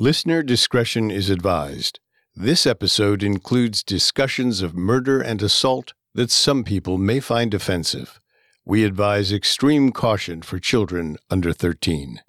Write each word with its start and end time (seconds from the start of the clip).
Listener 0.00 0.44
discretion 0.44 1.10
is 1.10 1.28
advised. 1.28 1.98
This 2.32 2.68
episode 2.68 3.24
includes 3.24 3.82
discussions 3.82 4.62
of 4.62 4.76
murder 4.76 5.20
and 5.20 5.42
assault 5.42 5.92
that 6.14 6.30
some 6.30 6.62
people 6.62 6.98
may 6.98 7.18
find 7.18 7.52
offensive. 7.52 8.20
We 8.64 8.84
advise 8.84 9.32
extreme 9.32 9.90
caution 9.90 10.42
for 10.42 10.60
children 10.60 11.16
under 11.30 11.52
13. 11.52 12.20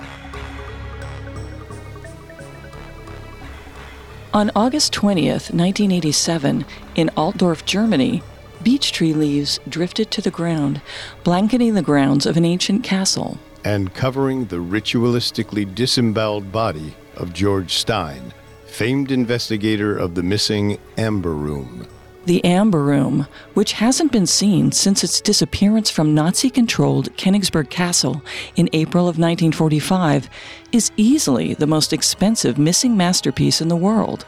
On 4.34 4.50
August 4.56 4.92
20th, 4.92 5.54
1987, 5.54 6.66
in 6.96 7.12
Altdorf, 7.16 7.66
Germany, 7.66 8.24
beech 8.64 8.92
tree 8.92 9.14
leaves 9.14 9.60
drifted 9.70 10.10
to 10.10 10.22
the 10.22 10.32
ground, 10.32 10.82
blanketing 11.24 11.76
the 11.76 11.84
grounds 11.84 12.26
of 12.26 12.36
an 12.36 12.46
ancient 12.46 12.84
castle. 12.84 13.38
And 13.70 13.94
covering 13.94 14.46
the 14.46 14.56
ritualistically 14.56 15.76
disemboweled 15.76 16.52
body 16.52 16.96
of 17.16 17.34
George 17.34 17.76
Stein, 17.76 18.34
famed 18.66 19.12
investigator 19.12 19.96
of 19.96 20.16
the 20.16 20.24
missing 20.24 20.80
Amber 20.98 21.36
Room. 21.36 21.86
The 22.26 22.44
Amber 22.44 22.84
Room, 22.84 23.28
which 23.54 23.74
hasn't 23.74 24.12
been 24.12 24.26
seen 24.26 24.72
since 24.72 25.04
its 25.04 25.22
disappearance 25.22 25.92
from 25.92 26.16
Nazi 26.16 26.50
controlled 26.50 27.16
Königsberg 27.16 27.70
Castle 27.70 28.24
in 28.56 28.72
April 28.74 29.04
of 29.04 29.20
1945, 29.20 30.32
is 30.72 30.92
easily 30.98 31.54
the 31.54 31.68
most 31.68 31.94
expensive 31.94 32.58
missing 32.58 32.98
masterpiece 32.98 33.62
in 33.62 33.68
the 33.68 33.76
world. 33.76 34.26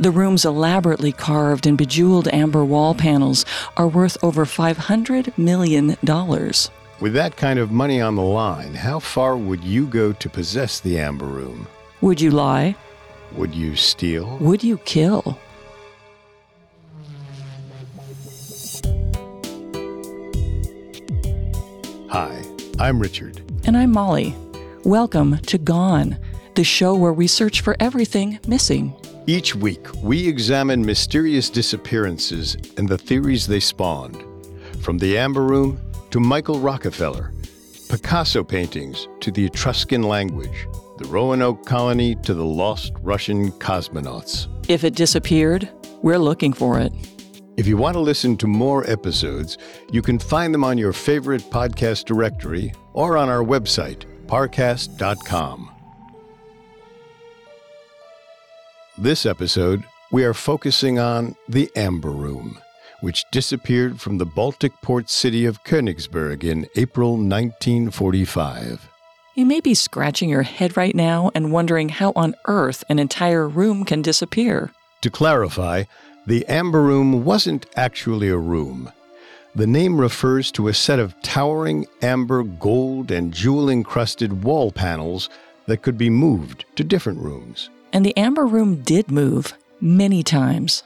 The 0.00 0.10
room's 0.10 0.46
elaborately 0.46 1.12
carved 1.12 1.66
and 1.66 1.76
bejeweled 1.76 2.28
amber 2.28 2.64
wall 2.64 2.94
panels 2.94 3.44
are 3.76 3.86
worth 3.86 4.16
over 4.24 4.46
$500 4.46 5.36
million. 5.36 5.98
With 6.98 7.12
that 7.12 7.36
kind 7.36 7.58
of 7.58 7.70
money 7.70 8.00
on 8.00 8.16
the 8.16 8.22
line, 8.22 8.72
how 8.72 9.00
far 9.00 9.36
would 9.36 9.62
you 9.62 9.86
go 9.86 10.14
to 10.14 10.30
possess 10.30 10.80
the 10.80 10.98
Amber 10.98 11.26
Room? 11.26 11.66
Would 12.00 12.22
you 12.22 12.30
lie? 12.30 12.74
Would 13.32 13.54
you 13.54 13.76
steal? 13.76 14.38
Would 14.38 14.64
you 14.64 14.78
kill? 14.78 15.38
Hi, 22.08 22.42
I'm 22.78 22.98
Richard. 22.98 23.42
And 23.66 23.76
I'm 23.76 23.92
Molly. 23.92 24.34
Welcome 24.84 25.36
to 25.40 25.58
Gone, 25.58 26.16
the 26.54 26.64
show 26.64 26.94
where 26.94 27.12
we 27.12 27.26
search 27.26 27.60
for 27.60 27.76
everything 27.78 28.38
missing. 28.48 28.94
Each 29.26 29.54
week, 29.54 29.86
we 30.02 30.26
examine 30.26 30.86
mysterious 30.86 31.50
disappearances 31.50 32.56
and 32.78 32.88
the 32.88 32.96
theories 32.96 33.46
they 33.46 33.60
spawned. 33.60 34.24
From 34.80 34.96
the 34.96 35.18
Amber 35.18 35.42
Room 35.42 35.78
to 36.16 36.20
Michael 36.20 36.58
Rockefeller, 36.58 37.30
Picasso 37.90 38.42
paintings 38.42 39.06
to 39.20 39.30
the 39.30 39.44
Etruscan 39.44 40.02
language, 40.02 40.66
the 40.96 41.04
Roanoke 41.08 41.66
colony 41.66 42.14
to 42.22 42.32
the 42.32 42.42
lost 42.42 42.94
Russian 43.02 43.52
cosmonauts. 43.52 44.48
If 44.66 44.82
it 44.82 44.94
disappeared, 44.94 45.68
we're 46.00 46.16
looking 46.16 46.54
for 46.54 46.80
it. 46.80 46.90
If 47.58 47.66
you 47.66 47.76
want 47.76 47.96
to 47.96 48.00
listen 48.00 48.38
to 48.38 48.46
more 48.46 48.88
episodes, 48.90 49.58
you 49.92 50.00
can 50.00 50.18
find 50.18 50.54
them 50.54 50.64
on 50.64 50.78
your 50.78 50.94
favorite 50.94 51.42
podcast 51.50 52.06
directory 52.06 52.72
or 52.94 53.18
on 53.18 53.28
our 53.28 53.44
website, 53.44 54.06
parcast.com. 54.24 55.70
This 58.96 59.26
episode, 59.26 59.84
we 60.10 60.24
are 60.24 60.32
focusing 60.32 60.98
on 60.98 61.36
the 61.46 61.70
Amber 61.76 62.10
Room, 62.10 62.58
which 63.00 63.24
disappeared 63.30 64.00
from 64.00 64.18
the 64.18 64.26
Baltic 64.26 64.72
port 64.82 65.10
city 65.10 65.44
of 65.44 65.64
Königsberg 65.64 66.44
in 66.44 66.66
April 66.76 67.12
1945. 67.12 68.88
You 69.34 69.44
may 69.44 69.60
be 69.60 69.74
scratching 69.74 70.30
your 70.30 70.42
head 70.42 70.76
right 70.76 70.94
now 70.94 71.30
and 71.34 71.52
wondering 71.52 71.90
how 71.90 72.12
on 72.16 72.34
earth 72.46 72.84
an 72.88 72.98
entire 72.98 73.46
room 73.46 73.84
can 73.84 74.00
disappear. 74.00 74.72
To 75.02 75.10
clarify, 75.10 75.84
the 76.26 76.46
Amber 76.46 76.82
Room 76.82 77.24
wasn't 77.24 77.66
actually 77.76 78.28
a 78.28 78.38
room. 78.38 78.90
The 79.54 79.66
name 79.66 80.00
refers 80.00 80.50
to 80.52 80.68
a 80.68 80.74
set 80.74 80.98
of 80.98 81.14
towering 81.22 81.86
amber, 82.02 82.42
gold, 82.42 83.10
and 83.10 83.32
jewel 83.32 83.70
encrusted 83.70 84.42
wall 84.42 84.72
panels 84.72 85.28
that 85.66 85.82
could 85.82 85.96
be 85.96 86.10
moved 86.10 86.64
to 86.76 86.84
different 86.84 87.20
rooms. 87.20 87.70
And 87.92 88.04
the 88.04 88.16
Amber 88.16 88.46
Room 88.46 88.82
did 88.82 89.10
move 89.10 89.54
many 89.80 90.22
times. 90.22 90.82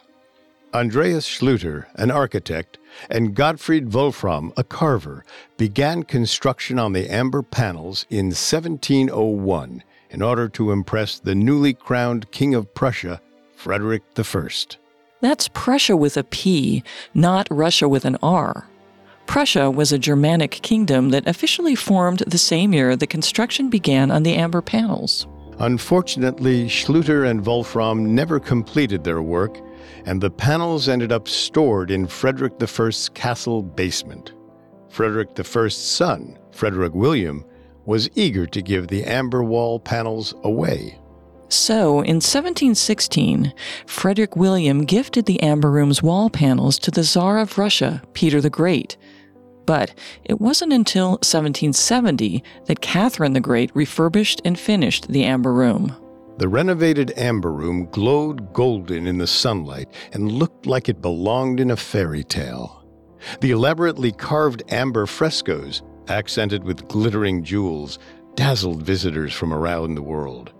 Andreas 0.72 1.28
Schluter, 1.28 1.86
an 1.96 2.12
architect, 2.12 2.78
and 3.08 3.34
Gottfried 3.34 3.92
Wolfram, 3.92 4.52
a 4.56 4.62
carver, 4.62 5.24
began 5.56 6.04
construction 6.04 6.78
on 6.78 6.92
the 6.92 7.08
amber 7.10 7.42
panels 7.42 8.06
in 8.08 8.26
1701 8.26 9.82
in 10.10 10.22
order 10.22 10.48
to 10.50 10.70
impress 10.70 11.18
the 11.18 11.34
newly 11.34 11.74
crowned 11.74 12.30
King 12.30 12.54
of 12.54 12.72
Prussia, 12.72 13.20
Frederick 13.56 14.02
I. 14.16 14.48
That's 15.20 15.48
Prussia 15.48 15.96
with 15.96 16.16
a 16.16 16.24
P, 16.24 16.84
not 17.14 17.48
Russia 17.50 17.88
with 17.88 18.04
an 18.04 18.16
R. 18.22 18.68
Prussia 19.26 19.70
was 19.70 19.92
a 19.92 19.98
Germanic 19.98 20.52
kingdom 20.52 21.10
that 21.10 21.26
officially 21.26 21.74
formed 21.74 22.20
the 22.26 22.38
same 22.38 22.72
year 22.72 22.94
the 22.94 23.06
construction 23.06 23.70
began 23.70 24.10
on 24.10 24.22
the 24.22 24.34
amber 24.34 24.62
panels. 24.62 25.26
Unfortunately, 25.58 26.66
Schluter 26.68 27.28
and 27.28 27.44
Wolfram 27.44 28.14
never 28.14 28.40
completed 28.40 29.04
their 29.04 29.20
work, 29.20 29.60
and 30.04 30.20
the 30.20 30.30
panels 30.30 30.88
ended 30.88 31.12
up 31.12 31.28
stored 31.28 31.90
in 31.90 32.06
Frederick 32.06 32.54
I's 32.60 33.08
castle 33.10 33.62
basement. 33.62 34.32
Frederick 34.88 35.30
I's 35.38 35.76
son, 35.76 36.38
Frederick 36.50 36.94
William, 36.94 37.44
was 37.86 38.10
eager 38.14 38.46
to 38.46 38.62
give 38.62 38.88
the 38.88 39.04
amber 39.04 39.42
wall 39.42 39.80
panels 39.80 40.34
away. 40.42 40.98
So, 41.48 42.00
in 42.00 42.16
1716, 42.16 43.52
Frederick 43.84 44.36
William 44.36 44.84
gifted 44.84 45.26
the 45.26 45.42
Amber 45.42 45.68
Room's 45.68 46.00
wall 46.00 46.30
panels 46.30 46.78
to 46.78 46.92
the 46.92 47.02
Tsar 47.02 47.38
of 47.38 47.58
Russia, 47.58 48.02
Peter 48.12 48.40
the 48.40 48.50
Great. 48.50 48.96
But 49.66 49.92
it 50.24 50.40
wasn't 50.40 50.72
until 50.72 51.10
1770 51.10 52.44
that 52.66 52.80
Catherine 52.80 53.32
the 53.32 53.40
Great 53.40 53.74
refurbished 53.74 54.40
and 54.44 54.58
finished 54.58 55.08
the 55.08 55.24
Amber 55.24 55.52
Room. 55.52 55.96
The 56.40 56.48
renovated 56.48 57.12
Amber 57.18 57.52
Room 57.52 57.84
glowed 57.90 58.54
golden 58.54 59.06
in 59.06 59.18
the 59.18 59.26
sunlight 59.26 59.90
and 60.14 60.32
looked 60.32 60.64
like 60.64 60.88
it 60.88 61.02
belonged 61.02 61.60
in 61.60 61.70
a 61.70 61.76
fairy 61.76 62.24
tale. 62.24 62.82
The 63.42 63.50
elaborately 63.50 64.10
carved 64.10 64.62
amber 64.70 65.04
frescoes, 65.04 65.82
accented 66.08 66.64
with 66.64 66.88
glittering 66.88 67.44
jewels, 67.44 67.98
dazzled 68.36 68.82
visitors 68.82 69.34
from 69.34 69.52
around 69.52 69.96
the 69.96 70.02
world. 70.02 70.54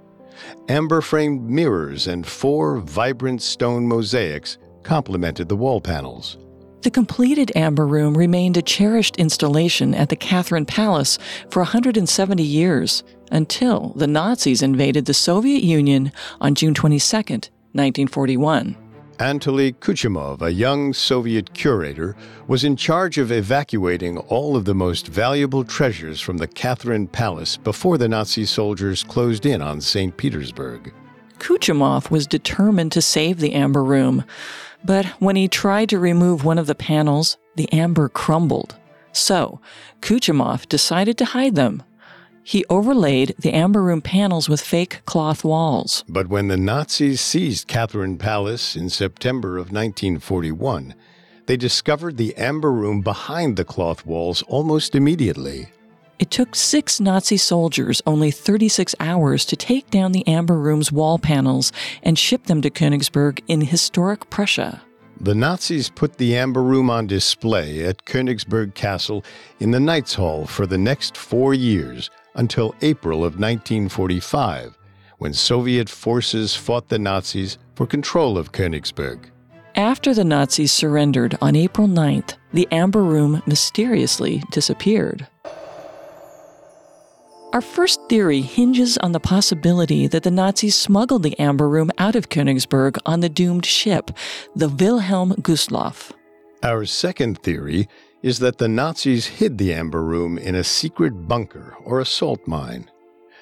Amber 0.69 1.01
framed 1.01 1.49
mirrors 1.49 2.07
and 2.07 2.27
four 2.27 2.77
vibrant 2.81 3.41
stone 3.41 3.89
mosaics 3.89 4.59
complemented 4.83 5.49
the 5.49 5.57
wall 5.57 5.81
panels. 5.81 6.37
The 6.83 6.91
completed 6.91 7.53
Amber 7.55 7.87
Room 7.87 8.17
remained 8.17 8.57
a 8.57 8.63
cherished 8.63 9.17
installation 9.17 9.95
at 9.95 10.09
the 10.09 10.17
Catherine 10.17 10.65
Palace 10.65 11.19
for 11.51 11.61
170 11.61 12.43
years 12.43 13.03
until 13.31 13.93
the 13.97 14.07
Nazis 14.07 14.63
invaded 14.63 15.05
the 15.05 15.13
Soviet 15.13 15.63
Union 15.63 16.11
on 16.41 16.55
June 16.55 16.73
22, 16.73 17.17
1941. 17.73 18.77
Anatoly 19.19 19.75
Kuchumov, 19.75 20.41
a 20.41 20.51
young 20.51 20.95
Soviet 20.95 21.53
curator, 21.53 22.17
was 22.49 22.65
in 22.65 22.77
charge 22.77 23.19
of 23.19 23.31
evacuating 23.31 24.17
all 24.17 24.57
of 24.57 24.65
the 24.65 24.75
most 24.75 25.09
valuable 25.09 25.63
treasures 25.63 26.19
from 26.19 26.39
the 26.39 26.49
Catherine 26.49 27.07
Palace 27.07 27.59
before 27.59 27.99
the 27.99 28.09
Nazi 28.09 28.47
soldiers 28.47 29.05
closed 29.05 29.45
in 29.45 29.61
on 29.61 29.83
St. 29.83 30.17
Petersburg. 30.17 30.95
Kuchumov 31.39 32.11
was 32.11 32.27
determined 32.27 32.93
to 32.93 33.03
save 33.03 33.41
the 33.41 33.53
Amber 33.53 33.85
Room, 33.85 34.25
but 34.85 35.07
when 35.21 35.37
he 35.37 35.49
tried 35.49 35.89
to 35.91 35.99
remove 35.99 36.45
one 36.45 36.59
of 36.59 36.67
the 36.67 36.75
panels, 36.75 37.37
the 37.57 37.73
amber 37.73 38.09
crumbled. 38.09 38.77
So, 39.13 39.61
Kuchumov 40.01 40.69
decided 40.69 41.19
to 41.19 41.25
hide 41.25 41.55
them 41.55 41.83
he 42.51 42.65
overlaid 42.69 43.35
the 43.39 43.53
Amber 43.53 43.83
Room 43.83 44.03
panels 44.03 44.49
with 44.49 44.61
fake 44.61 45.03
cloth 45.05 45.45
walls. 45.45 46.05
But 46.09 46.29
when 46.29 46.49
the 46.49 46.57
Nazis 46.57 47.21
seized 47.21 47.69
Catherine 47.69 48.19
Palace 48.19 48.75
in 48.75 48.89
September 48.91 49.51
of 49.57 49.67
1941, 49.71 50.95
they 51.47 51.57
discovered 51.57 52.17
the 52.17 52.35
Amber 52.37 52.73
Room 52.73 53.03
behind 53.03 53.57
the 53.57 53.65
cloth 53.65 54.07
walls 54.07 54.43
almost 54.49 54.95
immediately. 54.95 55.69
It 56.21 56.31
took 56.31 56.55
six 56.55 57.01
Nazi 57.01 57.39
soldiers 57.39 58.03
only 58.07 58.31
36 58.31 58.95
hours 59.01 59.47
to 59.47 59.57
take 59.57 59.89
down 59.89 60.13
the 60.13 60.29
Amber 60.29 60.59
Room's 60.59 60.93
wall 60.93 61.19
panels 61.19 61.73
and 62.03 62.19
ship 62.19 62.45
them 62.45 62.61
to 62.61 62.69
Königsberg 62.69 63.41
in 63.49 63.63
historic 63.63 64.29
Prussia. 64.29 64.83
The 65.19 65.35
Nazis 65.35 65.89
put 65.89 66.19
the 66.19 66.37
Amber 66.37 66.63
Room 66.63 66.91
on 66.91 67.07
display 67.07 67.87
at 67.87 68.05
Königsberg 68.05 68.75
Castle 68.75 69.25
in 69.61 69.71
the 69.71 69.81
Knights 69.81 70.13
Hall 70.13 70.45
for 70.45 70.67
the 70.67 70.77
next 70.77 71.17
four 71.17 71.55
years 71.55 72.11
until 72.35 72.75
April 72.83 73.21
of 73.21 73.41
1945, 73.41 74.77
when 75.17 75.33
Soviet 75.33 75.89
forces 75.89 76.55
fought 76.55 76.91
the 76.91 76.99
Nazis 76.99 77.57
for 77.75 77.87
control 77.87 78.37
of 78.37 78.53
Königsberg. 78.53 79.21
After 79.75 80.13
the 80.13 80.25
Nazis 80.25 80.71
surrendered 80.71 81.39
on 81.41 81.57
April 81.57 81.89
9th, 81.89 82.35
the 82.53 82.69
Amber 82.71 83.03
Room 83.03 83.43
mysteriously 83.47 84.43
disappeared. 84.51 85.27
Our 87.53 87.61
first 87.61 88.01
theory 88.09 88.43
hinges 88.43 88.97
on 88.99 89.11
the 89.11 89.19
possibility 89.19 90.07
that 90.07 90.23
the 90.23 90.31
Nazis 90.31 90.77
smuggled 90.77 91.25
the 91.25 91.37
amber 91.41 91.69
room 91.69 91.91
out 91.99 92.15
of 92.15 92.29
Königsberg 92.29 92.97
on 93.05 93.21
the 93.21 93.29
doomed 93.29 93.67
ship, 93.67 94.13
the 94.55 94.69
Wilhelm 94.69 95.33
Gustloff. 95.33 96.13
Our 96.63 96.85
second 96.85 97.43
theory 97.43 97.89
is 98.23 98.39
that 98.39 98.59
the 98.59 98.69
Nazis 98.69 99.27
hid 99.27 99.59
the 99.59 99.73
amber 99.73 100.05
room 100.05 100.39
in 100.39 100.55
a 100.55 100.63
secret 100.63 101.27
bunker 101.27 101.75
or 101.85 101.99
a 101.99 102.07
salt 102.07 102.47
mine. 102.47 102.89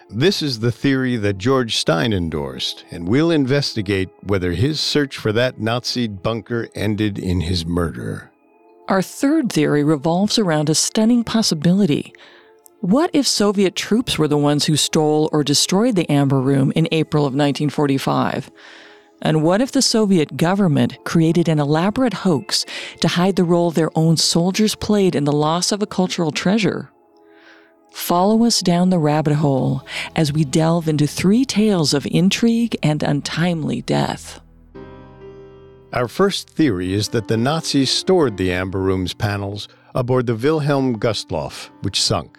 This 0.08 0.40
is 0.40 0.60
the 0.60 0.72
theory 0.72 1.16
that 1.16 1.37
George 1.37 1.76
Stein 1.76 2.14
endorsed, 2.14 2.87
and 2.90 3.06
we'll 3.06 3.31
investigate 3.31 4.08
whether 4.22 4.52
his 4.52 4.81
search 4.81 5.19
for 5.19 5.32
that 5.32 5.60
Nazi 5.60 6.08
bunker 6.08 6.70
ended 6.75 7.19
in 7.19 7.43
his 7.43 7.66
murder. 7.66 8.31
Our 8.88 9.02
third 9.02 9.52
theory 9.52 9.84
revolves 9.84 10.38
around 10.38 10.70
a 10.70 10.75
stunning 10.75 11.25
possibility. 11.25 12.14
What 12.80 13.10
if 13.12 13.26
Soviet 13.26 13.75
troops 13.75 14.20
were 14.20 14.28
the 14.28 14.38
ones 14.38 14.66
who 14.66 14.76
stole 14.76 15.28
or 15.32 15.42
destroyed 15.42 15.96
the 15.96 16.08
Amber 16.08 16.40
Room 16.40 16.72
in 16.76 16.86
April 16.92 17.25
of 17.25 17.32
1945? 17.32 18.52
And 19.20 19.42
what 19.42 19.60
if 19.60 19.72
the 19.72 19.82
Soviet 19.82 20.36
government 20.36 20.96
created 21.04 21.48
an 21.48 21.58
elaborate 21.58 22.14
hoax 22.14 22.64
to 23.00 23.08
hide 23.08 23.34
the 23.34 23.42
role 23.42 23.72
their 23.72 23.90
own 23.98 24.16
soldiers 24.16 24.76
played 24.76 25.16
in 25.16 25.25
the 25.25 25.32
loss 25.32 25.72
of 25.72 25.82
a 25.82 25.88
cultural 25.88 26.30
treasure? 26.30 26.92
Follow 27.90 28.44
us 28.44 28.60
down 28.60 28.90
the 28.90 29.00
rabbit 29.00 29.34
hole 29.34 29.84
as 30.14 30.32
we 30.32 30.44
delve 30.44 30.86
into 30.86 31.08
three 31.08 31.44
tales 31.44 31.92
of 31.92 32.06
intrigue 32.06 32.76
and 32.81 33.02
untimely 33.02 33.82
death. 33.82 34.40
Our 35.92 36.06
first 36.06 36.48
theory 36.50 36.94
is 36.94 37.08
that 37.08 37.26
the 37.26 37.36
Nazis 37.36 37.90
stored 37.90 38.36
the 38.36 38.52
Amber 38.52 38.78
Room's 38.78 39.14
panels 39.14 39.66
aboard 39.96 40.28
the 40.28 40.36
Wilhelm 40.36 40.96
Gustloff, 40.96 41.70
which 41.82 42.00
sunk. 42.00 42.38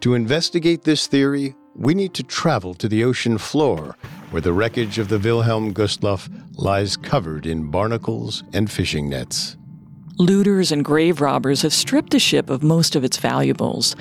To 0.00 0.14
investigate 0.14 0.84
this 0.84 1.06
theory, 1.06 1.54
we 1.74 1.94
need 1.94 2.14
to 2.14 2.22
travel 2.22 2.74
to 2.74 2.88
the 2.88 3.04
ocean 3.04 3.38
floor, 3.38 3.96
where 4.30 4.42
the 4.42 4.52
wreckage 4.52 4.98
of 4.98 5.08
the 5.08 5.18
Wilhelm 5.18 5.74
Gustloff 5.74 6.28
lies 6.56 6.96
covered 6.96 7.46
in 7.46 7.70
barnacles 7.70 8.44
and 8.52 8.70
fishing 8.70 9.08
nets. 9.08 9.56
Looters 10.18 10.70
and 10.70 10.84
grave 10.84 11.20
robbers 11.20 11.62
have 11.62 11.74
stripped 11.74 12.10
the 12.10 12.20
ship 12.20 12.48
of 12.48 12.62
most 12.62 12.94
of 12.94 13.02
its 13.02 13.16
valuables, 13.16 13.96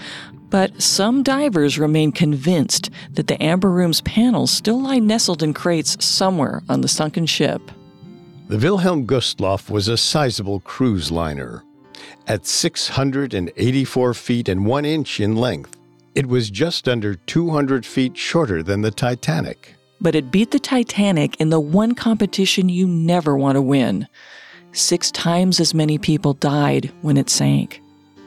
but 0.51 0.79
some 0.79 1.23
divers 1.23 1.79
remain 1.79 2.11
convinced 2.11 2.91
that 3.13 3.25
the 3.25 3.41
Amber 3.41 3.71
Room's 3.71 4.01
panels 4.01 4.51
still 4.51 4.79
lie 4.79 4.99
nestled 4.99 5.41
in 5.41 5.55
crates 5.55 5.97
somewhere 6.05 6.61
on 6.69 6.81
the 6.81 6.87
sunken 6.87 7.25
ship. 7.25 7.71
The 8.49 8.59
Wilhelm 8.59 9.07
Gustloff 9.07 9.71
was 9.71 9.87
a 9.87 9.97
sizable 9.97 10.59
cruise 10.59 11.11
liner. 11.11 11.63
At 12.27 12.45
684 12.45 14.13
feet 14.13 14.49
and 14.49 14.65
1 14.65 14.85
inch 14.85 15.19
in 15.19 15.35
length, 15.35 15.77
it 16.15 16.25
was 16.25 16.49
just 16.49 16.87
under 16.87 17.15
200 17.15 17.85
feet 17.85 18.15
shorter 18.15 18.63
than 18.63 18.81
the 18.81 18.91
Titanic. 18.91 19.75
But 19.99 20.15
it 20.15 20.31
beat 20.31 20.51
the 20.51 20.59
Titanic 20.59 21.39
in 21.39 21.49
the 21.49 21.59
one 21.59 21.95
competition 21.95 22.69
you 22.69 22.87
never 22.87 23.35
want 23.35 23.55
to 23.55 23.61
win. 23.61 24.07
Six 24.71 25.11
times 25.11 25.59
as 25.59 25.73
many 25.73 25.97
people 25.97 26.33
died 26.33 26.91
when 27.01 27.17
it 27.17 27.29
sank. 27.29 27.81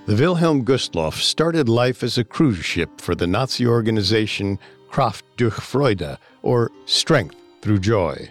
The 0.06 0.14
Wilhelm 0.14 0.64
Gustloff 0.64 1.14
started 1.14 1.68
life 1.68 2.02
as 2.02 2.18
a 2.18 2.24
cruise 2.24 2.64
ship 2.64 3.00
for 3.00 3.14
the 3.14 3.26
Nazi 3.26 3.66
organization 3.66 4.58
Kraft 4.88 5.24
durch 5.36 5.54
Freude, 5.54 6.18
or 6.42 6.70
Strength 6.86 7.36
Through 7.60 7.80
Joy. 7.80 8.30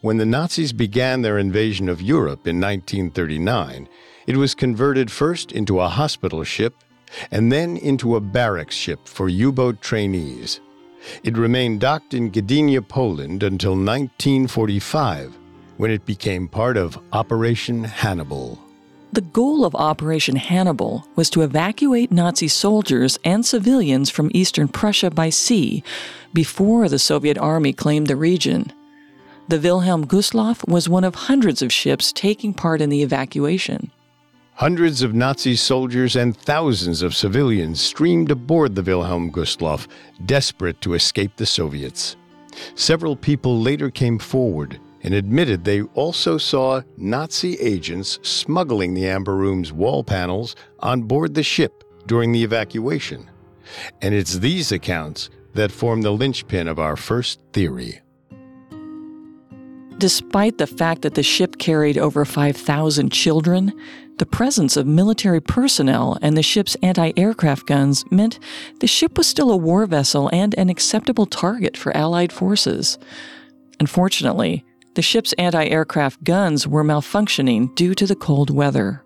When 0.00 0.16
the 0.16 0.26
Nazis 0.26 0.72
began 0.72 1.22
their 1.22 1.38
invasion 1.38 1.88
of 1.88 2.02
Europe 2.02 2.46
in 2.46 2.60
1939, 2.60 3.88
it 4.26 4.36
was 4.36 4.54
converted 4.54 5.10
first 5.10 5.52
into 5.52 5.80
a 5.80 5.88
hospital 5.88 6.44
ship 6.44 6.74
and 7.30 7.52
then 7.52 7.76
into 7.76 8.16
a 8.16 8.20
barracks 8.20 8.74
ship 8.74 9.06
for 9.06 9.28
U 9.28 9.52
boat 9.52 9.80
trainees. 9.80 10.60
It 11.24 11.36
remained 11.36 11.80
docked 11.80 12.14
in 12.14 12.30
Gdynia, 12.30 12.86
Poland 12.86 13.42
until 13.42 13.72
1945, 13.72 15.36
when 15.76 15.90
it 15.90 16.06
became 16.06 16.48
part 16.48 16.76
of 16.76 16.98
Operation 17.12 17.84
Hannibal. 17.84 18.58
The 19.12 19.20
goal 19.20 19.64
of 19.66 19.74
Operation 19.74 20.36
Hannibal 20.36 21.06
was 21.16 21.28
to 21.30 21.42
evacuate 21.42 22.10
Nazi 22.10 22.48
soldiers 22.48 23.18
and 23.24 23.44
civilians 23.44 24.08
from 24.08 24.30
eastern 24.32 24.68
Prussia 24.68 25.10
by 25.10 25.28
sea 25.28 25.82
before 26.32 26.88
the 26.88 26.98
Soviet 26.98 27.36
army 27.36 27.74
claimed 27.74 28.06
the 28.06 28.16
region. 28.16 28.72
The 29.48 29.58
Wilhelm 29.58 30.06
Gustloff 30.06 30.66
was 30.68 30.88
one 30.88 31.04
of 31.04 31.14
hundreds 31.14 31.62
of 31.62 31.72
ships 31.72 32.12
taking 32.12 32.54
part 32.54 32.80
in 32.80 32.90
the 32.90 33.02
evacuation. 33.02 33.90
Hundreds 34.54 35.02
of 35.02 35.14
Nazi 35.14 35.56
soldiers 35.56 36.14
and 36.14 36.36
thousands 36.36 37.02
of 37.02 37.16
civilians 37.16 37.80
streamed 37.80 38.30
aboard 38.30 38.74
the 38.74 38.82
Wilhelm 38.82 39.32
Gustloff, 39.32 39.88
desperate 40.26 40.80
to 40.82 40.94
escape 40.94 41.36
the 41.36 41.46
Soviets. 41.46 42.16
Several 42.74 43.16
people 43.16 43.60
later 43.60 43.90
came 43.90 44.18
forward 44.18 44.78
and 45.02 45.14
admitted 45.14 45.64
they 45.64 45.82
also 45.94 46.38
saw 46.38 46.82
Nazi 46.96 47.58
agents 47.58 48.20
smuggling 48.22 48.94
the 48.94 49.08
Amber 49.08 49.34
Room's 49.34 49.72
wall 49.72 50.04
panels 50.04 50.54
on 50.78 51.02
board 51.02 51.34
the 51.34 51.42
ship 51.42 51.82
during 52.06 52.30
the 52.30 52.44
evacuation. 52.44 53.28
And 54.00 54.14
it's 54.14 54.38
these 54.38 54.70
accounts 54.70 55.30
that 55.54 55.72
form 55.72 56.02
the 56.02 56.12
linchpin 56.12 56.68
of 56.68 56.78
our 56.78 56.96
first 56.96 57.40
theory. 57.52 58.01
Despite 60.02 60.58
the 60.58 60.66
fact 60.66 61.02
that 61.02 61.14
the 61.14 61.22
ship 61.22 61.58
carried 61.58 61.96
over 61.96 62.24
5,000 62.24 63.12
children, 63.12 63.72
the 64.18 64.26
presence 64.26 64.76
of 64.76 64.84
military 64.84 65.40
personnel 65.40 66.18
and 66.20 66.36
the 66.36 66.42
ship's 66.42 66.74
anti 66.82 67.12
aircraft 67.16 67.68
guns 67.68 68.04
meant 68.10 68.40
the 68.80 68.88
ship 68.88 69.16
was 69.16 69.28
still 69.28 69.52
a 69.52 69.56
war 69.56 69.86
vessel 69.86 70.28
and 70.32 70.58
an 70.58 70.70
acceptable 70.70 71.24
target 71.24 71.76
for 71.76 71.96
Allied 71.96 72.32
forces. 72.32 72.98
Unfortunately, 73.78 74.64
the 74.94 75.02
ship's 75.02 75.34
anti 75.34 75.66
aircraft 75.66 76.24
guns 76.24 76.66
were 76.66 76.82
malfunctioning 76.82 77.72
due 77.76 77.94
to 77.94 78.04
the 78.04 78.16
cold 78.16 78.50
weather. 78.50 79.04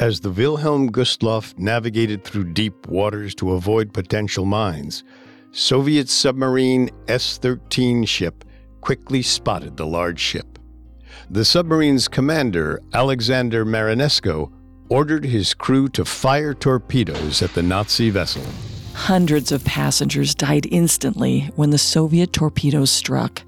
As 0.00 0.20
the 0.20 0.30
Wilhelm 0.30 0.90
Gustloff 0.90 1.58
navigated 1.58 2.24
through 2.24 2.54
deep 2.54 2.88
waters 2.88 3.34
to 3.34 3.52
avoid 3.52 3.92
potential 3.92 4.46
mines, 4.46 5.04
Soviet 5.52 6.08
submarine 6.08 6.88
S 7.06 7.36
13 7.36 8.06
ship 8.06 8.46
quickly 8.86 9.20
spotted 9.20 9.76
the 9.76 9.84
large 9.84 10.20
ship. 10.20 10.60
The 11.28 11.44
submarine's 11.44 12.06
commander, 12.06 12.80
Alexander 12.92 13.64
Marinesko, 13.64 14.52
ordered 14.88 15.24
his 15.24 15.54
crew 15.54 15.88
to 15.88 16.04
fire 16.04 16.54
torpedoes 16.54 17.42
at 17.42 17.52
the 17.52 17.64
Nazi 17.64 18.10
vessel. 18.10 18.44
Hundreds 18.94 19.50
of 19.50 19.64
passengers 19.64 20.36
died 20.36 20.68
instantly 20.70 21.50
when 21.56 21.70
the 21.70 21.78
Soviet 21.78 22.32
torpedoes 22.32 22.92
struck. 22.92 23.42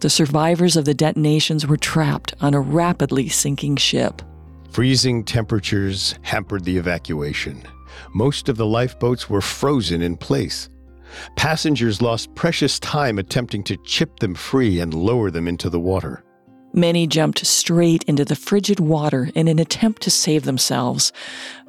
The 0.00 0.08
survivors 0.08 0.76
of 0.76 0.86
the 0.86 0.94
detonations 0.94 1.66
were 1.66 1.76
trapped 1.76 2.32
on 2.40 2.54
a 2.54 2.60
rapidly 2.60 3.28
sinking 3.28 3.76
ship. 3.76 4.22
Freezing 4.70 5.24
temperatures 5.24 6.18
hampered 6.22 6.64
the 6.64 6.78
evacuation. 6.78 7.62
Most 8.14 8.48
of 8.48 8.56
the 8.56 8.64
lifeboats 8.64 9.28
were 9.28 9.42
frozen 9.42 10.00
in 10.00 10.16
place. 10.16 10.70
Passengers 11.36 12.02
lost 12.02 12.34
precious 12.34 12.78
time 12.78 13.18
attempting 13.18 13.62
to 13.64 13.76
chip 13.78 14.20
them 14.20 14.34
free 14.34 14.80
and 14.80 14.94
lower 14.94 15.30
them 15.30 15.48
into 15.48 15.70
the 15.70 15.80
water. 15.80 16.22
Many 16.72 17.06
jumped 17.06 17.44
straight 17.46 18.04
into 18.04 18.24
the 18.24 18.36
frigid 18.36 18.78
water 18.78 19.30
in 19.34 19.48
an 19.48 19.58
attempt 19.58 20.02
to 20.02 20.10
save 20.10 20.44
themselves. 20.44 21.12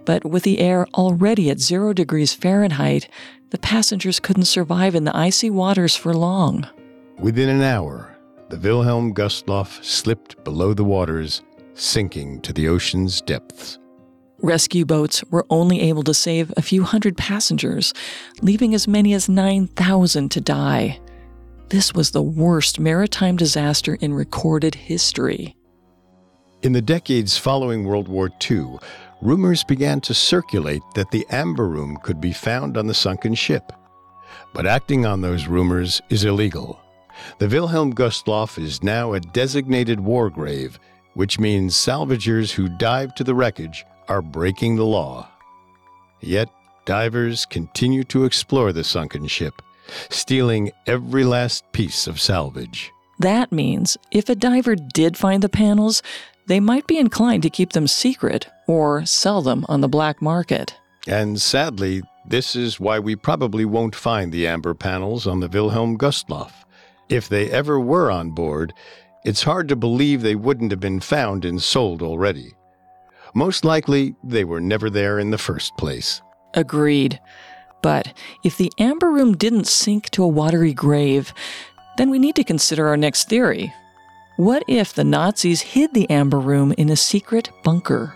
But 0.05 0.25
with 0.25 0.43
the 0.43 0.59
air 0.59 0.85
already 0.93 1.49
at 1.49 1.59
zero 1.59 1.93
degrees 1.93 2.33
Fahrenheit, 2.33 3.09
the 3.51 3.57
passengers 3.57 4.19
couldn't 4.19 4.45
survive 4.45 4.95
in 4.95 5.05
the 5.05 5.15
icy 5.15 5.49
waters 5.49 5.95
for 5.95 6.13
long. 6.13 6.67
Within 7.17 7.49
an 7.49 7.61
hour, 7.61 8.15
the 8.49 8.57
Wilhelm 8.57 9.13
Gustloff 9.13 9.83
slipped 9.83 10.43
below 10.43 10.73
the 10.73 10.83
waters, 10.83 11.41
sinking 11.73 12.41
to 12.41 12.53
the 12.53 12.67
ocean's 12.67 13.21
depths. 13.21 13.78
Rescue 14.41 14.85
boats 14.85 15.21
were 15.25 15.45
only 15.49 15.81
able 15.81 16.03
to 16.03 16.13
save 16.13 16.53
a 16.55 16.61
few 16.61 16.83
hundred 16.83 17.17
passengers, 17.17 17.93
leaving 18.41 18.73
as 18.73 18.87
many 18.87 19.13
as 19.13 19.27
9,000 19.27 20.29
to 20.29 20.39
die. 20.39 20.99
This 21.69 21.93
was 21.93 22.11
the 22.11 22.21
worst 22.21 22.79
maritime 22.79 23.35
disaster 23.35 23.95
in 23.95 24.13
recorded 24.13 24.75
history. 24.75 25.55
In 26.61 26.71
the 26.71 26.81
decades 26.81 27.37
following 27.37 27.83
World 27.83 28.07
War 28.07 28.29
II, 28.49 28.77
rumors 29.21 29.63
began 29.65 29.99
to 30.01 30.13
circulate 30.13 30.81
that 30.95 31.11
the 31.11 31.25
Amber 31.29 31.67
Room 31.67 31.97
could 32.01 32.21
be 32.21 32.33
found 32.33 32.77
on 32.77 32.87
the 32.87 32.93
sunken 32.93 33.35
ship. 33.35 33.73
But 34.53 34.65
acting 34.65 35.05
on 35.05 35.19
those 35.19 35.47
rumors 35.47 36.01
is 36.09 36.23
illegal. 36.23 36.79
The 37.39 37.49
Wilhelm 37.49 37.93
Gustloff 37.93 38.57
is 38.57 38.83
now 38.83 39.11
a 39.13 39.19
designated 39.19 39.99
war 39.99 40.29
grave, 40.29 40.79
which 41.13 41.39
means 41.39 41.75
salvagers 41.75 42.51
who 42.51 42.69
dive 42.69 43.13
to 43.15 43.25
the 43.25 43.35
wreckage 43.35 43.85
are 44.09 44.21
breaking 44.21 44.75
the 44.75 44.85
law. 44.85 45.29
Yet, 46.19 46.49
divers 46.85 47.45
continue 47.45 48.03
to 48.05 48.25
explore 48.25 48.73
the 48.73 48.83
sunken 48.83 49.27
ship, 49.27 49.61
stealing 50.09 50.71
every 50.87 51.23
last 51.23 51.71
piece 51.71 52.07
of 52.07 52.19
salvage. 52.19 52.91
That 53.19 53.51
means 53.51 53.97
if 54.11 54.27
a 54.27 54.35
diver 54.35 54.75
did 54.75 55.15
find 55.15 55.41
the 55.43 55.49
panels, 55.49 56.01
they 56.47 56.59
might 56.59 56.87
be 56.87 56.97
inclined 56.97 57.43
to 57.43 57.49
keep 57.49 57.73
them 57.73 57.87
secret 57.87 58.47
or 58.67 59.05
sell 59.05 59.41
them 59.41 59.65
on 59.69 59.81
the 59.81 59.87
black 59.87 60.21
market. 60.21 60.75
And 61.07 61.39
sadly, 61.39 62.01
This 62.29 62.55
is 62.55 62.79
why 62.79 62.99
we 62.99 63.15
probably 63.15 63.65
won't 63.65 63.95
find 63.95 64.31
the 64.31 64.45
amber 64.45 64.75
panels 64.75 65.25
on 65.25 65.39
the 65.39 65.47
Wilhelm 65.47 65.97
Gustloff. 65.97 66.51
If 67.09 67.27
they 67.27 67.49
ever 67.49 67.79
were 67.79 68.11
on 68.11 68.31
board, 68.31 68.71
it's 69.25 69.43
hard 69.43 69.67
to 69.69 69.75
believe 69.75 70.21
they 70.21 70.35
wouldn't 70.35 70.69
have 70.71 70.79
been 70.79 70.99
found 70.99 71.43
and 71.43 71.61
sold 71.61 72.03
already. 72.03 72.53
Most 73.33 73.63
likely, 73.63 74.15
they 74.23 74.43
were 74.43 74.61
never 74.61 74.89
there 74.89 75.19
in 75.19 75.31
the 75.31 75.37
first 75.37 75.75
place. 75.77 76.21
Agreed. 76.53 77.19
But 77.81 78.13
if 78.43 78.57
the 78.57 78.71
amber 78.77 79.09
room 79.09 79.37
didn't 79.37 79.67
sink 79.67 80.09
to 80.11 80.23
a 80.23 80.27
watery 80.27 80.73
grave, 80.73 81.33
then 81.97 82.09
we 82.09 82.19
need 82.19 82.35
to 82.35 82.43
consider 82.43 82.87
our 82.87 82.97
next 82.97 83.29
theory. 83.29 83.73
What 84.37 84.63
if 84.67 84.93
the 84.93 85.03
Nazis 85.03 85.61
hid 85.61 85.93
the 85.93 86.09
amber 86.09 86.39
room 86.39 86.73
in 86.77 86.89
a 86.89 86.95
secret 86.95 87.51
bunker? 87.63 88.15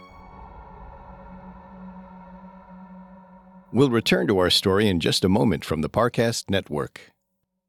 We'll 3.73 3.89
return 3.89 4.27
to 4.27 4.37
our 4.37 4.49
story 4.49 4.87
in 4.87 4.99
just 4.99 5.25
a 5.25 5.29
moment 5.29 5.65
from 5.65 5.81
the 5.81 5.89
Parcast 5.89 6.49
Network. 6.49 7.11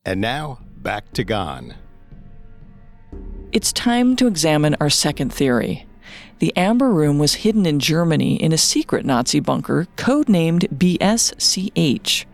And 0.05 0.21
now, 0.21 0.61
back 0.77 1.13
to 1.15 1.25
Gone. 1.25 1.75
It's 3.53 3.73
time 3.73 4.15
to 4.17 4.27
examine 4.27 4.77
our 4.81 4.91
second 4.91 5.33
theory. 5.33 5.87
The 6.41 6.57
Amber 6.57 6.91
Room 6.91 7.19
was 7.19 7.35
hidden 7.35 7.65
in 7.65 7.79
Germany 7.79 8.43
in 8.43 8.53
a 8.53 8.59
secret 8.59 9.07
Nazi 9.07 9.39
bunker 9.39 9.87
codenamed 9.97 10.69
BSCH. 10.77 12.25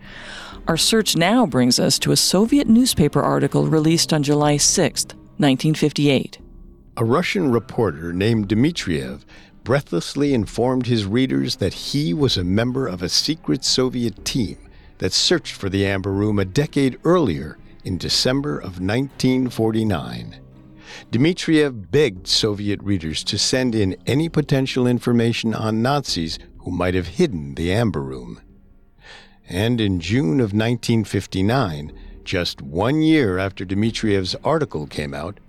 Our 0.67 0.77
search 0.77 1.15
now 1.15 1.45
brings 1.45 1.79
us 1.79 1.99
to 1.99 2.11
a 2.11 2.17
Soviet 2.17 2.67
newspaper 2.67 3.21
article 3.21 3.67
released 3.67 4.11
on 4.11 4.23
July 4.23 4.57
6, 4.57 5.05
1958. 5.37 6.39
A 6.97 7.05
Russian 7.05 7.51
reporter 7.51 8.11
named 8.11 8.47
Dmitriev 8.47 9.21
breathlessly 9.63 10.33
informed 10.33 10.87
his 10.87 11.05
readers 11.05 11.57
that 11.57 11.73
he 11.73 12.13
was 12.13 12.37
a 12.37 12.43
member 12.43 12.87
of 12.87 13.03
a 13.03 13.09
secret 13.09 13.63
Soviet 13.63 14.25
team 14.25 14.57
that 14.97 15.13
searched 15.13 15.53
for 15.53 15.69
the 15.69 15.85
Amber 15.85 16.11
Room 16.11 16.39
a 16.39 16.45
decade 16.45 16.99
earlier 17.03 17.57
in 17.83 17.97
December 17.97 18.57
of 18.57 18.79
1949. 18.79 20.39
Dmitriev 21.11 21.91
begged 21.91 22.27
Soviet 22.27 22.81
readers 22.81 23.23
to 23.25 23.37
send 23.37 23.75
in 23.75 23.95
any 24.05 24.29
potential 24.29 24.87
information 24.87 25.53
on 25.53 25.81
Nazis 25.81 26.39
who 26.59 26.71
might 26.71 26.93
have 26.93 27.07
hidden 27.07 27.55
the 27.55 27.71
Amber 27.71 28.01
Room. 28.01 28.41
And 29.49 29.81
in 29.81 29.99
June 29.99 30.39
of 30.39 30.53
1959, 30.53 31.91
just 32.23 32.61
one 32.61 33.01
year 33.01 33.37
after 33.37 33.65
Dmitriev's 33.65 34.35
article 34.43 34.87
came 34.87 35.13
out, 35.13 35.39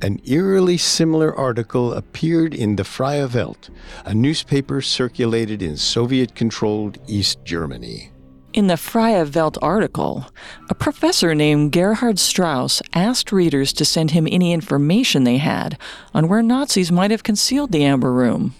an 0.00 0.20
eerily 0.24 0.76
similar 0.76 1.34
article 1.34 1.92
appeared 1.92 2.54
in 2.54 2.76
the 2.76 2.84
Freie 2.84 3.26
Welt, 3.26 3.70
a 4.04 4.14
newspaper 4.14 4.80
circulated 4.80 5.60
in 5.62 5.76
Soviet 5.76 6.34
controlled 6.34 6.98
East 7.08 7.44
Germany. 7.44 8.12
In 8.58 8.66
the 8.66 8.76
Freie 8.76 9.22
Welt 9.22 9.56
article, 9.62 10.26
a 10.68 10.74
professor 10.74 11.32
named 11.32 11.70
Gerhard 11.70 12.18
Strauss 12.18 12.82
asked 12.92 13.30
readers 13.30 13.72
to 13.74 13.84
send 13.84 14.10
him 14.10 14.26
any 14.28 14.52
information 14.52 15.22
they 15.22 15.36
had 15.36 15.78
on 16.12 16.26
where 16.26 16.42
Nazis 16.42 16.90
might 16.90 17.12
have 17.12 17.22
concealed 17.22 17.70
the 17.70 17.84
Amber 17.84 18.12
Room. 18.12 18.56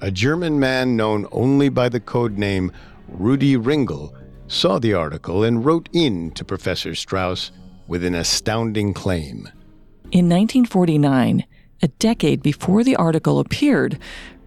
A 0.00 0.10
German 0.10 0.58
man 0.58 0.96
known 0.96 1.26
only 1.30 1.68
by 1.68 1.90
the 1.90 2.00
code 2.00 2.38
name 2.38 2.72
Rudi 3.06 3.54
Ringel 3.58 4.14
saw 4.48 4.78
the 4.78 4.94
article 4.94 5.44
and 5.44 5.62
wrote 5.62 5.90
in 5.92 6.30
to 6.30 6.42
Professor 6.42 6.94
Strauss 6.94 7.50
with 7.86 8.02
an 8.02 8.14
astounding 8.14 8.94
claim. 8.94 9.50
In 10.10 10.26
1949, 10.30 11.44
a 11.82 11.88
decade 11.88 12.42
before 12.42 12.82
the 12.82 12.96
article 12.96 13.38
appeared, 13.38 13.98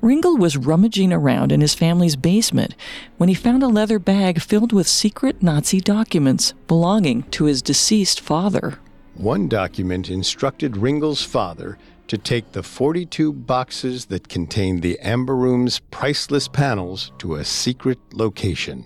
Ringel 0.07 0.39
was 0.39 0.55
rummaging 0.55 1.11
around 1.11 1.51
in 1.51 1.59
his 1.59 1.73
family's 1.73 2.15
basement 2.15 2.75
when 3.17 3.27
he 3.27 3.35
found 3.35 3.61
a 3.61 3.67
leather 3.67 3.99
bag 3.99 4.39
filled 4.39 4.71
with 4.71 4.87
secret 4.87 5.43
Nazi 5.43 5.81
documents 5.81 6.53
belonging 6.69 7.23
to 7.23 7.43
his 7.43 7.61
deceased 7.61 8.21
father. 8.21 8.79
One 9.15 9.49
document 9.49 10.09
instructed 10.09 10.75
Ringel's 10.75 11.23
father 11.23 11.77
to 12.07 12.17
take 12.17 12.53
the 12.53 12.63
42 12.63 13.33
boxes 13.33 14.05
that 14.05 14.29
contained 14.29 14.81
the 14.81 14.97
Amber 15.01 15.35
Room's 15.35 15.79
priceless 15.91 16.47
panels 16.47 17.11
to 17.17 17.35
a 17.35 17.43
secret 17.43 17.99
location, 18.13 18.85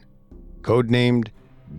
codenamed 0.63 1.27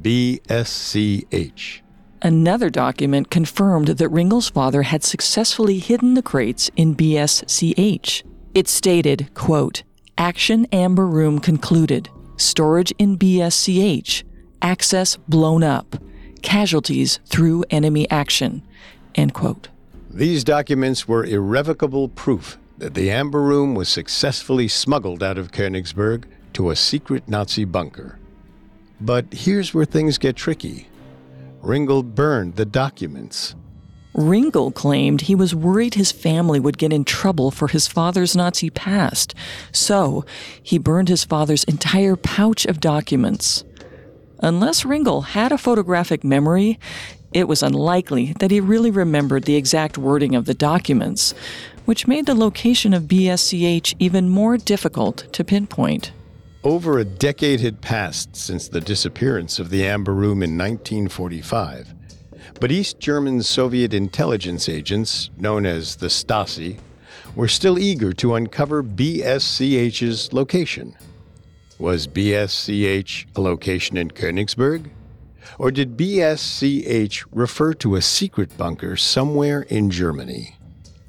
BSCH. 0.02 1.80
Another 2.22 2.70
document 2.70 3.28
confirmed 3.28 3.88
that 3.88 4.08
Ringel's 4.08 4.50
father 4.50 4.82
had 4.82 5.02
successfully 5.02 5.80
hidden 5.80 6.14
the 6.14 6.22
crates 6.22 6.70
in 6.76 6.94
BSCH. 6.94 8.22
It 8.54 8.68
stated, 8.68 9.32
quote, 9.32 9.82
Action 10.18 10.66
Amber 10.72 11.06
Room 11.06 11.38
concluded. 11.38 12.10
Storage 12.36 12.92
in 12.98 13.16
BSCH. 13.16 14.24
Access 14.60 15.16
blown 15.16 15.62
up. 15.62 15.96
Casualties 16.42 17.18
through 17.26 17.64
enemy 17.70 18.10
action. 18.10 18.62
End 19.14 19.32
quote. 19.32 19.68
These 20.10 20.44
documents 20.44 21.08
were 21.08 21.24
irrevocable 21.24 22.08
proof 22.08 22.58
that 22.76 22.92
the 22.92 23.10
Amber 23.10 23.40
Room 23.40 23.74
was 23.74 23.88
successfully 23.88 24.68
smuggled 24.68 25.22
out 25.22 25.38
of 25.38 25.52
Königsberg 25.52 26.24
to 26.52 26.70
a 26.70 26.76
secret 26.76 27.26
Nazi 27.28 27.64
bunker. 27.64 28.18
But 29.00 29.32
here's 29.32 29.72
where 29.72 29.86
things 29.86 30.18
get 30.18 30.36
tricky. 30.36 30.88
Ringel 31.62 32.04
burned 32.04 32.56
the 32.56 32.66
documents. 32.66 33.54
Ringel 34.14 34.74
claimed 34.74 35.22
he 35.22 35.34
was 35.34 35.54
worried 35.54 35.94
his 35.94 36.12
family 36.12 36.60
would 36.60 36.76
get 36.76 36.92
in 36.92 37.04
trouble 37.04 37.50
for 37.50 37.68
his 37.68 37.88
father's 37.88 38.36
Nazi 38.36 38.68
past, 38.68 39.34
so 39.72 40.24
he 40.62 40.76
burned 40.76 41.08
his 41.08 41.24
father's 41.24 41.64
entire 41.64 42.16
pouch 42.16 42.66
of 42.66 42.80
documents. 42.80 43.64
Unless 44.40 44.84
Ringel 44.84 45.24
had 45.24 45.52
a 45.52 45.58
photographic 45.58 46.24
memory, 46.24 46.78
it 47.32 47.48
was 47.48 47.62
unlikely 47.62 48.34
that 48.40 48.50
he 48.50 48.60
really 48.60 48.90
remembered 48.90 49.44
the 49.44 49.56
exact 49.56 49.96
wording 49.96 50.34
of 50.34 50.44
the 50.44 50.54
documents, 50.54 51.32
which 51.86 52.06
made 52.06 52.26
the 52.26 52.34
location 52.34 52.92
of 52.92 53.04
BSCH 53.04 53.94
even 53.98 54.28
more 54.28 54.58
difficult 54.58 55.26
to 55.32 55.44
pinpoint. 55.44 56.12
Over 56.64 56.98
a 56.98 57.04
decade 57.04 57.60
had 57.60 57.80
passed 57.80 58.36
since 58.36 58.68
the 58.68 58.80
disappearance 58.80 59.58
of 59.58 59.70
the 59.70 59.84
Amber 59.86 60.12
Room 60.12 60.42
in 60.42 60.58
1945. 60.58 61.94
But 62.60 62.70
East 62.70 63.00
German 63.00 63.42
Soviet 63.42 63.92
intelligence 63.92 64.68
agents, 64.68 65.30
known 65.36 65.66
as 65.66 65.96
the 65.96 66.06
Stasi, 66.06 66.78
were 67.34 67.48
still 67.48 67.78
eager 67.78 68.12
to 68.14 68.34
uncover 68.34 68.82
BSCH's 68.82 70.32
location. 70.32 70.96
Was 71.78 72.06
BSCH 72.06 73.26
a 73.36 73.40
location 73.40 73.96
in 73.96 74.10
Königsberg? 74.10 74.90
Or 75.58 75.70
did 75.70 75.96
BSCH 75.96 77.24
refer 77.32 77.74
to 77.74 77.96
a 77.96 78.02
secret 78.02 78.56
bunker 78.56 78.96
somewhere 78.96 79.62
in 79.62 79.90
Germany? 79.90 80.56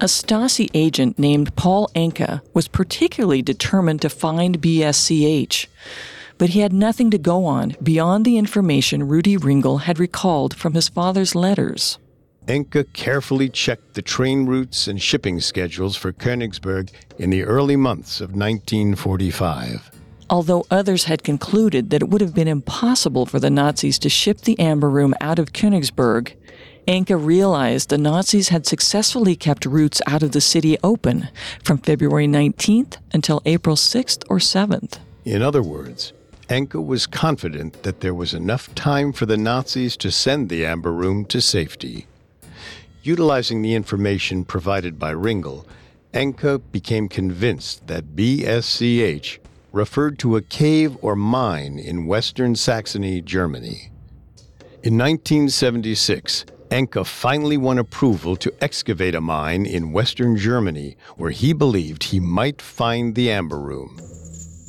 A 0.00 0.06
Stasi 0.06 0.68
agent 0.74 1.18
named 1.18 1.54
Paul 1.54 1.88
Enke 1.94 2.40
was 2.52 2.66
particularly 2.66 3.42
determined 3.42 4.02
to 4.02 4.10
find 4.10 4.60
BSCH 4.60 5.66
but 6.38 6.50
he 6.50 6.60
had 6.60 6.72
nothing 6.72 7.10
to 7.10 7.18
go 7.18 7.44
on 7.44 7.76
beyond 7.82 8.24
the 8.24 8.38
information 8.38 9.08
Rudi 9.08 9.36
Ringel 9.36 9.82
had 9.82 9.98
recalled 9.98 10.54
from 10.54 10.74
his 10.74 10.88
father's 10.88 11.34
letters. 11.34 11.98
Enke 12.46 12.92
carefully 12.92 13.48
checked 13.48 13.94
the 13.94 14.02
train 14.02 14.44
routes 14.44 14.86
and 14.86 15.00
shipping 15.00 15.40
schedules 15.40 15.96
for 15.96 16.12
Königsberg 16.12 16.90
in 17.18 17.30
the 17.30 17.44
early 17.44 17.76
months 17.76 18.20
of 18.20 18.30
1945. 18.30 19.90
Although 20.28 20.66
others 20.70 21.04
had 21.04 21.22
concluded 21.22 21.90
that 21.90 22.02
it 22.02 22.08
would 22.08 22.20
have 22.20 22.34
been 22.34 22.48
impossible 22.48 23.24
for 23.24 23.38
the 23.38 23.50
Nazis 23.50 23.98
to 24.00 24.08
ship 24.08 24.42
the 24.42 24.58
Amber 24.58 24.90
Room 24.90 25.14
out 25.20 25.38
of 25.38 25.52
Königsberg, 25.52 26.34
Enke 26.86 27.24
realized 27.24 27.88
the 27.88 27.98
Nazis 27.98 28.48
had 28.50 28.66
successfully 28.66 29.36
kept 29.36 29.64
routes 29.64 30.02
out 30.06 30.22
of 30.22 30.32
the 30.32 30.40
city 30.40 30.76
open 30.82 31.28
from 31.62 31.78
February 31.78 32.26
19th 32.26 32.98
until 33.12 33.40
April 33.46 33.76
6th 33.76 34.22
or 34.28 34.38
7th. 34.38 34.98
In 35.24 35.40
other 35.40 35.62
words, 35.62 36.12
Enke 36.48 36.84
was 36.84 37.06
confident 37.06 37.84
that 37.84 38.00
there 38.00 38.12
was 38.12 38.34
enough 38.34 38.74
time 38.74 39.14
for 39.14 39.24
the 39.24 39.36
Nazis 39.36 39.96
to 39.96 40.10
send 40.10 40.50
the 40.50 40.66
Amber 40.66 40.92
Room 40.92 41.24
to 41.26 41.40
safety. 41.40 42.06
Utilizing 43.02 43.62
the 43.62 43.74
information 43.74 44.44
provided 44.44 44.98
by 44.98 45.14
Ringel, 45.14 45.64
Enke 46.12 46.60
became 46.70 47.08
convinced 47.08 47.86
that 47.86 48.14
BSCH 48.14 49.38
referred 49.72 50.18
to 50.18 50.36
a 50.36 50.42
cave 50.42 50.98
or 51.00 51.16
mine 51.16 51.78
in 51.78 52.06
western 52.06 52.54
Saxony, 52.54 53.22
Germany. 53.22 53.90
In 54.82 54.98
1976, 54.98 56.44
Enke 56.70 57.06
finally 57.06 57.56
won 57.56 57.78
approval 57.78 58.36
to 58.36 58.52
excavate 58.60 59.14
a 59.14 59.20
mine 59.20 59.64
in 59.64 59.92
western 59.92 60.36
Germany 60.36 60.96
where 61.16 61.30
he 61.30 61.54
believed 61.54 62.04
he 62.04 62.20
might 62.20 62.60
find 62.60 63.14
the 63.14 63.30
Amber 63.30 63.58
Room 63.58 63.98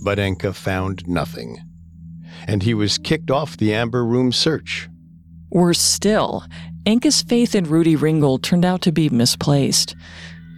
but 0.06 0.20
Enke 0.20 0.54
found 0.54 1.08
nothing. 1.08 1.65
And 2.46 2.64
he 2.64 2.74
was 2.74 2.98
kicked 2.98 3.32
off 3.32 3.58
the 3.58 3.74
Amber 3.74 4.06
Room 4.06 4.32
search. 4.32 4.88
Worse 5.50 5.80
still, 5.80 6.46
Enke's 6.86 7.22
faith 7.22 7.56
in 7.56 7.66
Rudi 7.66 7.96
Ringel 7.96 8.42
turned 8.42 8.66
out 8.66 8.82
to 8.84 8.92
be 8.92 9.10
misplaced. 9.10 9.96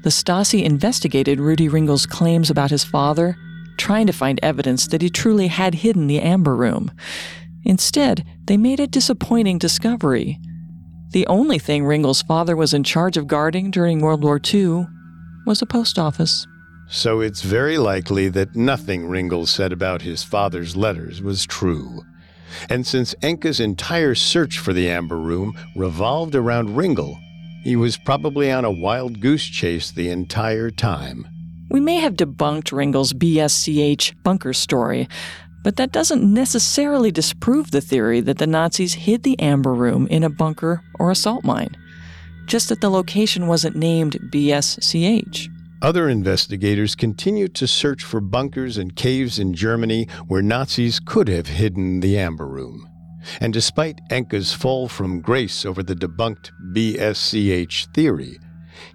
The 0.04 0.10
Stasi 0.10 0.64
investigated 0.64 1.40
Rudi 1.40 1.70
Ringel's 1.70 2.06
claims 2.06 2.50
about 2.50 2.72
his 2.72 2.84
father 2.84 3.38
trying 3.78 4.08
to 4.08 4.14
find 4.14 4.40
evidence 4.42 4.88
that 4.88 5.02
he 5.02 5.10
truly 5.10 5.48
had 5.48 5.76
hidden 5.76 6.08
the 6.08 6.20
amber 6.20 6.56
room. 6.56 6.92
Instead, 7.64 8.26
they 8.46 8.58
made 8.58 8.80
a 8.80 8.88
disappointing 8.88 9.58
discovery. 9.58 10.40
The 11.12 11.28
only 11.28 11.60
thing 11.60 11.84
Ringel's 11.84 12.22
father 12.22 12.56
was 12.56 12.74
in 12.74 12.84
charge 12.84 13.18
of 13.18 13.28
guarding 13.28 13.72
during 13.72 14.02
World 14.02 14.24
War 14.24 14.42
II 14.54 14.88
was 15.46 15.62
a 15.62 15.66
post 15.66 15.98
office. 15.98 16.46
So 16.90 17.20
it's 17.20 17.42
very 17.42 17.78
likely 17.78 18.30
that 18.30 18.56
nothing 18.56 19.08
Ringel 19.08 19.48
said 19.48 19.74
about 19.74 20.02
his 20.02 20.24
father's 20.24 20.76
letters 20.76 21.22
was 21.22 21.46
true. 21.46 22.06
And 22.70 22.88
since 22.88 23.14
Enke's 23.22 23.60
entire 23.60 24.16
search 24.16 24.58
for 24.58 24.72
the 24.72 24.90
Amber 24.90 25.18
Room 25.18 25.58
revolved 25.76 26.34
around 26.34 26.70
Ringel, 26.70 27.18
he 27.64 27.76
was 27.76 27.98
probably 27.98 28.50
on 28.50 28.64
a 28.64 28.72
wild 28.72 29.20
goose 29.20 29.46
chase 29.46 29.92
the 29.92 30.10
entire 30.10 30.72
time. 30.72 31.28
We 31.70 31.82
may 31.82 31.98
have 31.98 32.14
debunked 32.14 32.72
Ringel's 32.72 33.12
BSCH 33.12 34.24
bunker 34.24 34.54
story, 34.54 35.10
but 35.64 35.76
that 35.76 35.92
doesn't 35.92 36.24
necessarily 36.24 37.12
disprove 37.12 37.72
the 37.72 37.82
theory 37.82 38.22
that 38.22 38.38
the 38.38 38.48
Nazis 38.48 38.94
hid 38.94 39.24
the 39.24 39.38
Amber 39.42 39.74
Room 39.74 40.08
in 40.08 40.24
a 40.24 40.30
bunker 40.30 40.82
or 40.98 41.12
a 41.12 41.16
salt 41.16 41.44
mine, 41.44 41.76
just 42.46 42.70
that 42.70 42.80
the 42.80 42.90
location 42.90 43.48
wasn't 43.48 43.76
named 43.76 44.14
BSCH. 44.32 45.50
Other 45.82 46.10
investigators 46.10 46.96
continued 46.96 47.54
to 47.56 47.68
search 47.68 48.04
for 48.04 48.20
bunkers 48.20 48.78
and 48.78 48.96
caves 48.96 49.38
in 49.38 49.54
Germany 49.54 50.08
where 50.28 50.42
Nazis 50.42 51.00
could 51.00 51.28
have 51.28 51.48
hidden 51.48 52.00
the 52.00 52.18
Amber 52.18 52.48
Room. 52.48 52.90
And 53.40 53.54
despite 53.54 54.02
Enke's 54.10 54.54
fall 54.54 54.88
from 54.88 55.22
grace 55.22 55.66
over 55.66 55.84
the 55.84 55.96
debunked 55.96 56.52
BSCH 56.74 57.94
theory, 57.94 58.40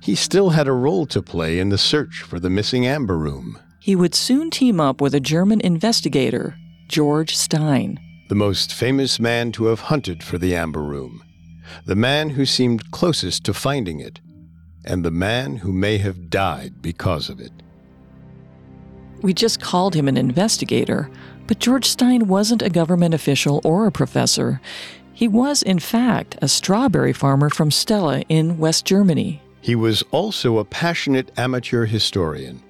he 0.00 0.14
still 0.14 0.50
had 0.50 0.66
a 0.66 0.72
role 0.72 1.06
to 1.06 1.22
play 1.22 1.60
in 1.60 1.68
the 1.68 1.78
search 1.78 2.22
for 2.22 2.40
the 2.40 2.50
missing 2.50 2.86
Amber 2.86 3.18
Room. 3.18 3.58
He 3.80 3.94
would 3.94 4.14
soon 4.14 4.50
team 4.50 4.80
up 4.80 5.00
with 5.00 5.14
a 5.14 5.20
German 5.20 5.60
investigator, 5.60 6.56
George 6.88 7.36
Stein. 7.36 7.98
The 8.28 8.34
most 8.34 8.72
famous 8.72 9.20
man 9.20 9.52
to 9.52 9.66
have 9.66 9.80
hunted 9.80 10.22
for 10.22 10.38
the 10.38 10.56
Amber 10.56 10.82
Room. 10.82 11.22
The 11.84 11.96
man 11.96 12.30
who 12.30 12.44
seemed 12.44 12.90
closest 12.90 13.44
to 13.44 13.54
finding 13.54 14.00
it. 14.00 14.20
And 14.84 15.04
the 15.04 15.10
man 15.10 15.56
who 15.56 15.72
may 15.72 15.98
have 15.98 16.30
died 16.30 16.82
because 16.82 17.28
of 17.28 17.40
it. 17.40 17.52
We 19.22 19.32
just 19.32 19.60
called 19.60 19.94
him 19.94 20.08
an 20.08 20.16
investigator, 20.16 21.08
but 21.46 21.60
George 21.60 21.86
Stein 21.86 22.26
wasn't 22.26 22.62
a 22.62 22.70
government 22.70 23.14
official 23.14 23.60
or 23.64 23.86
a 23.86 23.92
professor. 23.92 24.60
He 25.12 25.28
was, 25.28 25.62
in 25.62 25.78
fact, 25.78 26.36
a 26.42 26.48
strawberry 26.48 27.12
farmer 27.12 27.48
from 27.48 27.70
Stelle 27.70 28.24
in 28.28 28.58
West 28.58 28.84
Germany. 28.84 29.40
He 29.60 29.76
was 29.76 30.02
also 30.10 30.58
a 30.58 30.64
passionate 30.64 31.30
amateur 31.38 31.86
historian. 31.86 32.60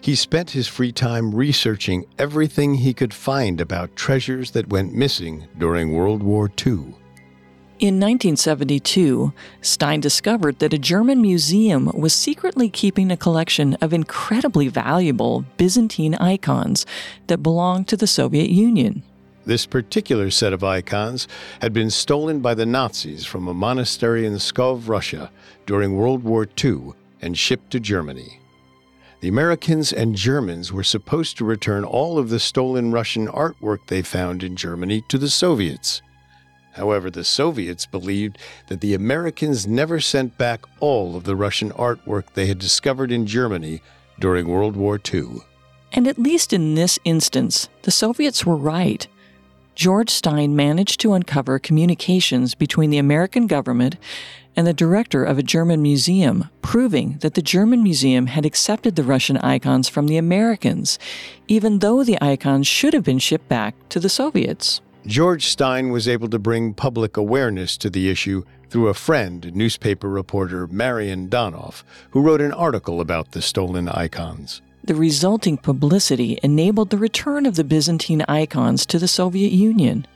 He 0.00 0.14
spent 0.14 0.50
his 0.50 0.66
free 0.66 0.92
time 0.92 1.34
researching 1.34 2.04
everything 2.18 2.74
he 2.74 2.94
could 2.94 3.14
find 3.14 3.60
about 3.60 3.94
treasures 3.94 4.50
that 4.52 4.68
went 4.68 4.94
missing 4.94 5.46
during 5.58 5.92
World 5.92 6.22
War 6.22 6.50
II. 6.66 6.94
In 7.82 7.96
1972, 7.96 9.32
Stein 9.60 9.98
discovered 9.98 10.60
that 10.60 10.72
a 10.72 10.78
German 10.78 11.20
museum 11.20 11.90
was 11.92 12.14
secretly 12.14 12.70
keeping 12.70 13.10
a 13.10 13.16
collection 13.16 13.74
of 13.80 13.92
incredibly 13.92 14.68
valuable 14.68 15.44
Byzantine 15.56 16.14
icons 16.14 16.86
that 17.26 17.42
belonged 17.42 17.88
to 17.88 17.96
the 17.96 18.06
Soviet 18.06 18.50
Union. 18.50 19.02
This 19.46 19.66
particular 19.66 20.30
set 20.30 20.52
of 20.52 20.62
icons 20.62 21.26
had 21.60 21.72
been 21.72 21.90
stolen 21.90 22.38
by 22.38 22.54
the 22.54 22.66
Nazis 22.66 23.26
from 23.26 23.48
a 23.48 23.52
monastery 23.52 24.26
in 24.26 24.34
Pskov, 24.34 24.88
Russia, 24.88 25.32
during 25.66 25.96
World 25.96 26.22
War 26.22 26.46
II 26.64 26.92
and 27.20 27.36
shipped 27.36 27.72
to 27.72 27.80
Germany. 27.80 28.38
The 29.22 29.28
Americans 29.28 29.92
and 29.92 30.14
Germans 30.14 30.72
were 30.72 30.84
supposed 30.84 31.36
to 31.38 31.44
return 31.44 31.82
all 31.82 32.16
of 32.16 32.28
the 32.28 32.38
stolen 32.38 32.92
Russian 32.92 33.26
artwork 33.26 33.88
they 33.88 34.02
found 34.02 34.44
in 34.44 34.54
Germany 34.54 35.02
to 35.08 35.18
the 35.18 35.28
Soviets. 35.28 36.00
However, 36.72 37.10
the 37.10 37.24
Soviets 37.24 37.86
believed 37.86 38.38
that 38.68 38.80
the 38.80 38.94
Americans 38.94 39.66
never 39.66 40.00
sent 40.00 40.38
back 40.38 40.64
all 40.80 41.16
of 41.16 41.24
the 41.24 41.36
Russian 41.36 41.70
artwork 41.72 42.24
they 42.34 42.46
had 42.46 42.58
discovered 42.58 43.12
in 43.12 43.26
Germany 43.26 43.82
during 44.18 44.48
World 44.48 44.76
War 44.76 45.00
II. 45.12 45.42
And 45.92 46.08
at 46.08 46.18
least 46.18 46.52
in 46.52 46.74
this 46.74 46.98
instance, 47.04 47.68
the 47.82 47.90
Soviets 47.90 48.46
were 48.46 48.56
right. 48.56 49.06
George 49.74 50.10
Stein 50.10 50.56
managed 50.56 51.00
to 51.00 51.12
uncover 51.12 51.58
communications 51.58 52.54
between 52.54 52.90
the 52.90 52.98
American 52.98 53.46
government 53.46 53.96
and 54.54 54.66
the 54.66 54.74
director 54.74 55.24
of 55.24 55.38
a 55.38 55.42
German 55.42 55.80
museum, 55.80 56.48
proving 56.60 57.18
that 57.20 57.34
the 57.34 57.42
German 57.42 57.82
museum 57.82 58.26
had 58.26 58.44
accepted 58.44 58.96
the 58.96 59.02
Russian 59.02 59.38
icons 59.38 59.88
from 59.88 60.08
the 60.08 60.18
Americans, 60.18 60.98
even 61.48 61.78
though 61.78 62.04
the 62.04 62.22
icons 62.22 62.66
should 62.66 62.92
have 62.92 63.04
been 63.04 63.18
shipped 63.18 63.48
back 63.48 63.74
to 63.88 63.98
the 63.98 64.10
Soviets. 64.10 64.80
George 65.06 65.46
Stein 65.48 65.90
was 65.90 66.06
able 66.06 66.28
to 66.28 66.38
bring 66.38 66.74
public 66.74 67.16
awareness 67.16 67.76
to 67.78 67.90
the 67.90 68.08
issue 68.08 68.44
through 68.70 68.88
a 68.88 68.94
friend, 68.94 69.54
newspaper 69.54 70.08
reporter 70.08 70.68
Marion 70.68 71.28
Dönhoff, 71.28 71.82
who 72.10 72.22
wrote 72.22 72.40
an 72.40 72.52
article 72.52 73.00
about 73.00 73.32
the 73.32 73.42
stolen 73.42 73.88
icons. 73.88 74.62
The 74.84 74.94
resulting 74.94 75.58
publicity 75.58 76.38
enabled 76.42 76.90
the 76.90 76.98
return 76.98 77.46
of 77.46 77.56
the 77.56 77.64
Byzantine 77.64 78.24
icons 78.28 78.86
to 78.86 78.98
the 78.98 79.08
Soviet 79.08 79.52
Union. 79.52 80.06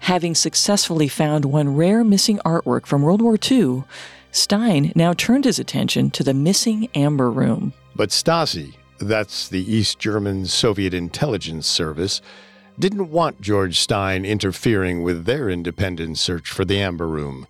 Having 0.00 0.34
successfully 0.34 1.08
found 1.08 1.44
one 1.44 1.76
rare 1.76 2.02
missing 2.02 2.38
artwork 2.44 2.86
from 2.86 3.02
World 3.02 3.22
War 3.22 3.38
II, 3.50 3.84
Stein 4.32 4.92
now 4.94 5.12
turned 5.12 5.44
his 5.44 5.58
attention 5.58 6.10
to 6.10 6.24
the 6.24 6.34
missing 6.34 6.88
Amber 6.94 7.30
Room. 7.30 7.72
But 7.94 8.10
Stasi, 8.10 8.74
that's 8.98 9.48
the 9.48 9.72
East 9.72 9.98
German 9.98 10.46
Soviet 10.46 10.94
intelligence 10.94 11.66
service, 11.66 12.20
didn't 12.80 13.10
want 13.10 13.40
George 13.40 13.78
Stein 13.78 14.24
interfering 14.24 15.02
with 15.02 15.26
their 15.26 15.50
independent 15.50 16.18
search 16.18 16.50
for 16.50 16.64
the 16.64 16.80
Amber 16.80 17.06
Room. 17.06 17.46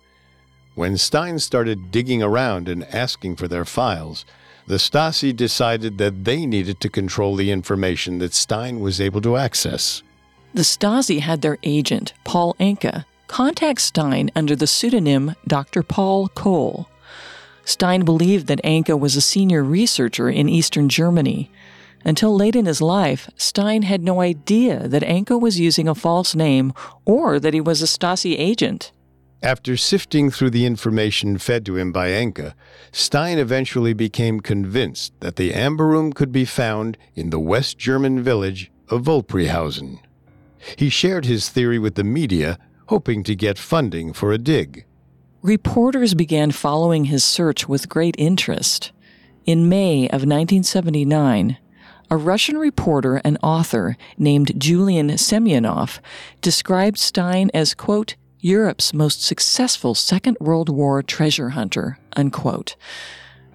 When 0.75 0.97
Stein 0.97 1.39
started 1.39 1.89
digging 1.89 2.21
around 2.21 2.67
and 2.67 2.83
asking 2.93 3.37
for 3.37 3.47
their 3.47 3.65
files, 3.65 4.25
the 4.67 4.75
Stasi 4.75 5.35
decided 5.35 5.97
that 5.97 6.25
they 6.25 6.45
needed 6.45 6.79
to 6.81 6.89
control 6.89 7.35
the 7.35 7.51
information 7.51 8.19
that 8.19 8.33
Stein 8.33 8.79
was 8.79 9.01
able 9.01 9.21
to 9.21 9.37
access. 9.37 10.03
The 10.53 10.61
Stasi 10.63 11.19
had 11.19 11.41
their 11.41 11.57
agent, 11.63 12.13
Paul 12.23 12.55
Enke, 12.59 13.05
contact 13.27 13.81
Stein 13.81 14.31
under 14.35 14.55
the 14.55 14.67
pseudonym 14.67 15.35
Dr. 15.47 15.81
Paul 15.81 16.27
Kohl. 16.29 16.89
Stein 17.63 18.03
believed 18.03 18.47
that 18.47 18.63
Enke 18.63 18.99
was 18.99 19.15
a 19.15 19.21
senior 19.21 19.63
researcher 19.63 20.29
in 20.29 20.49
Eastern 20.49 20.89
Germany 20.89 21.49
until 22.03 22.35
late 22.35 22.55
in 22.55 22.65
his 22.65 22.81
life, 22.81 23.29
Stein 23.35 23.83
had 23.83 24.01
no 24.01 24.21
idea 24.21 24.87
that 24.87 25.03
Enke 25.03 25.39
was 25.39 25.59
using 25.59 25.87
a 25.87 25.95
false 25.95 26.35
name 26.35 26.73
or 27.05 27.39
that 27.39 27.53
he 27.53 27.61
was 27.61 27.81
a 27.81 27.85
Stasi 27.85 28.35
agent. 28.37 28.91
After 29.43 29.75
sifting 29.75 30.29
through 30.29 30.51
the 30.51 30.65
information 30.67 31.39
fed 31.39 31.65
to 31.65 31.75
him 31.75 31.91
by 31.91 32.09
Enke, 32.09 32.53
Stein 32.91 33.39
eventually 33.39 33.93
became 33.93 34.39
convinced 34.39 35.13
that 35.19 35.35
the 35.35 35.53
Amber 35.53 35.87
Room 35.87 36.13
could 36.13 36.31
be 36.31 36.45
found 36.45 36.95
in 37.15 37.31
the 37.31 37.39
West 37.39 37.79
German 37.79 38.21
village 38.21 38.71
of 38.89 39.03
Volpriehausen. 39.03 39.99
He 40.77 40.89
shared 40.89 41.25
his 41.25 41.49
theory 41.49 41.79
with 41.79 41.95
the 41.95 42.03
media, 42.03 42.59
hoping 42.87 43.23
to 43.23 43.35
get 43.35 43.57
funding 43.57 44.13
for 44.13 44.31
a 44.31 44.37
dig. 44.37 44.85
Reporters 45.41 46.13
began 46.13 46.51
following 46.51 47.05
his 47.05 47.23
search 47.23 47.67
with 47.67 47.89
great 47.89 48.15
interest. 48.19 48.91
In 49.43 49.67
May 49.67 50.03
of 50.05 50.21
1979, 50.21 51.57
a 52.11 52.17
Russian 52.17 52.57
reporter 52.57 53.21
and 53.23 53.37
author 53.41 53.95
named 54.17 54.59
Julian 54.59 55.07
Semyonov 55.11 55.99
described 56.41 56.97
Stein 56.97 57.49
as, 57.53 57.73
quote, 57.73 58.17
Europe's 58.41 58.93
most 58.93 59.23
successful 59.23 59.95
Second 59.95 60.35
World 60.41 60.67
War 60.67 61.01
treasure 61.01 61.49
hunter, 61.49 61.99
unquote. 62.17 62.75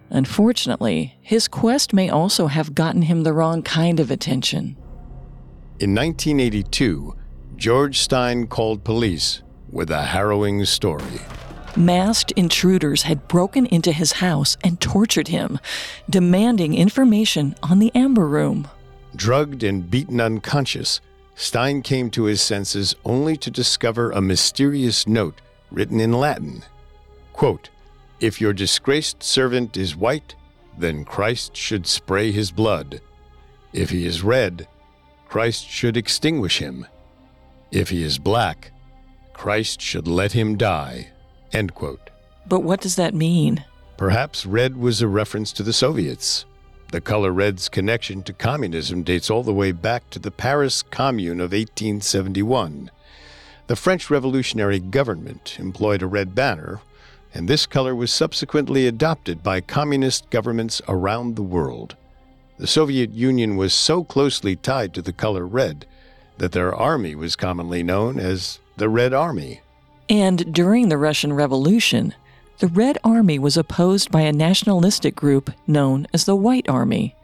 Unfortunately, 0.09 1.19
his 1.21 1.49
quest 1.49 1.93
may 1.93 2.09
also 2.09 2.47
have 2.47 2.75
gotten 2.75 3.03
him 3.03 3.25
the 3.25 3.35
wrong 3.35 3.63
kind 3.63 4.01
of 4.01 4.11
attention. 4.11 4.77
In 5.79 5.95
1982, 5.95 7.15
George 7.57 7.99
Stein 7.99 8.47
called 8.47 8.85
police 8.85 9.43
with 9.71 9.91
a 9.91 10.03
harrowing 10.03 10.65
story 10.65 11.21
masked 11.77 12.33
intruders 12.33 13.03
had 13.03 13.29
broken 13.29 13.67
into 13.67 13.93
his 13.93 14.13
house 14.13 14.57
and 14.65 14.81
tortured 14.81 15.29
him, 15.29 15.59
demanding 16.09 16.75
information 16.75 17.55
on 17.63 17.79
the 17.79 17.93
Amber 17.95 18.27
Room. 18.27 18.69
Drugged 19.15 19.63
and 19.63 19.91
beaten 19.91 20.21
unconscious, 20.21 21.01
Stein 21.35 21.83
came 21.83 22.11
to 22.11 22.25
his 22.25 22.41
senses 22.41 22.95
only 23.05 23.37
to 23.37 23.51
discover 23.51 24.11
a 24.11 24.21
mysterious 24.21 25.07
note 25.07 25.41
written 25.71 26.01
in 26.01 26.13
Latin. 26.13 26.63
Quote, 27.33 27.69
If 28.21 28.41
your 28.41 28.53
disgraced 28.53 29.23
servant 29.23 29.77
is 29.77 29.95
white, 29.95 30.35
then 30.79 31.05
Christ 31.05 31.57
should 31.57 31.87
spray 31.87 32.33
his 32.33 32.51
blood. 32.51 33.01
If 33.73 33.91
he 33.91 34.07
is 34.07 34.23
red, 34.23 34.67
Christ 35.29 35.69
should 35.69 35.97
extinguish 35.97 36.59
him. 36.59 36.87
If 37.71 37.91
he 37.91 38.03
is 38.03 38.19
black, 38.19 38.73
Christ 39.35 39.81
should 39.81 40.09
let 40.09 40.33
him 40.33 40.57
die. 40.57 41.09
End 41.57 41.75
quote. 41.75 42.11
But 42.47 42.61
what 42.61 42.83
does 42.83 42.97
that 42.97 43.15
mean? 43.15 43.65
Perhaps 43.97 44.45
red 44.45 44.77
was 44.77 45.01
a 45.01 45.09
reference 45.09 45.53
to 45.53 45.63
the 45.63 45.73
Soviets. 45.73 46.45
The 46.93 47.01
color 47.01 47.33
red's 47.33 47.71
connection 47.71 48.23
to 48.25 48.35
communism 48.35 49.03
dates 49.03 49.31
all 49.31 49.43
the 49.43 49.55
way 49.55 49.73
back 49.73 50.11
to 50.11 50.19
the 50.19 50.31
Paris 50.31 50.83
Commune 50.83 51.41
of 51.41 51.53
1871. 51.53 52.91
The 53.69 53.75
French 53.75 54.11
revolutionary 54.11 54.79
government 54.79 55.57
employed 55.59 56.03
a 56.03 56.07
red 56.07 56.35
banner, 56.35 56.83
and 57.33 57.49
this 57.49 57.65
color 57.65 57.95
was 57.95 58.13
subsequently 58.13 58.87
adopted 58.87 59.43
by 59.43 59.63
communist 59.63 60.29
governments 60.29 60.83
around 60.87 61.37
the 61.37 61.43
world. 61.43 61.97
The 62.59 62.67
Soviet 62.67 63.13
Union 63.13 63.57
was 63.57 63.73
so 63.73 64.05
closely 64.05 64.57
tied 64.57 64.93
to 64.93 65.01
the 65.01 65.11
color 65.11 65.47
red 65.47 65.87
that 66.37 66.53
their 66.53 66.75
army 66.75 67.15
was 67.15 67.35
commonly 67.35 67.83
known 67.83 68.21
as 68.21 68.59
the 68.77 68.91
Red 68.91 69.15
Army. 69.15 69.63
And 70.09 70.53
during 70.53 70.89
the 70.89 70.99
Russian 70.99 71.33
Revolution, 71.33 72.15
the 72.59 72.69
Red 72.69 72.97
Army 73.03 73.39
was 73.39 73.57
opposed 73.57 74.11
by 74.11 74.23
a 74.23 74.33
nationalistic 74.33 75.17
group 75.17 75.51
known 75.67 76.07
as 76.15 76.25
the 76.25 76.37
White 76.37 76.69
Army. 76.69 77.15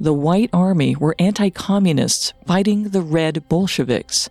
The 0.00 0.14
White 0.14 0.50
Army 0.52 0.96
were 0.96 1.14
anti 1.18 1.50
communists 1.50 2.32
fighting 2.46 2.84
the 2.84 3.02
Red 3.02 3.48
Bolsheviks. 3.48 4.28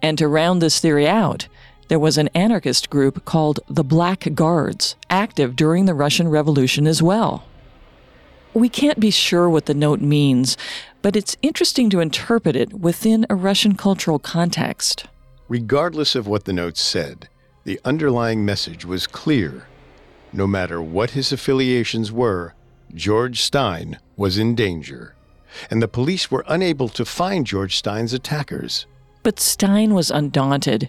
And 0.00 0.18
to 0.18 0.28
round 0.28 0.60
this 0.60 0.80
theory 0.80 1.08
out, 1.08 1.48
there 1.88 1.98
was 1.98 2.18
an 2.18 2.28
anarchist 2.34 2.90
group 2.90 3.24
called 3.24 3.60
the 3.68 3.84
Black 3.84 4.34
Guards, 4.34 4.96
active 5.10 5.56
during 5.56 5.86
the 5.86 5.94
Russian 5.94 6.28
Revolution 6.28 6.86
as 6.86 7.02
well. 7.02 7.44
We 8.54 8.68
can't 8.68 9.00
be 9.00 9.10
sure 9.10 9.48
what 9.48 9.66
the 9.66 9.74
note 9.74 10.00
means, 10.00 10.56
but 11.00 11.16
it's 11.16 11.36
interesting 11.42 11.88
to 11.90 12.00
interpret 12.00 12.56
it 12.56 12.72
within 12.74 13.26
a 13.30 13.34
Russian 13.34 13.74
cultural 13.76 14.18
context. 14.18 15.06
Regardless 15.52 16.14
of 16.14 16.26
what 16.26 16.44
the 16.44 16.52
notes 16.54 16.80
said, 16.80 17.28
the 17.64 17.78
underlying 17.84 18.42
message 18.42 18.86
was 18.86 19.06
clear. 19.06 19.66
No 20.32 20.46
matter 20.46 20.80
what 20.80 21.10
his 21.10 21.30
affiliations 21.30 22.10
were, 22.10 22.54
George 22.94 23.42
Stein 23.42 23.98
was 24.16 24.38
in 24.38 24.54
danger, 24.54 25.14
and 25.70 25.82
the 25.82 25.88
police 25.88 26.30
were 26.30 26.42
unable 26.48 26.88
to 26.88 27.04
find 27.04 27.46
George 27.46 27.76
Stein's 27.76 28.14
attackers. 28.14 28.86
But 29.22 29.38
Stein 29.38 29.92
was 29.92 30.10
undaunted. 30.10 30.88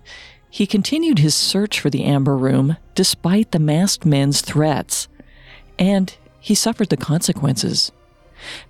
He 0.50 0.66
continued 0.66 1.20
his 1.20 1.36
search 1.36 1.82
for 1.82 1.90
the 1.90 2.06
Amber 2.06 2.38
Room 2.38 2.78
despite 2.96 3.52
the 3.52 3.60
masked 3.60 4.06
men's 4.06 4.40
threats. 4.40 5.10
And 5.78 6.16
he 6.40 6.56
suffered 6.56 6.88
the 6.88 6.96
consequences. 6.96 7.92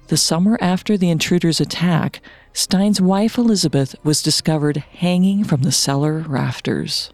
The 0.07 0.17
summer 0.17 0.57
after 0.61 0.97
the 0.97 1.09
intruder's 1.09 1.59
attack, 1.59 2.21
Stein's 2.53 3.01
wife 3.01 3.37
Elizabeth 3.37 3.95
was 4.03 4.21
discovered 4.21 4.77
hanging 4.77 5.43
from 5.43 5.63
the 5.63 5.71
cellar 5.71 6.19
rafters. 6.19 7.11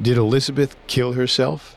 Did 0.00 0.18
Elizabeth 0.18 0.76
kill 0.86 1.14
herself? 1.14 1.76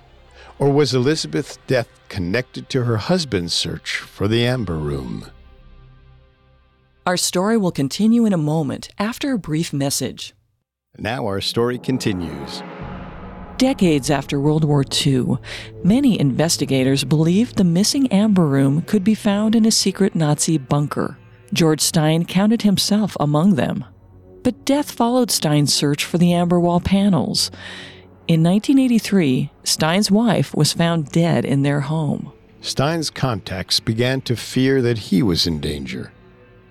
Or 0.57 0.71
was 0.71 0.93
Elizabeth's 0.93 1.57
death 1.67 1.87
connected 2.09 2.69
to 2.69 2.83
her 2.83 2.97
husband's 2.97 3.53
search 3.53 3.97
for 3.97 4.27
the 4.27 4.45
Amber 4.45 4.75
Room? 4.75 5.31
Our 7.05 7.17
story 7.17 7.57
will 7.57 7.71
continue 7.71 8.25
in 8.25 8.33
a 8.33 8.37
moment 8.37 8.89
after 8.99 9.31
a 9.31 9.39
brief 9.39 9.71
message. 9.71 10.33
Now 10.97 11.25
our 11.25 11.39
story 11.39 11.79
continues. 11.79 12.61
Decades 13.60 14.10
after 14.10 14.39
World 14.39 14.63
War 14.63 14.86
II, 15.06 15.36
many 15.84 16.17
investigators 16.17 17.04
believed 17.04 17.58
the 17.58 17.65
missing 17.65 18.08
Amber 18.08 18.48
Room 18.48 18.84
could 18.84 19.04
be 19.04 19.13
found 19.13 19.54
in 19.54 19.65
a 19.65 19.69
secret 19.69 20.15
Nazi 20.15 20.58
bunker. 20.58 21.17
George 21.52 21.82
Stein 21.82 22.24
counted 22.24 22.62
himself 22.62 23.17
among 23.19 23.56
them. 23.56 23.84
But 24.43 24.63
death 24.63 24.89
followed 24.89 25.30
Stein's 25.30 25.74
search 25.74 26.06
for 26.06 26.17
the 26.17 26.32
amber 26.32 26.58
wall 26.58 26.80
panels. 26.80 27.52
In 28.30 28.41
1983, 28.43 29.52
Stein's 29.65 30.10
wife 30.10 30.56
was 30.56 30.72
found 30.72 31.12
dead 31.12 31.43
in 31.43 31.63
their 31.63 31.82
home. 31.82 32.32
Stein's 32.62 33.10
contacts 33.10 33.82
began 33.82 34.22
to 34.22 34.38
fear 34.38 34.82
that 34.82 34.98
he 34.98 35.22
was 35.22 35.45
in 35.45 35.60
danger. 35.60 36.13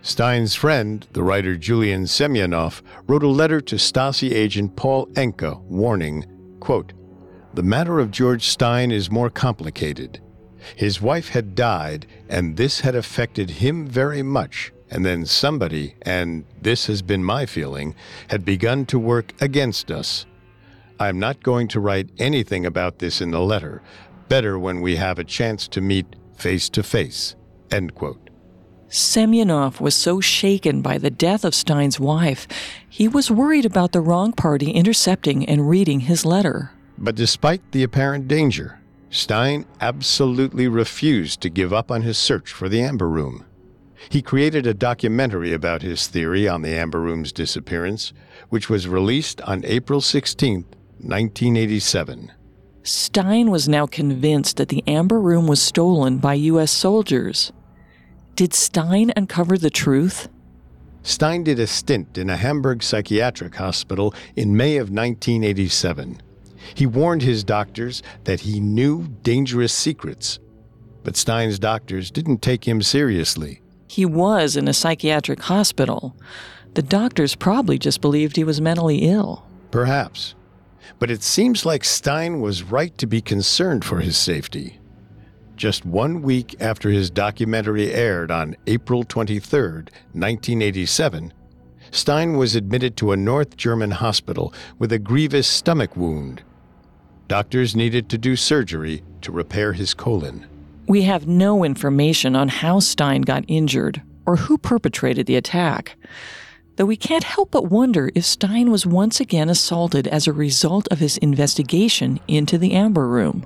Stein's 0.01 0.55
friend, 0.55 1.07
the 1.13 1.23
writer 1.23 1.55
Julian 1.55 2.05
Semyonov, 2.05 2.81
wrote 3.07 3.23
a 3.23 3.29
letter 3.29 3.61
to 3.61 3.77
Stasi 3.77 4.33
agent 4.33 4.75
Paul 4.75 5.07
Enke 5.09 5.61
warning 5.65 6.25
Quote, 6.61 6.93
the 7.55 7.63
matter 7.63 7.99
of 7.99 8.11
George 8.11 8.47
Stein 8.47 8.91
is 8.91 9.11
more 9.11 9.31
complicated. 9.31 10.21
His 10.77 11.01
wife 11.01 11.31
had 11.31 11.55
died, 11.55 12.07
and 12.29 12.57
this 12.57 12.81
had 12.81 12.95
affected 12.95 13.51
him 13.51 13.87
very 13.87 14.23
much. 14.23 14.73
And 14.91 15.05
then 15.05 15.27
somebody, 15.27 15.95
and 16.03 16.45
this 16.61 16.87
has 16.87 17.03
been 17.03 17.25
my 17.25 17.47
feeling, 17.47 17.95
had 18.29 18.45
begun 18.45 18.87
to 18.87 18.99
work 18.99 19.35
against 19.41 19.91
us. 19.91 20.27
I'm 21.01 21.19
not 21.19 21.43
going 21.43 21.69
to 21.69 21.81
write 21.81 22.11
anything 22.19 22.67
about 22.67 22.99
this 22.99 23.21
in 23.21 23.31
the 23.31 23.41
letter. 23.41 23.83
Better 24.29 24.59
when 24.59 24.81
we 24.81 24.97
have 24.97 25.19
a 25.19 25.25
chance 25.25 25.69
to 25.69 25.81
meet 25.81 26.17
face 26.37 26.69
to 26.71 26.83
face. 26.83 27.35
End 27.71 27.95
quote. 27.95 28.28
Semyonov 28.91 29.81
was 29.81 29.95
so 29.95 30.21
shaken 30.21 30.81
by 30.81 30.97
the 30.97 31.11
death 31.11 31.45
of 31.45 31.55
Stein's 31.55 32.01
wife, 32.01 32.49
he 32.89 33.07
was 33.07 33.31
worried 33.31 33.67
about 33.67 33.93
the 33.93 34.01
wrong 34.01 34.33
party 34.33 34.71
intercepting 34.71 35.47
and 35.47 35.69
reading 35.69 36.01
his 36.01 36.25
letter. 36.25 36.71
But 36.97 37.15
despite 37.15 37.61
the 37.73 37.83
apparent 37.83 38.29
danger, 38.29 38.81
Stein 39.11 39.67
absolutely 39.81 40.69
refused 40.69 41.41
to 41.43 41.51
give 41.51 41.73
up 41.73 41.91
on 41.91 42.03
his 42.03 42.19
search 42.19 42.51
for 42.51 42.69
the 42.69 42.83
Amber 42.83 43.09
Room. 43.09 43.45
He 44.09 44.23
created 44.23 44.67
a 44.67 44.75
documentary 44.75 45.53
about 45.53 45.83
his 45.83 46.07
theory 46.07 46.49
on 46.49 46.63
the 46.63 46.75
Amber 46.75 47.01
Room's 47.01 47.33
disappearance, 47.33 48.13
which 48.49 48.71
was 48.71 48.89
released 48.89 49.41
on 49.43 49.65
April 49.65 50.01
16, 50.01 50.65
1987. 51.01 52.33
Stein 52.83 53.51
was 53.51 53.69
now 53.69 53.87
convinced 53.87 54.57
that 54.57 54.69
the 54.69 54.83
Amber 54.87 55.21
Room 55.21 55.47
was 55.47 55.61
stolen 55.61 56.19
by 56.19 56.35
U.S. 56.35 56.71
soldiers. 56.71 57.53
Did 58.39 58.55
Stein 58.55 59.13
uncover 59.17 59.59
the 59.59 59.69
truth? 59.69 60.29
Stein 61.03 61.43
did 61.43 61.59
a 61.59 61.67
stint 61.67 62.17
in 62.17 62.31
a 62.31 62.37
Hamburg 62.37 62.85
psychiatric 62.85 63.57
hospital 63.57 64.15
in 64.37 64.57
May 64.57 64.77
of 64.77 64.91
1987. 64.91 66.23
He 66.73 66.87
warned 66.87 67.23
his 67.23 67.43
doctors 67.43 68.01
that 68.23 68.39
he 68.39 68.61
knew 68.61 69.09
dangerous 69.25 69.73
secrets, 69.73 70.39
but 71.03 71.17
Stein's 71.17 71.59
doctors 71.59 72.13
didn't 72.13 72.41
take 72.41 72.69
him 72.69 72.81
seriously. 72.81 73.61
He 73.89 74.07
was 74.07 74.57
in 74.57 74.69
a 74.69 74.73
psychiatric 74.73 75.43
hospital. 75.43 76.15
The 76.75 76.83
doctors 76.83 77.35
probably 77.35 77.77
just 77.77 78.01
believed 78.01 78.37
he 78.37 78.45
was 78.45 78.61
mentally 78.61 78.99
ill. 78.99 79.45
Perhaps. 79.73 80.37
But 81.01 81.11
it 81.11 81.25
seems 81.25 81.67
like 81.67 81.83
Stein 81.83 82.41
was 82.41 82.63
right 82.63 82.97
to 82.99 83.07
be 83.09 83.21
concerned 83.21 83.85
for 83.85 83.99
his 83.99 84.17
safety. 84.17 84.78
Just 85.59 85.85
one 85.85 86.23
week 86.23 86.55
after 86.61 86.89
his 86.89 87.11
documentary 87.11 87.93
aired 87.93 88.31
on 88.31 88.55
April 88.69 89.03
23, 89.03 89.61
1987, 89.61 91.33
Stein 91.91 92.37
was 92.37 92.55
admitted 92.55 92.97
to 92.97 93.11
a 93.11 93.17
North 93.17 93.57
German 93.57 93.91
hospital 93.91 94.55
with 94.79 94.93
a 94.93 95.01
grievous 95.01 95.49
stomach 95.49 95.97
wound. 95.97 96.45
Doctors 97.27 97.75
needed 97.75 98.09
to 98.09 98.17
do 98.17 98.37
surgery 98.37 99.03
to 99.23 99.33
repair 99.33 99.73
his 99.73 99.95
colon. 99.95 100.47
We 100.87 101.03
have 101.03 101.27
no 101.27 101.65
information 101.65 102.37
on 102.37 102.47
how 102.47 102.79
Stein 102.79 103.23
got 103.23 103.45
injured 103.49 104.01
or 104.27 104.37
who 104.37 104.59
perpetrated 104.59 105.27
the 105.27 105.35
attack, 105.35 105.97
though 106.77 106.87
we 106.87 106.97
can't 106.97 107.25
help 107.25 107.51
but 107.51 107.69
wonder 107.69 108.13
if 108.15 108.25
Stein 108.25 108.71
was 108.71 108.87
once 108.87 109.19
again 109.19 109.49
assaulted 109.49 110.07
as 110.07 110.29
a 110.29 110.33
result 110.33 110.87
of 110.93 111.01
his 111.01 111.19
investigation 111.19 112.21
into 112.29 112.59
the 112.59 112.75
Amber 112.75 113.09
Room. 113.09 113.45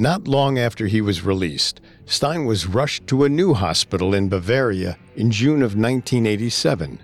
Not 0.00 0.28
long 0.28 0.60
after 0.60 0.86
he 0.86 1.00
was 1.00 1.24
released, 1.24 1.80
Stein 2.06 2.44
was 2.44 2.68
rushed 2.68 3.08
to 3.08 3.24
a 3.24 3.28
new 3.28 3.52
hospital 3.52 4.14
in 4.14 4.28
Bavaria 4.28 4.96
in 5.16 5.32
June 5.32 5.60
of 5.60 5.74
1987. 5.74 7.00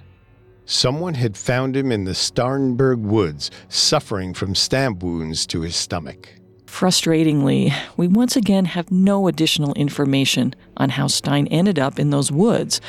Someone 0.65 1.15
had 1.15 1.37
found 1.37 1.77
him 1.77 1.91
in 1.91 2.05
the 2.05 2.15
Starnberg 2.15 3.01
woods, 3.01 3.51
suffering 3.69 4.33
from 4.33 4.55
stab 4.55 5.03
wounds 5.03 5.45
to 5.49 5.63
his 5.63 5.75
stomach. 5.75 6.37
Frustratingly, 6.67 7.75
we 7.97 8.07
once 8.07 8.37
again 8.37 8.67
have 8.67 8.93
no 8.93 9.27
additional 9.27 9.75
information 9.75 10.55
on 10.77 10.91
how 10.91 11.09
Stein 11.09 11.49
ended 11.49 11.81
up 11.81 11.99
in 11.99 12.11
those 12.11 12.31
woods, 12.31 12.81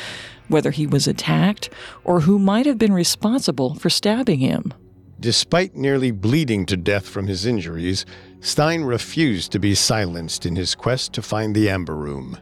whether 0.49 0.69
he 0.69 0.85
was 0.85 1.07
attacked, 1.07 1.71
or 2.03 2.19
who 2.19 2.37
might 2.37 2.67
have 2.67 2.77
been 2.77 2.93
responsible 2.93 3.73
for 3.73 3.89
stabbing 3.89 4.37
him. 4.37 4.71
Despite 5.19 5.75
nearly 5.75 6.11
bleeding 6.11 6.67
to 6.67 6.77
death 6.77 7.07
from 7.07 7.25
his 7.25 7.45
injuries, 7.45 8.05
Stein 8.45 8.83
refused 8.83 9.51
to 9.51 9.57
be 9.57 9.73
silenced 9.73 10.45
in 10.45 10.55
his 10.55 10.75
quest 10.75 11.13
to 11.13 11.23
find 11.23 11.55
the 11.55 11.67
Amber 11.67 11.95
Room. 11.95 12.37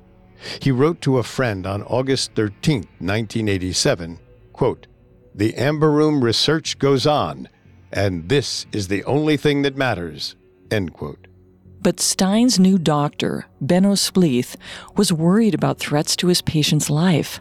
He 0.61 0.69
wrote 0.69 0.99
to 0.99 1.17
a 1.17 1.23
friend 1.23 1.65
on 1.65 1.81
August 1.83 2.33
13, 2.35 2.79
1987, 2.99 4.19
quote, 4.51 4.87
The 5.33 5.55
Amber 5.55 5.89
Room 5.89 6.21
research 6.21 6.77
goes 6.77 7.07
on, 7.07 7.47
and 7.93 8.27
this 8.27 8.65
is 8.73 8.89
the 8.89 9.05
only 9.05 9.37
thing 9.37 9.61
that 9.61 9.77
matters. 9.77 10.35
End 10.69 10.91
quote. 10.91 11.25
But 11.81 12.01
Stein's 12.01 12.59
new 12.59 12.77
doctor, 12.77 13.45
Benno 13.61 13.93
Spleeth, 13.93 14.57
was 14.97 15.13
worried 15.13 15.53
about 15.53 15.79
threats 15.79 16.17
to 16.17 16.27
his 16.27 16.41
patient's 16.41 16.89
life. 16.89 17.39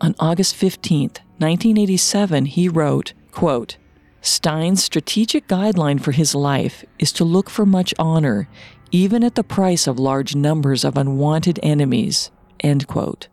On 0.00 0.14
August 0.20 0.54
15, 0.54 1.08
1987, 1.38 2.46
he 2.46 2.68
wrote, 2.68 3.14
quote, 3.32 3.78
Stein's 4.22 4.84
strategic 4.84 5.48
guideline 5.48 6.00
for 6.00 6.12
his 6.12 6.34
life 6.34 6.84
is 6.98 7.12
to 7.12 7.24
look 7.24 7.48
for 7.48 7.64
much 7.64 7.94
honor, 7.98 8.48
even 8.90 9.24
at 9.24 9.34
the 9.34 9.44
price 9.44 9.86
of 9.86 9.98
large 9.98 10.34
numbers 10.34 10.84
of 10.84 10.98
unwanted 10.98 11.58
enemies. 11.62 12.30
End 12.60 12.86
quote. 12.86 13.28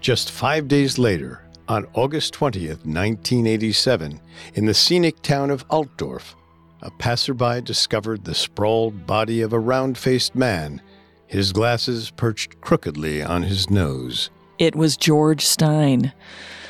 Just 0.00 0.30
five 0.30 0.68
days 0.68 0.98
later, 0.98 1.42
on 1.68 1.86
August 1.94 2.34
20th, 2.34 2.84
1987, 2.84 4.20
in 4.54 4.66
the 4.66 4.74
scenic 4.74 5.20
town 5.22 5.50
of 5.50 5.66
Altdorf, 5.68 6.34
a 6.82 6.90
passerby 6.90 7.60
discovered 7.62 8.24
the 8.24 8.34
sprawled 8.34 9.06
body 9.06 9.40
of 9.40 9.52
a 9.52 9.58
round 9.58 9.98
faced 9.98 10.34
man, 10.34 10.80
his 11.26 11.52
glasses 11.52 12.10
perched 12.10 12.60
crookedly 12.60 13.22
on 13.22 13.42
his 13.42 13.68
nose. 13.68 14.30
It 14.58 14.74
was 14.74 14.96
George 14.96 15.44
Stein. 15.44 16.12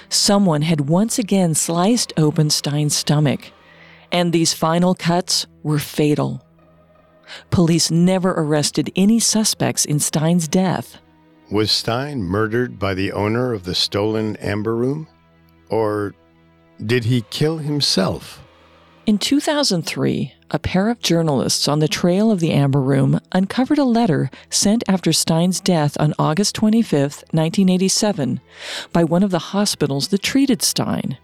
Someone 0.09 0.63
had 0.63 0.89
once 0.89 1.19
again 1.19 1.55
sliced 1.55 2.13
open 2.17 2.51
Stein's 2.51 2.97
stomach, 2.97 3.53
and 4.11 4.33
these 4.33 4.55
final 4.55 4.95
cuts 4.95 5.47
were 5.63 5.79
fatal. 5.79 6.43
Police 7.51 7.91
never 7.91 8.31
arrested 8.31 8.91
any 8.97 9.21
suspects 9.21 9.85
in 9.85 9.99
Stein's 9.99 10.49
death. 10.49 10.99
Was 11.51 11.71
Stein 11.71 12.23
murdered 12.23 12.79
by 12.79 12.95
the 12.95 13.13
owner 13.13 13.53
of 13.53 13.65
the 13.65 13.75
stolen 13.75 14.37
amber 14.37 14.75
room? 14.75 15.09
Or 15.69 16.15
did 16.85 17.05
he 17.05 17.23
kill 17.31 17.59
himself? 17.59 18.43
In 19.09 19.17
2003, 19.17 20.35
a 20.51 20.59
pair 20.59 20.91
of 20.91 21.01
journalists 21.01 21.67
on 21.67 21.79
the 21.79 21.89
trail 21.89 22.31
of 22.31 22.41
the 22.41 22.53
Amber 22.53 22.83
Room 22.83 23.19
uncovered 23.33 23.79
a 23.79 23.85
letter 23.85 24.31
sent 24.51 24.85
after 24.87 25.15
Stein's 25.15 25.61
death 25.61 25.97
on 25.99 26.13
August 26.19 26.55
25, 26.57 27.01
1987, 27.31 28.39
by 28.93 29.05
one 29.05 29.23
of 29.23 29.31
the 29.31 29.39
hospitals 29.39 30.09
that 30.09 30.23
treated 30.23 30.61
Stein. 30.61 31.17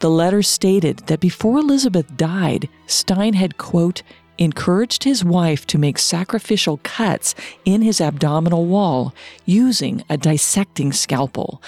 The 0.00 0.10
letter 0.10 0.42
stated 0.42 1.06
that 1.06 1.20
before 1.20 1.56
Elizabeth 1.56 2.18
died, 2.18 2.68
Stein 2.86 3.32
had, 3.32 3.56
quote, 3.56 4.02
encouraged 4.36 5.04
his 5.04 5.24
wife 5.24 5.66
to 5.68 5.78
make 5.78 5.98
sacrificial 5.98 6.80
cuts 6.82 7.34
in 7.64 7.80
his 7.80 7.98
abdominal 7.98 8.66
wall 8.66 9.14
using 9.46 10.04
a 10.10 10.18
dissecting 10.18 10.92
scalpel, 10.92 11.62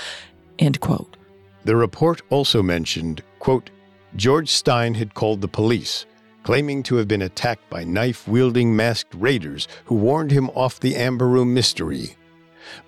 end 0.58 0.80
quote. 0.80 1.16
The 1.64 1.74
report 1.74 2.20
also 2.28 2.62
mentioned, 2.62 3.22
quote, 3.38 3.70
George 4.18 4.48
Stein 4.48 4.94
had 4.94 5.14
called 5.14 5.40
the 5.40 5.46
police, 5.46 6.04
claiming 6.42 6.83
to 6.83 6.96
have 6.96 7.07
been 7.07 7.22
attacked 7.22 7.70
by 7.70 7.85
knife 7.85 8.26
wielding 8.26 8.74
masked 8.74 9.14
raiders 9.14 9.68
who 9.85 9.94
warned 9.94 10.33
him 10.33 10.50
off 10.50 10.81
the 10.81 10.96
Amber 10.96 11.28
Room 11.28 11.54
mystery. 11.54 12.16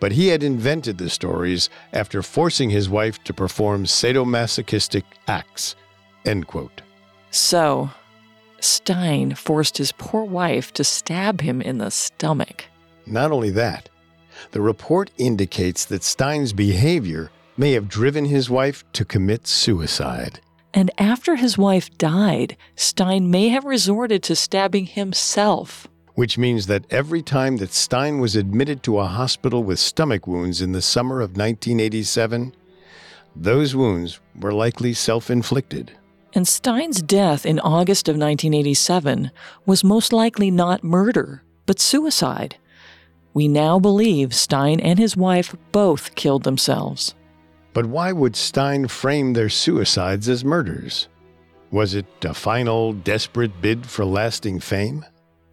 But 0.01 0.11
he 0.11 0.27
had 0.27 0.43
invented 0.43 0.99
the 0.99 1.09
stories 1.09 1.71
after 1.93 2.21
forcing 2.21 2.71
his 2.71 2.88
wife 2.88 3.23
to 3.23 3.33
perform 3.33 3.85
sadomasochistic 3.85 5.05
acts. 5.29 5.77
End 6.25 6.49
quote. 6.49 6.83
So, 7.31 7.90
Stein 8.59 9.37
forced 9.37 9.79
his 9.79 9.93
poor 9.93 10.25
wife 10.25 10.73
to 10.73 10.83
stab 10.83 11.43
him 11.43 11.62
in 11.62 11.79
the 11.79 11.93
stomach. 11.93 12.64
Not 13.07 13.31
only 13.31 13.51
that, 13.51 13.88
the 14.51 14.61
report 14.61 15.12
indicates 15.16 15.85
that 15.85 16.03
Stein's 16.03 16.53
behavior 16.53 17.31
may 17.57 17.71
have 17.71 17.88
driven 17.88 18.25
his 18.25 18.51
wife 18.51 18.85
to 18.95 19.05
commit 19.05 19.47
suicide. 19.47 20.40
And 20.73 20.91
after 20.99 21.37
his 21.37 21.59
wife 21.59 21.97
died, 21.99 22.57
Stein 22.77 23.31
may 23.31 23.49
have 23.49 23.65
resorted 23.65 24.23
to 24.25 24.37
stabbing 24.37 24.87
himself. 24.87 25.89
Which 26.15 26.39
means 26.39 26.67
that 26.67 26.85
every 26.91 27.23
time 27.23 27.57
that 27.59 27.73
Stein 27.73 28.19
was 28.19 28.37
admitted 28.37 28.83
to 28.85 28.99
a 28.99 29.07
hospital 29.07 29.65
with 29.65 29.79
stomach 29.79 30.27
wounds 30.27 30.61
in 30.61 30.73
the 30.73 30.83
summer 30.83 31.21
of 31.21 31.31
1987, 31.31 32.55
those 33.35 33.75
wounds 33.75 34.21
were 34.39 34.53
likely 34.53 34.93
self 34.93 35.31
inflicted. 35.31 35.93
And 36.33 36.47
Stein's 36.47 37.03
death 37.03 37.45
in 37.45 37.59
August 37.59 38.09
of 38.09 38.15
1987 38.15 39.33
was 39.67 39.83
most 39.83 40.13
likely 40.13 40.51
not 40.51 40.85
murder, 40.85 41.43
but 41.67 41.81
suicide. 41.81 42.57
We 43.35 43.49
now 43.49 43.79
believe 43.79 44.35
Stein 44.35 44.79
and 44.81 44.99
his 44.99 45.17
wife 45.17 45.57
both 45.73 46.15
killed 46.15 46.45
themselves. 46.45 47.15
But 47.73 47.87
why 47.87 48.13
would 48.13 48.37
Stein 48.37 48.89
frame 48.89 49.33
their 49.33 49.49
suicides 49.49 50.29
as 50.29 50.45
murders? 50.45 51.09
Was 51.71 51.95
it 51.95 52.07
a 52.25 52.35
final, 52.35 52.93
desperate 52.93 53.61
bid 53.61 53.87
for 53.87 54.05
lasting 54.05 54.61
fame? 54.61 55.05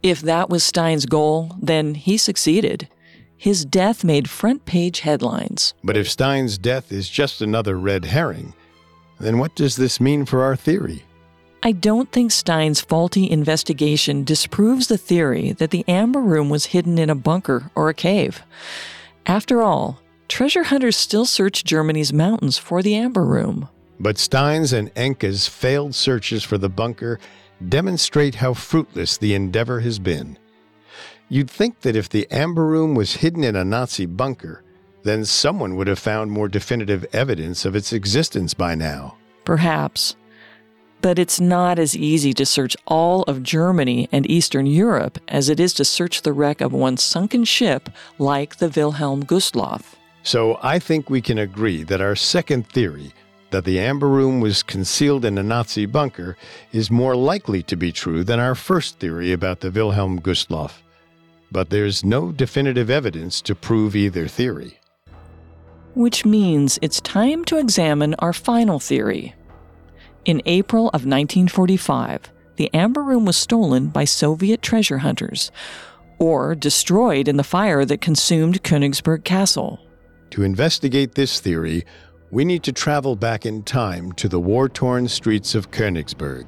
If 0.02 0.20
that 0.22 0.50
was 0.50 0.64
Stein's 0.64 1.06
goal, 1.06 1.56
then 1.60 1.94
he 1.94 2.16
succeeded. 2.16 2.88
His 3.36 3.64
death 3.64 4.02
made 4.02 4.28
front 4.28 4.64
page 4.64 5.00
headlines. 5.00 5.74
But 5.84 5.96
if 5.96 6.10
Stein's 6.10 6.58
death 6.58 6.90
is 6.90 7.08
just 7.08 7.40
another 7.40 7.78
red 7.78 8.04
herring, 8.04 8.54
then 9.20 9.38
what 9.38 9.54
does 9.54 9.76
this 9.76 10.00
mean 10.00 10.24
for 10.24 10.42
our 10.42 10.56
theory? 10.56 11.04
I 11.62 11.72
don't 11.72 12.10
think 12.12 12.30
Stein's 12.30 12.80
faulty 12.80 13.30
investigation 13.30 14.22
disproves 14.24 14.86
the 14.86 14.98
theory 14.98 15.52
that 15.52 15.70
the 15.70 15.84
Amber 15.88 16.20
Room 16.20 16.50
was 16.50 16.66
hidden 16.66 16.98
in 16.98 17.10
a 17.10 17.16
bunker 17.16 17.70
or 17.74 17.88
a 17.88 17.94
cave. 17.94 18.42
After 19.26 19.62
all, 19.62 20.00
treasure 20.28 20.64
hunters 20.64 20.96
still 20.96 21.24
search 21.24 21.64
Germany's 21.64 22.12
mountains 22.12 22.58
for 22.58 22.82
the 22.82 22.94
Amber 22.94 23.24
Room. 23.24 23.68
But 23.98 24.18
Stein's 24.18 24.72
and 24.72 24.94
Enke's 24.94 25.48
failed 25.48 25.94
searches 25.94 26.44
for 26.44 26.58
the 26.58 26.68
bunker 26.68 27.18
demonstrate 27.66 28.36
how 28.36 28.54
fruitless 28.54 29.16
the 29.16 29.34
endeavor 29.34 29.80
has 29.80 29.98
been. 29.98 30.38
You'd 31.28 31.50
think 31.50 31.80
that 31.80 31.96
if 31.96 32.08
the 32.08 32.30
Amber 32.30 32.64
Room 32.64 32.94
was 32.94 33.16
hidden 33.16 33.42
in 33.42 33.56
a 33.56 33.64
Nazi 33.64 34.06
bunker, 34.06 34.62
then 35.02 35.24
someone 35.24 35.76
would 35.76 35.86
have 35.86 35.98
found 35.98 36.30
more 36.30 36.48
definitive 36.48 37.04
evidence 37.12 37.64
of 37.64 37.74
its 37.74 37.92
existence 37.92 38.54
by 38.54 38.74
now. 38.74 39.16
Perhaps. 39.44 40.16
But 41.00 41.18
it's 41.18 41.40
not 41.40 41.78
as 41.78 41.96
easy 41.96 42.32
to 42.34 42.46
search 42.46 42.76
all 42.86 43.22
of 43.24 43.42
Germany 43.42 44.08
and 44.10 44.28
Eastern 44.30 44.66
Europe 44.66 45.18
as 45.28 45.48
it 45.48 45.60
is 45.60 45.72
to 45.74 45.84
search 45.84 46.22
the 46.22 46.32
wreck 46.32 46.60
of 46.60 46.72
one 46.72 46.96
sunken 46.96 47.44
ship 47.44 47.88
like 48.18 48.56
the 48.56 48.68
Wilhelm 48.68 49.24
Gustloff. 49.24 49.97
So 50.28 50.58
I 50.62 50.78
think 50.78 51.08
we 51.08 51.22
can 51.22 51.38
agree 51.38 51.84
that 51.84 52.02
our 52.02 52.14
second 52.14 52.68
theory, 52.68 53.14
that 53.48 53.64
the 53.64 53.80
Amber 53.80 54.08
Room 54.08 54.40
was 54.40 54.62
concealed 54.62 55.24
in 55.24 55.38
a 55.38 55.42
Nazi 55.42 55.86
bunker, 55.86 56.36
is 56.70 56.90
more 56.90 57.16
likely 57.16 57.62
to 57.62 57.76
be 57.76 57.92
true 57.92 58.22
than 58.24 58.38
our 58.38 58.54
first 58.54 58.98
theory 58.98 59.32
about 59.32 59.60
the 59.60 59.70
Wilhelm 59.70 60.20
Gustloff. 60.20 60.82
But 61.50 61.70
there's 61.70 62.04
no 62.04 62.30
definitive 62.30 62.90
evidence 62.90 63.40
to 63.40 63.54
prove 63.54 63.96
either 63.96 64.28
theory 64.28 64.78
which 65.94 66.24
means 66.24 66.78
it's 66.80 67.00
time 67.00 67.44
to 67.44 67.56
examine 67.58 68.14
our 68.20 68.32
final 68.32 68.78
theory. 68.78 69.34
In 70.24 70.40
April 70.46 70.88
of 70.88 71.06
1945, 71.06 72.30
the 72.54 72.72
Amber 72.72 73.02
Room 73.02 73.24
was 73.24 73.36
stolen 73.36 73.88
by 73.88 74.04
Soviet 74.04 74.62
treasure 74.62 74.98
hunters, 74.98 75.50
or 76.20 76.54
destroyed 76.54 77.26
in 77.26 77.36
the 77.36 77.42
fire 77.42 77.84
that 77.84 78.00
consumed 78.00 78.62
Königsberg 78.62 79.24
Castle. 79.24 79.80
To 80.30 80.42
investigate 80.42 81.14
this 81.14 81.40
theory, 81.40 81.84
we 82.30 82.44
need 82.44 82.62
to 82.64 82.72
travel 82.72 83.16
back 83.16 83.46
in 83.46 83.62
time 83.62 84.12
to 84.12 84.28
the 84.28 84.40
war 84.40 84.68
torn 84.68 85.08
streets 85.08 85.54
of 85.54 85.70
Königsberg. 85.70 86.46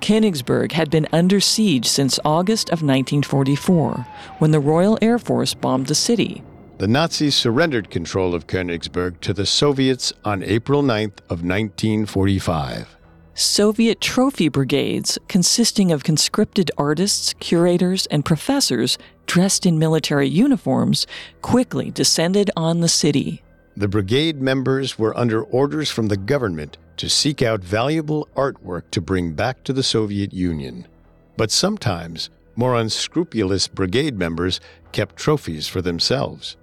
Königsberg 0.00 0.72
had 0.72 0.90
been 0.90 1.08
under 1.12 1.40
siege 1.40 1.86
since 1.86 2.20
August 2.24 2.68
of 2.68 2.82
1944, 2.82 4.06
when 4.38 4.52
the 4.52 4.60
Royal 4.60 4.98
Air 5.02 5.18
Force 5.18 5.54
bombed 5.54 5.88
the 5.88 5.94
city 5.94 6.42
the 6.78 6.86
Nazis 6.86 7.34
surrendered 7.34 7.90
control 7.90 8.36
of 8.36 8.46
Königsberg 8.46 9.20
to 9.22 9.34
the 9.34 9.46
Soviets 9.46 10.12
on 10.24 10.44
April 10.44 10.80
9th 10.80 11.18
of 11.28 11.42
1945. 11.42 12.96
Soviet 13.34 14.00
trophy 14.00 14.48
brigades, 14.48 15.18
consisting 15.26 15.90
of 15.90 16.04
conscripted 16.04 16.70
artists, 16.78 17.34
curators, 17.40 18.06
and 18.06 18.24
professors 18.24 18.96
dressed 19.28 19.64
in 19.64 19.78
military 19.78 20.26
uniforms, 20.26 21.06
quickly 21.42 21.92
descended 21.92 22.50
on 22.56 22.80
the 22.80 22.88
city. 22.88 23.42
The 23.76 23.86
brigade 23.86 24.42
members 24.42 24.98
were 24.98 25.16
under 25.16 25.42
orders 25.42 25.88
from 25.88 26.08
the 26.08 26.16
government 26.16 26.78
to 26.96 27.08
seek 27.08 27.42
out 27.42 27.62
valuable 27.62 28.26
artwork 28.34 28.90
to 28.90 29.00
bring 29.00 29.34
back 29.34 29.62
to 29.62 29.72
the 29.72 29.84
Soviet 29.84 30.32
Union. 30.32 30.88
But 31.36 31.52
sometimes, 31.52 32.30
more 32.56 32.74
unscrupulous 32.74 33.68
brigade 33.68 34.18
members 34.18 34.58
kept 34.90 35.14
trophies 35.14 35.68
for 35.68 35.80
themselves. 35.80 36.56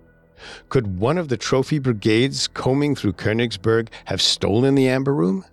Could 0.68 1.00
one 1.00 1.18
of 1.18 1.30
the 1.30 1.38
trophy 1.38 1.80
brigades 1.80 2.50
combing 2.50 2.96
through 2.96 3.14
Königsberg 3.14 3.88
have 4.06 4.22
stolen 4.22 4.76
the 4.76 4.90
Amber 4.90 5.14
Room? 5.14 5.46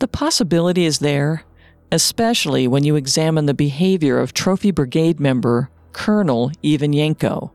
The 0.00 0.08
possibility 0.08 0.84
is 0.86 0.98
there, 0.98 1.44
especially 1.92 2.66
when 2.66 2.82
you 2.82 2.96
examine 2.96 3.46
the 3.46 3.54
behavior 3.54 4.18
of 4.18 4.34
Trophy 4.34 4.72
Brigade 4.72 5.20
member 5.20 5.70
Colonel 5.96 6.50
Ivanenko. 6.62 7.50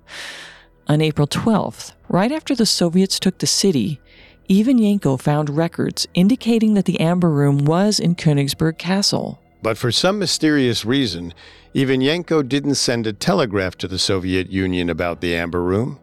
On 0.87 0.99
April 0.99 1.27
12th, 1.27 1.93
right 2.09 2.31
after 2.31 2.55
the 2.55 2.65
Soviets 2.65 3.19
took 3.19 3.37
the 3.37 3.45
city, 3.45 4.01
Ivanenko 4.49 5.21
found 5.21 5.55
records 5.55 6.07
indicating 6.15 6.73
that 6.73 6.85
the 6.85 6.99
Amber 6.99 7.29
Room 7.29 7.59
was 7.65 7.99
in 7.99 8.15
Königsberg 8.15 8.79
Castle. 8.79 9.39
But 9.61 9.77
for 9.77 9.91
some 9.91 10.17
mysterious 10.17 10.83
reason, 10.83 11.35
Ivanenko 11.75 12.49
didn't 12.49 12.75
send 12.75 13.05
a 13.05 13.13
telegraph 13.13 13.77
to 13.77 13.87
the 13.87 13.99
Soviet 13.99 14.49
Union 14.49 14.89
about 14.89 15.21
the 15.21 15.35
Amber 15.35 15.61
Room 15.61 15.99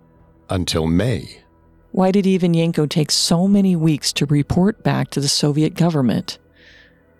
until 0.48 0.86
May. 0.86 1.40
Why 1.90 2.12
did 2.12 2.24
Ivanenko 2.24 2.88
take 2.88 3.10
so 3.10 3.48
many 3.48 3.74
weeks 3.74 4.12
to 4.12 4.26
report 4.26 4.84
back 4.84 5.10
to 5.10 5.20
the 5.20 5.28
Soviet 5.28 5.74
government? 5.74 6.38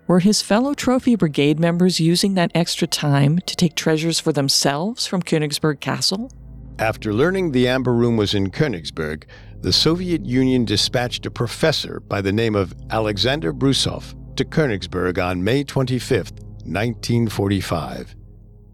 Were 0.09 0.21
his 0.21 0.41
fellow 0.41 0.73
Trophy 0.73 1.15
Brigade 1.15 1.59
members 1.59 1.99
using 1.99 2.33
that 2.33 2.49
extra 2.55 2.87
time 2.87 3.37
to 3.45 3.55
take 3.55 3.75
treasures 3.75 4.19
for 4.19 4.33
themselves 4.33 5.05
from 5.05 5.21
Königsberg 5.21 5.81
Castle? 5.81 6.31
After 6.79 7.13
learning 7.13 7.51
the 7.51 7.67
Amber 7.67 7.93
Room 7.93 8.17
was 8.17 8.33
in 8.33 8.49
Königsberg, 8.49 9.25
the 9.61 9.71
Soviet 9.71 10.25
Union 10.25 10.65
dispatched 10.65 11.27
a 11.27 11.29
professor 11.29 11.99
by 11.99 12.21
the 12.21 12.31
name 12.31 12.55
of 12.55 12.73
Alexander 12.89 13.53
Brusov 13.53 14.15
to 14.35 14.43
Königsberg 14.43 15.23
on 15.23 15.43
May 15.43 15.63
25, 15.63 16.31
1945. 16.31 18.15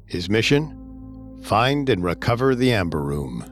His 0.06 0.30
mission? 0.30 1.42
Find 1.44 1.90
and 1.90 2.02
recover 2.02 2.56
the 2.56 2.72
Amber 2.72 3.02
Room. 3.02 3.44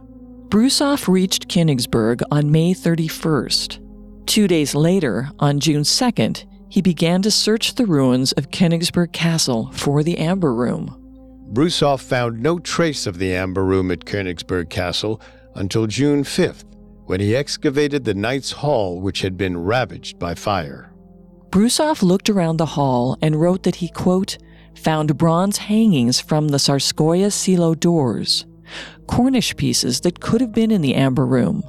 Brusov 0.47 1.09
reached 1.09 1.49
Königsberg 1.49 2.21
on 2.31 2.49
May 2.49 2.73
31st. 2.73 4.25
Two 4.25 4.47
days 4.47 4.73
later, 4.73 5.29
on 5.39 5.59
June 5.59 5.81
2nd, 5.81 6.45
he 6.73 6.81
began 6.81 7.21
to 7.21 7.29
search 7.29 7.75
the 7.75 7.85
ruins 7.85 8.31
of 8.31 8.49
Königsberg 8.49 9.11
Castle 9.11 9.69
for 9.73 10.01
the 10.01 10.17
Amber 10.17 10.51
Room. 10.51 10.99
Brusov 11.53 12.01
found 12.01 12.41
no 12.41 12.57
trace 12.57 13.05
of 13.05 13.19
the 13.19 13.31
Amber 13.31 13.63
Room 13.63 13.91
at 13.91 14.05
Königsberg 14.05 14.71
Castle 14.71 15.21
until 15.53 15.85
June 15.85 16.23
5th, 16.23 16.63
when 17.05 17.19
he 17.19 17.35
excavated 17.35 18.05
the 18.05 18.15
Knight's 18.15 18.53
Hall, 18.53 18.99
which 18.99 19.21
had 19.21 19.37
been 19.37 19.55
ravaged 19.55 20.17
by 20.17 20.33
fire. 20.33 20.91
Brusov 21.51 22.01
looked 22.01 22.27
around 22.27 22.57
the 22.57 22.73
hall 22.73 23.19
and 23.21 23.39
wrote 23.39 23.61
that 23.61 23.75
he, 23.75 23.89
quote, 23.89 24.39
found 24.75 25.15
bronze 25.15 25.57
hangings 25.59 26.19
from 26.19 26.47
the 26.47 26.57
Tsarskoye 26.57 27.31
Selo 27.31 27.75
doors, 27.75 28.47
cornice 29.05 29.53
pieces 29.53 30.01
that 30.01 30.19
could 30.19 30.41
have 30.41 30.51
been 30.51 30.71
in 30.71 30.81
the 30.81 30.95
Amber 30.95 31.27
Room, 31.27 31.61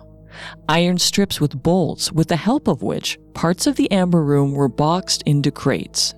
iron 0.69 0.99
strips 0.99 1.41
with 1.41 1.63
bolts, 1.63 2.13
with 2.13 2.29
the 2.29 2.37
help 2.37 2.69
of 2.69 2.83
which 2.83 3.19
parts 3.35 3.67
of 3.67 3.77
the 3.77 3.91
Amber 3.91 4.23
Room 4.23 4.53
were 4.53 4.69
boxed 4.69 5.23
into 5.27 5.51
crates. 5.51 6.15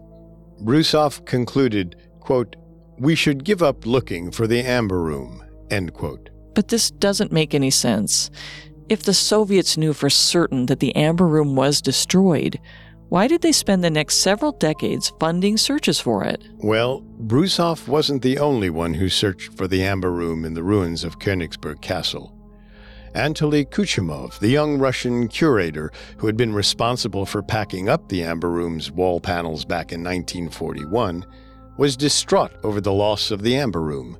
Brusov 0.62 1.24
concluded, 1.26 1.96
quote, 2.20 2.56
we 2.98 3.14
should 3.14 3.44
give 3.44 3.62
up 3.62 3.84
looking 3.84 4.30
for 4.30 4.46
the 4.46 4.60
Amber 4.60 5.02
Room. 5.02 5.44
End 5.70 5.92
quote. 5.92 6.30
But 6.54 6.68
this 6.68 6.90
doesn't 6.90 7.32
make 7.32 7.54
any 7.54 7.70
sense. 7.70 8.30
If 8.88 9.02
the 9.02 9.14
Soviets 9.14 9.76
knew 9.76 9.92
for 9.92 10.08
certain 10.08 10.66
that 10.66 10.80
the 10.80 10.94
Amber 10.96 11.26
Room 11.26 11.56
was 11.56 11.82
destroyed, 11.82 12.58
why 13.08 13.28
did 13.28 13.42
they 13.42 13.52
spend 13.52 13.84
the 13.84 13.90
next 13.90 14.16
several 14.16 14.52
decades 14.52 15.12
funding 15.20 15.56
searches 15.56 16.00
for 16.00 16.24
it? 16.24 16.42
Well, 16.56 17.02
Brusov 17.02 17.86
wasn't 17.86 18.22
the 18.22 18.38
only 18.38 18.70
one 18.70 18.94
who 18.94 19.08
searched 19.08 19.56
for 19.56 19.68
the 19.68 19.82
Amber 19.82 20.10
Room 20.10 20.44
in 20.44 20.54
the 20.54 20.62
ruins 20.62 21.04
of 21.04 21.18
Königsberg 21.18 21.80
Castle. 21.80 22.35
Anatoly 23.16 23.64
Kuchumov, 23.64 24.38
the 24.40 24.48
young 24.48 24.78
Russian 24.78 25.26
curator 25.26 25.90
who 26.18 26.26
had 26.26 26.36
been 26.36 26.52
responsible 26.52 27.24
for 27.24 27.42
packing 27.42 27.88
up 27.88 28.06
the 28.08 28.22
Amber 28.22 28.50
Room's 28.50 28.90
wall 28.90 29.20
panels 29.20 29.64
back 29.64 29.90
in 29.90 30.04
1941, 30.04 31.24
was 31.78 31.96
distraught 31.96 32.52
over 32.62 32.78
the 32.78 32.92
loss 32.92 33.30
of 33.30 33.40
the 33.40 33.56
Amber 33.56 33.80
Room. 33.80 34.18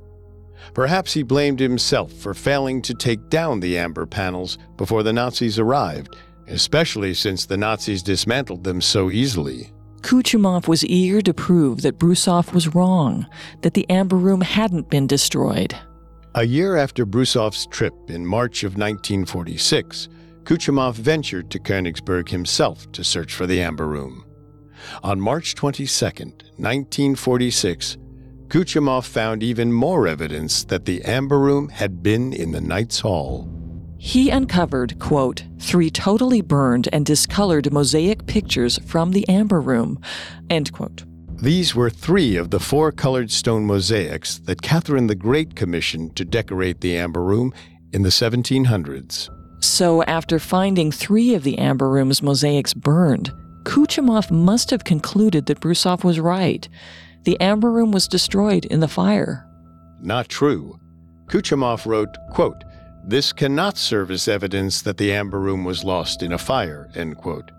Perhaps 0.72 1.12
he 1.12 1.22
blamed 1.22 1.60
himself 1.60 2.10
for 2.10 2.32
failing 2.32 2.80
to 2.82 2.94
take 2.94 3.28
down 3.28 3.60
the 3.60 3.76
amber 3.76 4.06
panels 4.06 4.56
before 4.78 5.02
the 5.02 5.12
Nazis 5.12 5.58
arrived, 5.58 6.16
especially 6.48 7.12
since 7.12 7.44
the 7.44 7.56
Nazis 7.58 8.02
dismantled 8.02 8.64
them 8.64 8.80
so 8.80 9.10
easily. 9.10 9.72
Kuchumov 10.00 10.68
was 10.68 10.86
eager 10.86 11.20
to 11.20 11.34
prove 11.34 11.82
that 11.82 11.98
Brusov 11.98 12.54
was 12.54 12.74
wrong, 12.74 13.26
that 13.60 13.74
the 13.74 13.88
Amber 13.90 14.16
Room 14.16 14.40
hadn't 14.40 14.88
been 14.88 15.06
destroyed. 15.06 15.76
A 16.38 16.44
year 16.44 16.76
after 16.76 17.06
Brusov's 17.06 17.64
trip 17.64 17.94
in 18.08 18.26
March 18.26 18.62
of 18.62 18.72
1946, 18.72 20.10
Kuchumov 20.44 20.92
ventured 20.92 21.50
to 21.50 21.58
Königsberg 21.58 22.28
himself 22.28 22.92
to 22.92 23.02
search 23.02 23.32
for 23.32 23.46
the 23.46 23.62
Amber 23.62 23.86
Room. 23.88 24.22
On 25.02 25.18
March 25.18 25.54
22, 25.54 25.86
1946, 26.58 27.96
Kuchumov 28.48 29.06
found 29.06 29.42
even 29.42 29.72
more 29.72 30.06
evidence 30.06 30.62
that 30.64 30.84
the 30.84 31.02
Amber 31.04 31.38
Room 31.38 31.70
had 31.70 32.02
been 32.02 32.34
in 32.34 32.52
the 32.52 32.60
Knight's 32.60 33.00
Hall. 33.00 33.48
He 33.96 34.28
uncovered, 34.28 34.98
quote, 34.98 35.42
three 35.58 35.90
totally 35.90 36.42
burned 36.42 36.86
and 36.92 37.06
discolored 37.06 37.72
mosaic 37.72 38.26
pictures 38.26 38.78
from 38.84 39.12
the 39.12 39.26
Amber 39.26 39.62
Room, 39.62 39.98
end 40.50 40.70
quote. 40.74 41.04
These 41.38 41.74
were 41.74 41.90
three 41.90 42.36
of 42.36 42.50
the 42.50 42.58
four 42.58 42.90
colored 42.90 43.30
stone 43.30 43.66
mosaics 43.66 44.38
that 44.44 44.62
Catherine 44.62 45.06
the 45.06 45.14
Great 45.14 45.54
commissioned 45.54 46.16
to 46.16 46.24
decorate 46.24 46.80
the 46.80 46.96
Amber 46.96 47.22
Room 47.22 47.52
in 47.92 48.02
the 48.02 48.08
1700s. 48.08 49.28
So, 49.62 50.02
after 50.04 50.38
finding 50.38 50.90
three 50.90 51.34
of 51.34 51.42
the 51.42 51.58
Amber 51.58 51.90
Room's 51.90 52.22
mosaics 52.22 52.72
burned, 52.72 53.32
Kuchumov 53.64 54.30
must 54.30 54.70
have 54.70 54.84
concluded 54.84 55.46
that 55.46 55.60
Brusov 55.60 56.04
was 56.04 56.20
right. 56.20 56.66
The 57.24 57.38
Amber 57.38 57.70
Room 57.70 57.92
was 57.92 58.08
destroyed 58.08 58.64
in 58.66 58.80
the 58.80 58.88
fire. 58.88 59.46
Not 60.00 60.30
true. 60.30 60.78
Kuchumov 61.26 61.84
wrote, 61.84 62.16
quote, 62.30 62.64
This 63.04 63.32
cannot 63.32 63.76
serve 63.76 64.10
as 64.10 64.26
evidence 64.26 64.80
that 64.82 64.96
the 64.96 65.12
Amber 65.12 65.40
Room 65.40 65.64
was 65.64 65.84
lost 65.84 66.22
in 66.22 66.32
a 66.32 66.38
fire, 66.38 66.88
end 66.94 67.18
quote. 67.18 67.50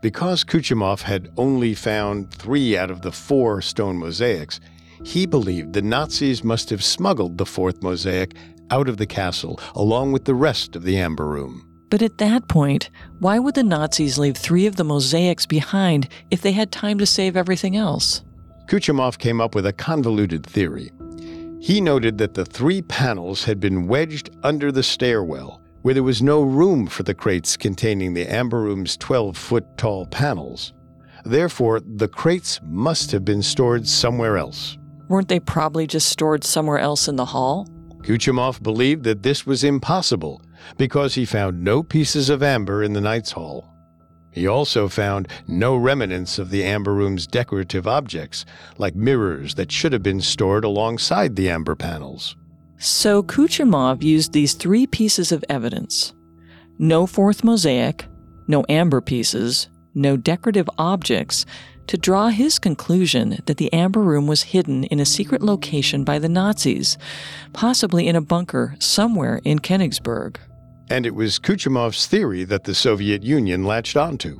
Because 0.00 0.44
Kuchumov 0.44 1.02
had 1.02 1.32
only 1.36 1.74
found 1.74 2.30
three 2.32 2.76
out 2.76 2.90
of 2.90 3.02
the 3.02 3.10
four 3.10 3.60
stone 3.60 3.98
mosaics, 3.98 4.60
he 5.04 5.26
believed 5.26 5.72
the 5.72 5.82
Nazis 5.82 6.44
must 6.44 6.70
have 6.70 6.84
smuggled 6.84 7.36
the 7.36 7.46
fourth 7.46 7.82
mosaic 7.82 8.36
out 8.70 8.88
of 8.88 8.96
the 8.96 9.06
castle 9.06 9.58
along 9.74 10.12
with 10.12 10.24
the 10.24 10.34
rest 10.34 10.76
of 10.76 10.84
the 10.84 10.98
Amber 10.98 11.26
Room. 11.26 11.64
But 11.90 12.02
at 12.02 12.18
that 12.18 12.48
point, 12.48 12.90
why 13.18 13.38
would 13.38 13.54
the 13.54 13.62
Nazis 13.64 14.18
leave 14.18 14.36
three 14.36 14.66
of 14.66 14.76
the 14.76 14.84
mosaics 14.84 15.46
behind 15.46 16.08
if 16.30 16.42
they 16.42 16.52
had 16.52 16.70
time 16.70 16.98
to 16.98 17.06
save 17.06 17.36
everything 17.36 17.76
else? 17.76 18.22
Kuchumov 18.66 19.18
came 19.18 19.40
up 19.40 19.54
with 19.54 19.66
a 19.66 19.72
convoluted 19.72 20.44
theory. 20.46 20.92
He 21.60 21.80
noted 21.80 22.18
that 22.18 22.34
the 22.34 22.44
three 22.44 22.82
panels 22.82 23.44
had 23.44 23.58
been 23.58 23.88
wedged 23.88 24.30
under 24.44 24.70
the 24.70 24.82
stairwell, 24.82 25.62
where 25.82 25.94
there 25.94 26.02
was 26.02 26.22
no 26.22 26.42
room 26.42 26.86
for 26.86 27.02
the 27.02 27.14
crates 27.14 27.56
containing 27.56 28.14
the 28.14 28.26
Amber 28.26 28.60
Room's 28.60 28.96
12 28.96 29.36
foot 29.36 29.64
tall 29.76 30.06
panels. 30.06 30.72
Therefore, 31.24 31.80
the 31.80 32.08
crates 32.08 32.60
must 32.64 33.10
have 33.12 33.24
been 33.24 33.42
stored 33.42 33.86
somewhere 33.86 34.36
else. 34.36 34.78
Weren't 35.08 35.28
they 35.28 35.40
probably 35.40 35.86
just 35.86 36.08
stored 36.08 36.44
somewhere 36.44 36.78
else 36.78 37.08
in 37.08 37.16
the 37.16 37.24
hall? 37.24 37.66
Kuchumov 38.02 38.62
believed 38.62 39.04
that 39.04 39.22
this 39.22 39.46
was 39.46 39.64
impossible 39.64 40.40
because 40.76 41.14
he 41.14 41.24
found 41.24 41.62
no 41.62 41.82
pieces 41.82 42.30
of 42.30 42.42
amber 42.42 42.82
in 42.82 42.92
the 42.92 43.00
Knight's 43.00 43.32
Hall. 43.32 43.68
He 44.30 44.46
also 44.46 44.88
found 44.88 45.28
no 45.46 45.76
remnants 45.76 46.38
of 46.38 46.50
the 46.50 46.64
Amber 46.64 46.94
Room's 46.94 47.26
decorative 47.26 47.86
objects, 47.86 48.44
like 48.76 48.94
mirrors 48.94 49.54
that 49.56 49.72
should 49.72 49.92
have 49.92 50.02
been 50.02 50.20
stored 50.20 50.64
alongside 50.64 51.34
the 51.34 51.50
amber 51.50 51.74
panels. 51.74 52.36
So 52.78 53.22
Kuchumov 53.24 54.02
used 54.02 54.32
these 54.32 54.54
three 54.54 54.86
pieces 54.86 55.32
of 55.32 55.44
evidence 55.48 56.14
no 56.78 57.06
fourth 57.08 57.42
mosaic, 57.42 58.06
no 58.46 58.64
amber 58.68 59.00
pieces, 59.00 59.68
no 59.94 60.16
decorative 60.16 60.70
objects 60.78 61.44
to 61.88 61.96
draw 61.96 62.28
his 62.28 62.58
conclusion 62.58 63.38
that 63.46 63.56
the 63.56 63.72
Amber 63.72 64.00
Room 64.00 64.26
was 64.26 64.42
hidden 64.42 64.84
in 64.84 65.00
a 65.00 65.06
secret 65.06 65.42
location 65.42 66.04
by 66.04 66.18
the 66.18 66.28
Nazis, 66.28 66.98
possibly 67.52 68.06
in 68.06 68.14
a 68.14 68.20
bunker 68.20 68.76
somewhere 68.78 69.40
in 69.42 69.58
Königsberg. 69.58 70.36
And 70.90 71.04
it 71.04 71.14
was 71.14 71.38
Kuchumov's 71.38 72.06
theory 72.06 72.44
that 72.44 72.64
the 72.64 72.74
Soviet 72.74 73.22
Union 73.22 73.64
latched 73.64 73.96
onto. 73.96 74.38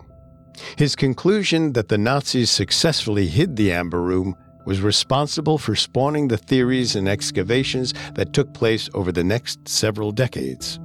His 0.77 0.95
conclusion 0.95 1.73
that 1.73 1.89
the 1.89 1.99
Nazis 1.99 2.51
successfully 2.51 3.27
hid 3.27 3.57
the 3.57 3.73
Amber 3.73 4.03
Room 4.03 4.37
was 4.69 4.83
responsible 4.83 5.57
for 5.57 5.75
spawning 5.75 6.29
the 6.29 6.37
theories 6.37 6.95
and 6.95 7.09
excavations 7.09 7.95
that 8.13 8.35
took 8.35 8.53
place 8.53 8.91
over 8.93 9.11
the 9.11 9.25
next 9.25 9.67
several 9.67 10.13
decades. 10.13 10.79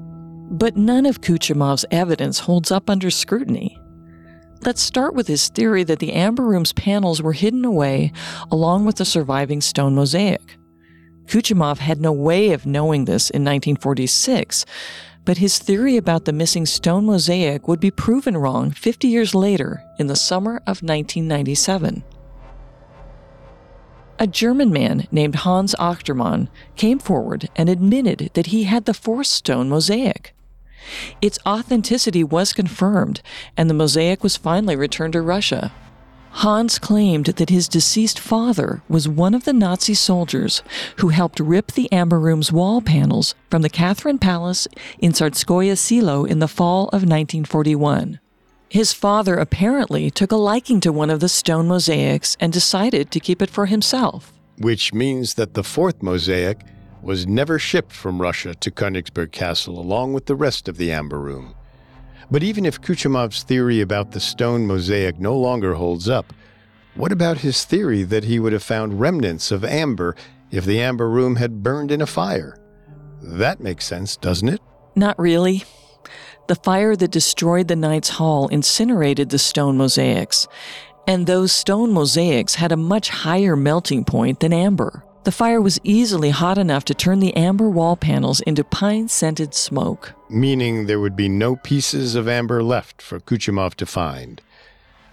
But 0.50 0.78
none 0.78 1.06
of 1.06 1.20
Kuchumov's 1.20 1.84
evidence 1.92 2.40
holds 2.40 2.72
up 2.72 2.90
under 2.90 3.12
scrutiny. 3.12 3.78
Let's 4.62 4.82
start 4.82 5.16
with 5.16 5.28
his 5.28 5.50
theory 5.50 5.84
that 5.84 6.00
the 6.00 6.14
Amber 6.14 6.44
Room's 6.44 6.72
panels 6.72 7.22
were 7.22 7.34
hidden 7.34 7.66
away 7.66 8.14
along 8.50 8.86
with 8.86 8.96
the 8.96 9.04
surviving 9.04 9.60
stone 9.60 9.96
mosaic. 9.96 10.58
Kuchumov 11.26 11.80
had 11.80 12.00
no 12.00 12.14
way 12.14 12.54
of 12.54 12.66
knowing 12.66 13.04
this 13.04 13.30
in 13.30 13.44
1946, 13.44 14.66
but 15.26 15.40
his 15.40 15.60
theory 15.60 15.98
about 15.98 16.24
the 16.24 16.32
missing 16.32 16.66
stone 16.66 17.06
mosaic 17.06 17.68
would 17.68 17.82
be 17.82 17.92
proven 17.92 18.38
wrong 18.38 18.72
50 18.72 19.10
years 19.10 19.36
later 19.36 19.84
in 20.00 20.08
the 20.08 20.16
summer 20.16 20.56
of 20.68 20.82
1997. 20.82 22.02
A 24.24 24.28
German 24.28 24.72
man 24.72 25.06
named 25.12 25.36
Hans 25.36 25.76
Achtermann 25.78 26.48
came 26.78 26.98
forward 26.98 27.50
and 27.58 27.68
admitted 27.68 28.32
that 28.36 28.46
he 28.46 28.64
had 28.64 28.86
the 28.86 28.94
fourth 28.94 29.28
stone 29.28 29.68
mosaic. 29.68 30.34
Its 31.22 31.38
authenticity 31.46 32.24
was 32.24 32.54
confirmed, 32.54 33.22
and 33.58 33.70
the 33.70 33.74
mosaic 33.74 34.24
was 34.24 34.38
finally 34.38 34.78
returned 34.78 35.12
to 35.12 35.22
Russia. 35.22 35.74
Hans 36.36 36.80
claimed 36.80 37.26
that 37.26 37.50
his 37.50 37.68
deceased 37.68 38.18
father 38.18 38.82
was 38.88 39.10
one 39.10 39.34
of 39.34 39.44
the 39.44 39.52
Nazi 39.52 39.94
soldiers 39.94 40.64
who 41.00 41.10
helped 41.10 41.42
rip 41.42 41.74
the 41.74 41.92
Amber 41.92 42.18
Room's 42.18 42.50
wall 42.50 42.80
panels 42.82 43.36
from 43.50 43.62
the 43.62 43.70
Catherine 43.70 44.20
Palace 44.20 44.70
in 45.00 45.12
Tsarskoye 45.12 45.78
Selo 45.78 46.24
in 46.24 46.40
the 46.40 46.48
fall 46.48 46.84
of 46.84 47.04
1941. 47.04 48.22
His 48.74 48.92
father 48.92 49.36
apparently 49.36 50.10
took 50.10 50.32
a 50.32 50.36
liking 50.36 50.80
to 50.80 50.92
one 50.92 51.12
of 51.12 51.20
the 51.20 51.30
stone 51.30 51.68
mosaics 51.68 52.36
and 52.40 52.52
decided 52.52 53.12
to 53.12 53.20
keep 53.20 53.40
it 53.40 53.52
for 53.52 53.68
himself. 53.68 54.34
Which 54.58 54.96
means 54.96 55.36
that 55.36 55.54
the 55.54 55.64
fourth 55.64 56.02
mosaic 56.02 56.66
was 57.04 57.28
never 57.28 57.60
shipped 57.60 57.92
from 57.92 58.20
Russia 58.20 58.56
to 58.56 58.72
Königsberg 58.72 59.32
Castle 59.32 59.78
along 59.80 60.14
with 60.14 60.26
the 60.26 60.34
rest 60.34 60.68
of 60.68 60.78
the 60.78 60.92
Amber 60.92 61.20
Room. 61.20 61.54
But 62.32 62.42
even 62.42 62.66
if 62.66 62.82
Kuchumov's 62.82 63.44
theory 63.44 63.80
about 63.80 64.10
the 64.10 64.20
stone 64.20 64.66
mosaic 64.66 65.20
no 65.20 65.38
longer 65.38 65.76
holds 65.76 66.10
up, 66.10 66.34
what 66.96 67.12
about 67.12 67.38
his 67.38 67.66
theory 67.66 68.02
that 68.02 68.24
he 68.24 68.40
would 68.40 68.54
have 68.54 68.64
found 68.64 69.00
remnants 69.00 69.52
of 69.52 69.64
amber 69.64 70.16
if 70.50 70.66
the 70.66 70.82
Amber 70.82 71.12
Room 71.12 71.36
had 71.36 71.62
burned 71.62 71.92
in 71.92 72.02
a 72.02 72.08
fire? 72.08 72.58
That 73.22 73.60
makes 73.60 73.86
sense, 73.86 74.18
doesn't 74.18 74.50
it? 74.50 74.62
Not 74.96 75.20
really. 75.20 75.64
The 76.48 76.56
fire 76.56 76.96
that 76.98 77.12
destroyed 77.12 77.70
the 77.70 77.76
Knights 77.76 78.10
Hall 78.10 78.50
incinerated 78.50 79.30
the 79.30 79.40
stone 79.40 79.78
mosaics, 79.78 80.46
and 81.08 81.26
those 81.26 81.54
stone 81.54 81.94
mosaics 81.94 82.56
had 82.56 82.74
a 82.74 82.78
much 82.78 83.10
higher 83.10 83.56
melting 83.56 84.04
point 84.04 84.42
than 84.42 84.52
amber. 84.52 85.06
The 85.24 85.32
fire 85.32 85.62
was 85.62 85.80
easily 85.86 86.32
hot 86.32 86.58
enough 86.58 86.84
to 86.86 86.94
turn 86.94 87.22
the 87.22 87.34
amber 87.38 87.70
wall 87.70 87.96
panels 87.96 88.42
into 88.42 88.66
pine 88.66 89.08
scented 89.08 89.54
smoke. 89.54 90.14
Meaning 90.30 90.86
there 90.86 91.00
would 91.00 91.16
be 91.16 91.30
no 91.30 91.56
pieces 91.56 92.14
of 92.14 92.28
amber 92.28 92.62
left 92.62 93.02
for 93.02 93.22
Kuchumov 93.22 93.76
to 93.76 93.86
find. 93.86 94.42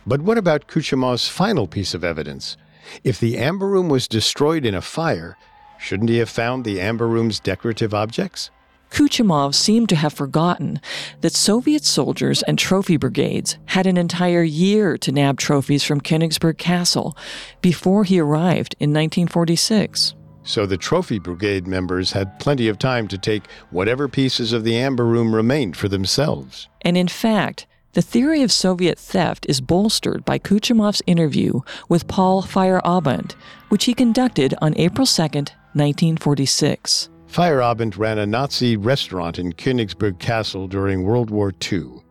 But 0.05 0.23
what 0.23 0.37
about 0.37 0.67
Kuchumov's 0.67 1.29
final 1.29 1.69
piece 1.69 1.95
of 1.95 2.03
evidence? 2.03 2.57
If 3.05 3.21
the 3.21 3.39
amber 3.39 3.69
room 3.69 3.89
was 3.89 4.09
destroyed 4.09 4.67
in 4.67 4.75
a 4.75 4.81
fire, 4.81 5.37
shouldn't 5.79 6.11
he 6.11 6.19
have 6.19 6.29
found 6.29 6.65
the 6.65 6.81
amber 6.81 7.07
room's 7.07 7.39
decorative 7.39 7.95
objects? 7.95 8.51
Kuchumov 8.91 9.55
seemed 9.55 9.89
to 9.89 9.97
have 9.97 10.13
forgotten 10.13 10.81
that 11.21 11.33
Soviet 11.33 11.85
soldiers 11.85 12.43
and 12.43 12.59
trophy 12.59 12.97
brigades 12.97 13.57
had 13.67 13.87
an 13.87 13.97
entire 13.97 14.43
year 14.43 14.99
to 14.99 15.13
nab 15.13 15.39
trophies 15.39 15.85
from 15.85 16.01
Königsberg 16.01 16.59
Castle 16.59 17.17
before 17.63 18.05
he 18.05 18.19
arrived 18.19 18.75
in 18.81 18.91
1946. 18.91 20.15
So 20.43 20.67
the 20.67 20.77
trophy 20.77 21.19
brigade 21.19 21.67
members 21.67 22.13
had 22.13 22.39
plenty 22.41 22.69
of 22.69 22.79
time 22.79 23.07
to 23.09 23.19
take 23.19 23.45
whatever 23.71 24.09
pieces 24.09 24.53
of 24.53 24.65
the 24.65 24.77
amber 24.77 25.05
room 25.05 25.35
remained 25.35 25.77
for 25.77 25.89
themselves. 25.89 26.69
And 26.83 26.97
in 26.97 27.09
fact, 27.09 27.67
the 27.93 28.03
theory 28.03 28.43
of 28.43 28.53
Soviet 28.53 28.99
theft 28.99 29.47
is 29.49 29.61
bolstered 29.61 30.25
by 30.25 30.39
Kuchumov's 30.39 31.03
interview 31.07 31.61
with 31.89 32.07
Paul 32.07 32.43
Feyerabend, 32.43 33.33
which 33.69 33.85
he 33.85 33.95
conducted 33.95 34.55
on 34.63 34.77
April 34.77 35.07
2, 35.07 35.23
1946. 35.23 37.10
Feyerabend 37.31 37.97
ran 37.97 38.19
a 38.19 38.27
Nazi 38.27 38.77
restaurant 38.77 39.39
in 39.39 39.53
Königsberg 39.53 40.19
Castle 40.19 40.67
during 40.67 41.05
World 41.05 41.31
War 41.31 41.53
II. 41.71 42.03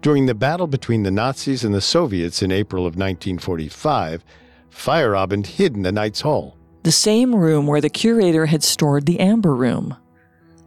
During 0.00 0.26
the 0.26 0.34
battle 0.34 0.68
between 0.68 1.02
the 1.02 1.10
Nazis 1.10 1.64
and 1.64 1.74
the 1.74 1.80
Soviets 1.80 2.40
in 2.40 2.52
April 2.52 2.82
of 2.82 2.94
1945, 2.94 4.24
Feyerabend 4.70 5.46
hid 5.46 5.74
in 5.74 5.82
the 5.82 5.90
Knights 5.90 6.20
Hall. 6.20 6.56
The 6.84 6.92
same 6.92 7.34
room 7.34 7.66
where 7.66 7.80
the 7.80 7.90
curator 7.90 8.46
had 8.46 8.62
stored 8.62 9.06
the 9.06 9.18
Amber 9.18 9.56
Room. 9.56 9.96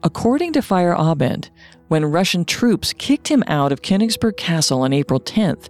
According 0.03 0.51
to 0.53 0.59
Feyerabend, 0.59 1.49
when 1.87 2.03
Russian 2.03 2.43
troops 2.43 2.91
kicked 2.91 3.29
him 3.29 3.41
out 3.47 3.71
of 3.71 3.81
Königsberg 3.81 4.35
Castle 4.35 4.81
on 4.81 4.91
April 4.91 5.21
10th, 5.21 5.69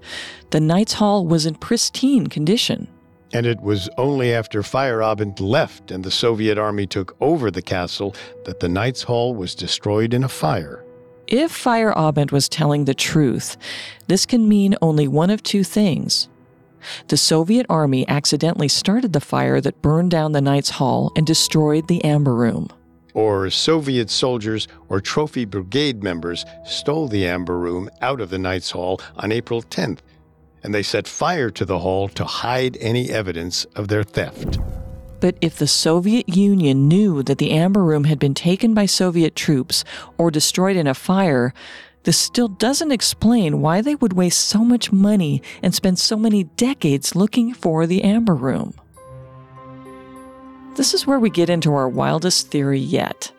the 0.50 0.60
Knights 0.60 0.94
Hall 0.94 1.28
was 1.28 1.46
in 1.46 1.54
pristine 1.54 2.26
condition. 2.26 2.88
And 3.34 3.48
it 3.48 3.60
was 3.62 3.90
only 3.98 4.32
after 4.32 4.62
Feyerabend 4.62 5.42
left 5.42 5.90
and 5.90 6.04
the 6.04 6.12
Soviet 6.12 6.60
army 6.60 6.86
took 6.86 7.18
over 7.20 7.50
the 7.50 7.64
castle 7.64 8.16
that 8.46 8.60
the 8.60 8.70
Knights 8.70 9.02
Hall 9.02 9.34
was 9.34 9.56
destroyed 9.56 10.14
in 10.14 10.24
a 10.24 10.30
fire. 10.30 10.86
If 11.26 11.52
Feyerabend 11.52 12.32
was 12.32 12.48
telling 12.48 12.86
the 12.86 12.94
truth, 12.94 13.58
this 14.08 14.28
can 14.28 14.48
mean 14.48 14.76
only 14.84 15.08
one 15.08 15.32
of 15.32 15.42
two 15.42 15.64
things. 15.64 16.30
The 17.08 17.18
Soviet 17.18 17.66
army 17.70 18.08
accidentally 18.08 18.68
started 18.68 19.14
the 19.14 19.22
fire 19.22 19.60
that 19.62 19.82
burned 19.82 20.12
down 20.12 20.34
the 20.34 20.42
Knights 20.42 20.70
Hall 20.70 21.12
and 21.16 21.26
destroyed 21.26 21.88
the 21.88 22.04
Amber 22.04 22.36
Room. 22.36 22.68
Or 23.16 23.50
Soviet 23.50 24.10
soldiers 24.10 24.68
or 24.90 25.00
Trophy 25.00 25.46
Brigade 25.46 26.04
members 26.04 26.46
stole 26.66 27.08
the 27.08 27.26
Amber 27.26 27.58
Room 27.58 27.90
out 28.02 28.22
of 28.22 28.30
the 28.30 28.40
Knights 28.40 28.72
Hall 28.72 29.00
on 29.16 29.32
April 29.32 29.64
10th 29.64 30.00
and 30.64 30.74
they 30.74 30.84
set 30.84 31.08
fire 31.08 31.50
to 31.52 31.66
the 31.66 31.80
hall 31.80 32.08
to 32.10 32.26
hide 32.26 32.78
any 32.80 33.10
evidence 33.10 33.66
of 33.76 33.90
their 33.90 34.04
theft. 34.04 34.60
But 35.20 35.38
if 35.42 35.58
the 35.58 35.68
Soviet 35.68 36.28
Union 36.30 36.88
knew 36.88 37.24
that 37.24 37.38
the 37.38 37.52
Amber 37.52 37.84
Room 37.84 38.06
had 38.06 38.20
been 38.20 38.34
taken 38.34 38.74
by 38.74 38.86
Soviet 38.86 39.36
troops 39.36 39.84
or 40.18 40.32
destroyed 40.32 40.76
in 40.76 40.88
a 40.88 40.94
fire, 40.94 41.54
this 42.04 42.18
still 42.18 42.50
doesn't 42.50 42.92
explain 42.92 43.62
why 43.62 43.82
they 43.82 43.96
would 43.96 44.14
waste 44.14 44.42
so 44.42 44.66
much 44.66 44.92
money 44.92 45.42
and 45.62 45.74
spend 45.74 46.00
so 46.00 46.18
many 46.18 46.44
decades 46.44 47.16
looking 47.16 47.54
for 47.54 47.88
the 47.88 48.04
Amber 48.04 48.36
Room. 48.36 48.74
This 50.76 50.94
is 50.94 51.06
where 51.06 51.20
we 51.20 51.30
get 51.30 51.50
into 51.50 51.74
our 51.74 51.88
wildest 51.88 52.50
theory 52.50 52.80
yet. 52.80 53.32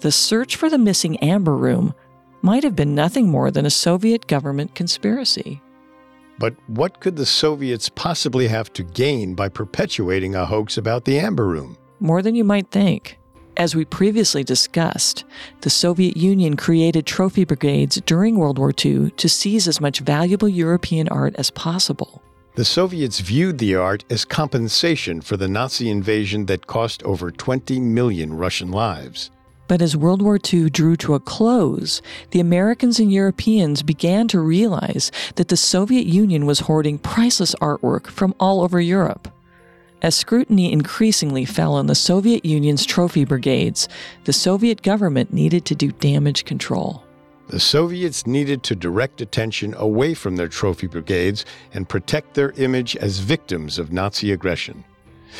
The 0.00 0.12
search 0.12 0.56
for 0.56 0.68
the 0.68 0.78
missing 0.78 1.16
Amber 1.18 1.56
Room 1.56 1.94
might 2.42 2.62
have 2.62 2.76
been 2.76 2.94
nothing 2.94 3.28
more 3.28 3.50
than 3.50 3.64
a 3.64 3.70
Soviet 3.70 4.26
government 4.26 4.74
conspiracy. 4.74 5.61
But 6.38 6.54
what 6.66 7.00
could 7.00 7.16
the 7.16 7.26
Soviets 7.26 7.88
possibly 7.88 8.48
have 8.48 8.72
to 8.72 8.82
gain 8.82 9.34
by 9.34 9.48
perpetuating 9.48 10.34
a 10.34 10.46
hoax 10.46 10.76
about 10.76 11.04
the 11.04 11.18
Amber 11.18 11.46
Room? 11.46 11.76
More 12.00 12.22
than 12.22 12.34
you 12.34 12.44
might 12.44 12.70
think. 12.70 13.18
As 13.56 13.76
we 13.76 13.84
previously 13.84 14.42
discussed, 14.42 15.24
the 15.60 15.68
Soviet 15.70 16.16
Union 16.16 16.56
created 16.56 17.04
trophy 17.04 17.44
brigades 17.44 18.00
during 18.06 18.38
World 18.38 18.58
War 18.58 18.72
II 18.72 19.10
to 19.10 19.28
seize 19.28 19.68
as 19.68 19.80
much 19.80 20.00
valuable 20.00 20.48
European 20.48 21.06
art 21.08 21.34
as 21.36 21.50
possible. 21.50 22.22
The 22.54 22.64
Soviets 22.64 23.20
viewed 23.20 23.58
the 23.58 23.76
art 23.76 24.04
as 24.10 24.24
compensation 24.24 25.20
for 25.20 25.36
the 25.36 25.48
Nazi 25.48 25.90
invasion 25.90 26.46
that 26.46 26.66
cost 26.66 27.02
over 27.02 27.30
20 27.30 27.80
million 27.80 28.32
Russian 28.32 28.70
lives. 28.70 29.30
But 29.68 29.80
as 29.80 29.96
World 29.96 30.22
War 30.22 30.38
II 30.52 30.70
drew 30.70 30.96
to 30.96 31.14
a 31.14 31.20
close, 31.20 32.02
the 32.30 32.40
Americans 32.40 32.98
and 32.98 33.12
Europeans 33.12 33.82
began 33.82 34.28
to 34.28 34.40
realize 34.40 35.10
that 35.36 35.48
the 35.48 35.56
Soviet 35.56 36.06
Union 36.06 36.46
was 36.46 36.60
hoarding 36.60 36.98
priceless 36.98 37.54
artwork 37.56 38.06
from 38.08 38.34
all 38.38 38.60
over 38.60 38.80
Europe. 38.80 39.28
As 40.02 40.16
scrutiny 40.16 40.72
increasingly 40.72 41.44
fell 41.44 41.74
on 41.74 41.86
the 41.86 41.94
Soviet 41.94 42.44
Union's 42.44 42.84
trophy 42.84 43.24
brigades, 43.24 43.88
the 44.24 44.32
Soviet 44.32 44.82
government 44.82 45.32
needed 45.32 45.64
to 45.66 45.76
do 45.76 45.92
damage 45.92 46.44
control. 46.44 47.04
The 47.48 47.60
Soviets 47.60 48.26
needed 48.26 48.62
to 48.64 48.74
direct 48.74 49.20
attention 49.20 49.74
away 49.76 50.14
from 50.14 50.36
their 50.36 50.48
trophy 50.48 50.88
brigades 50.88 51.44
and 51.72 51.88
protect 51.88 52.34
their 52.34 52.50
image 52.52 52.96
as 52.96 53.20
victims 53.20 53.78
of 53.78 53.92
Nazi 53.92 54.32
aggression 54.32 54.84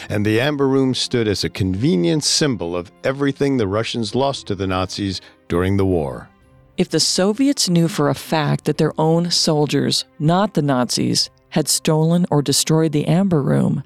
and 0.08 0.24
the 0.24 0.40
Amber 0.40 0.68
Room 0.68 0.94
stood 0.94 1.28
as 1.28 1.44
a 1.44 1.50
convenient 1.50 2.24
symbol 2.24 2.76
of 2.76 2.92
everything 3.04 3.56
the 3.56 3.66
Russians 3.66 4.14
lost 4.14 4.46
to 4.46 4.54
the 4.54 4.66
Nazis 4.66 5.20
during 5.48 5.76
the 5.76 5.86
war. 5.86 6.28
If 6.76 6.88
the 6.88 7.00
Soviets 7.00 7.68
knew 7.68 7.86
for 7.88 8.08
a 8.08 8.14
fact 8.14 8.64
that 8.64 8.78
their 8.78 8.98
own 8.98 9.30
soldiers, 9.30 10.04
not 10.18 10.54
the 10.54 10.62
Nazis, 10.62 11.30
had 11.50 11.68
stolen 11.68 12.24
or 12.30 12.40
destroyed 12.40 12.92
the 12.92 13.06
Amber 13.06 13.42
Room, 13.42 13.82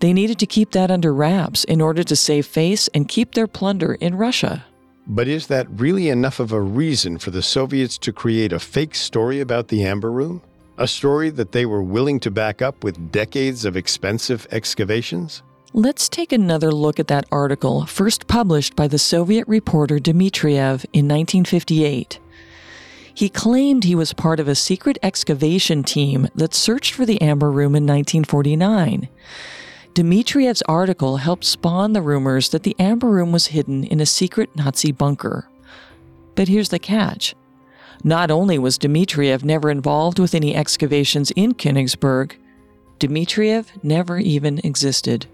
they 0.00 0.14
needed 0.14 0.38
to 0.38 0.46
keep 0.46 0.72
that 0.72 0.90
under 0.90 1.12
wraps 1.12 1.64
in 1.64 1.80
order 1.80 2.02
to 2.02 2.16
save 2.16 2.46
face 2.46 2.88
and 2.94 3.06
keep 3.06 3.34
their 3.34 3.46
plunder 3.46 3.94
in 3.94 4.14
Russia. 4.14 4.64
But 5.06 5.28
is 5.28 5.48
that 5.48 5.66
really 5.70 6.08
enough 6.08 6.40
of 6.40 6.52
a 6.52 6.60
reason 6.60 7.18
for 7.18 7.30
the 7.30 7.42
Soviets 7.42 7.98
to 7.98 8.12
create 8.12 8.52
a 8.52 8.58
fake 8.58 8.94
story 8.94 9.40
about 9.40 9.68
the 9.68 9.84
Amber 9.84 10.10
Room? 10.10 10.40
A 10.82 10.88
story 10.88 11.30
that 11.30 11.52
they 11.52 11.64
were 11.64 11.80
willing 11.80 12.18
to 12.18 12.30
back 12.32 12.60
up 12.60 12.82
with 12.82 13.12
decades 13.12 13.64
of 13.64 13.76
expensive 13.76 14.48
excavations? 14.50 15.44
Let's 15.72 16.08
take 16.08 16.32
another 16.32 16.72
look 16.72 16.98
at 16.98 17.06
that 17.06 17.24
article 17.30 17.86
first 17.86 18.26
published 18.26 18.74
by 18.74 18.88
the 18.88 18.98
Soviet 18.98 19.46
reporter 19.46 20.00
Dmitriev 20.00 20.84
in 20.92 21.06
1958. 21.06 22.18
He 23.14 23.28
claimed 23.28 23.84
he 23.84 23.94
was 23.94 24.12
part 24.12 24.40
of 24.40 24.48
a 24.48 24.56
secret 24.56 24.98
excavation 25.04 25.84
team 25.84 26.26
that 26.34 26.52
searched 26.52 26.94
for 26.94 27.06
the 27.06 27.22
Amber 27.22 27.52
Room 27.52 27.76
in 27.76 27.84
1949. 27.84 29.08
Dmitriev's 29.94 30.62
article 30.62 31.18
helped 31.18 31.44
spawn 31.44 31.92
the 31.92 32.02
rumors 32.02 32.48
that 32.48 32.64
the 32.64 32.74
Amber 32.80 33.08
Room 33.08 33.30
was 33.30 33.46
hidden 33.54 33.84
in 33.84 34.00
a 34.00 34.04
secret 34.04 34.56
Nazi 34.56 34.90
bunker. 34.90 35.48
But 36.34 36.48
here's 36.48 36.70
the 36.70 36.80
catch 36.80 37.36
not 38.04 38.30
only 38.30 38.58
was 38.58 38.78
Dmitriev 38.78 39.44
never 39.44 39.70
involved 39.70 40.18
with 40.18 40.34
any 40.34 40.54
excavations 40.54 41.30
in 41.32 41.54
Königsberg, 41.54 42.32
Dmitriev 42.98 43.66
never 43.82 44.18
even 44.18 44.60
existed. 44.64 45.26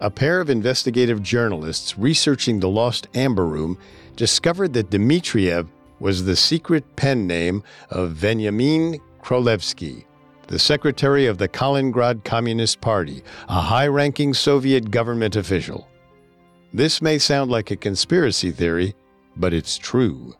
A 0.00 0.10
pair 0.10 0.40
of 0.40 0.50
investigative 0.50 1.22
journalists 1.22 1.98
researching 1.98 2.60
the 2.60 2.68
lost 2.68 3.08
Amber 3.14 3.46
Room 3.46 3.78
discovered 4.16 4.72
that 4.74 4.90
Dmitriev 4.90 5.68
was 6.00 6.24
the 6.24 6.36
secret 6.36 6.84
pen 6.96 7.26
name 7.26 7.62
of 7.90 8.12
Veniamin 8.12 9.00
Krolevsky, 9.22 10.04
the 10.46 10.58
secretary 10.58 11.26
of 11.26 11.38
the 11.38 11.48
Kaliningrad 11.48 12.24
Communist 12.24 12.80
Party, 12.80 13.22
a 13.48 13.60
high 13.60 13.88
ranking 13.88 14.32
Soviet 14.32 14.90
government 14.90 15.36
official. 15.36 15.88
This 16.72 17.02
may 17.02 17.18
sound 17.18 17.50
like 17.50 17.70
a 17.70 17.76
conspiracy 17.76 18.50
theory, 18.50 18.94
but 19.36 19.52
it's 19.52 19.76
true. 19.76 20.34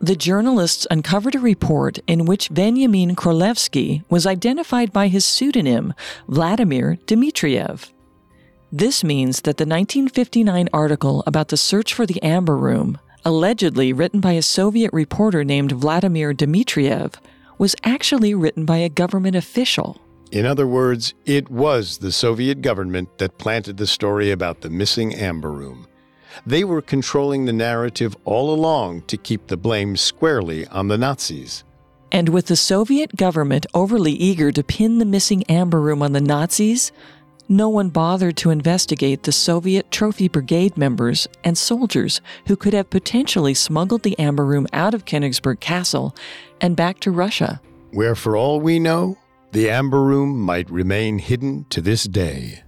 The 0.00 0.16
journalists 0.16 0.86
uncovered 0.90 1.34
a 1.34 1.40
report 1.40 1.98
in 2.06 2.26
which 2.26 2.52
Benjamin 2.52 3.16
Krolevsky 3.16 4.04
was 4.10 4.26
identified 4.26 4.92
by 4.92 5.08
his 5.08 5.24
pseudonym, 5.24 5.94
Vladimir 6.28 6.98
Dmitriev. 7.06 7.90
This 8.70 9.02
means 9.02 9.40
that 9.42 9.56
the 9.56 9.64
1959 9.64 10.68
article 10.72 11.22
about 11.26 11.48
the 11.48 11.56
search 11.56 11.94
for 11.94 12.04
the 12.04 12.22
Amber 12.22 12.58
Room, 12.58 12.98
allegedly 13.24 13.92
written 13.94 14.20
by 14.20 14.32
a 14.32 14.42
Soviet 14.42 14.92
reporter 14.92 15.44
named 15.44 15.72
Vladimir 15.72 16.34
Dmitriev, 16.34 17.14
was 17.56 17.74
actually 17.82 18.34
written 18.34 18.66
by 18.66 18.76
a 18.76 18.90
government 18.90 19.34
official. 19.34 19.98
In 20.30 20.44
other 20.44 20.66
words, 20.66 21.14
it 21.24 21.48
was 21.48 21.98
the 21.98 22.12
Soviet 22.12 22.60
government 22.60 23.16
that 23.16 23.38
planted 23.38 23.78
the 23.78 23.86
story 23.86 24.30
about 24.30 24.60
the 24.60 24.68
missing 24.68 25.14
Amber 25.14 25.52
Room. 25.52 25.86
They 26.44 26.64
were 26.64 26.82
controlling 26.82 27.44
the 27.44 27.52
narrative 27.52 28.16
all 28.24 28.52
along 28.52 29.02
to 29.02 29.16
keep 29.16 29.46
the 29.46 29.56
blame 29.56 29.96
squarely 29.96 30.66
on 30.68 30.88
the 30.88 30.98
Nazis. 30.98 31.64
And 32.12 32.28
with 32.28 32.46
the 32.46 32.56
Soviet 32.56 33.16
government 33.16 33.66
overly 33.74 34.12
eager 34.12 34.52
to 34.52 34.62
pin 34.62 34.98
the 34.98 35.04
missing 35.04 35.44
Amber 35.48 35.80
Room 35.80 36.02
on 36.02 36.12
the 36.12 36.20
Nazis, 36.20 36.92
no 37.48 37.68
one 37.68 37.90
bothered 37.90 38.36
to 38.38 38.50
investigate 38.50 39.22
the 39.22 39.32
Soviet 39.32 39.90
Trophy 39.90 40.28
Brigade 40.28 40.76
members 40.76 41.28
and 41.44 41.56
soldiers 41.56 42.20
who 42.46 42.56
could 42.56 42.74
have 42.74 42.90
potentially 42.90 43.54
smuggled 43.54 44.02
the 44.02 44.18
Amber 44.18 44.44
Room 44.44 44.66
out 44.72 44.94
of 44.94 45.04
Königsberg 45.04 45.60
Castle 45.60 46.14
and 46.60 46.74
back 46.74 46.98
to 47.00 47.10
Russia. 47.10 47.60
Where, 47.92 48.16
for 48.16 48.36
all 48.36 48.60
we 48.60 48.78
know, 48.80 49.16
the 49.52 49.70
Amber 49.70 50.02
Room 50.02 50.40
might 50.40 50.68
remain 50.70 51.18
hidden 51.18 51.66
to 51.70 51.80
this 51.80 52.04
day. 52.04 52.62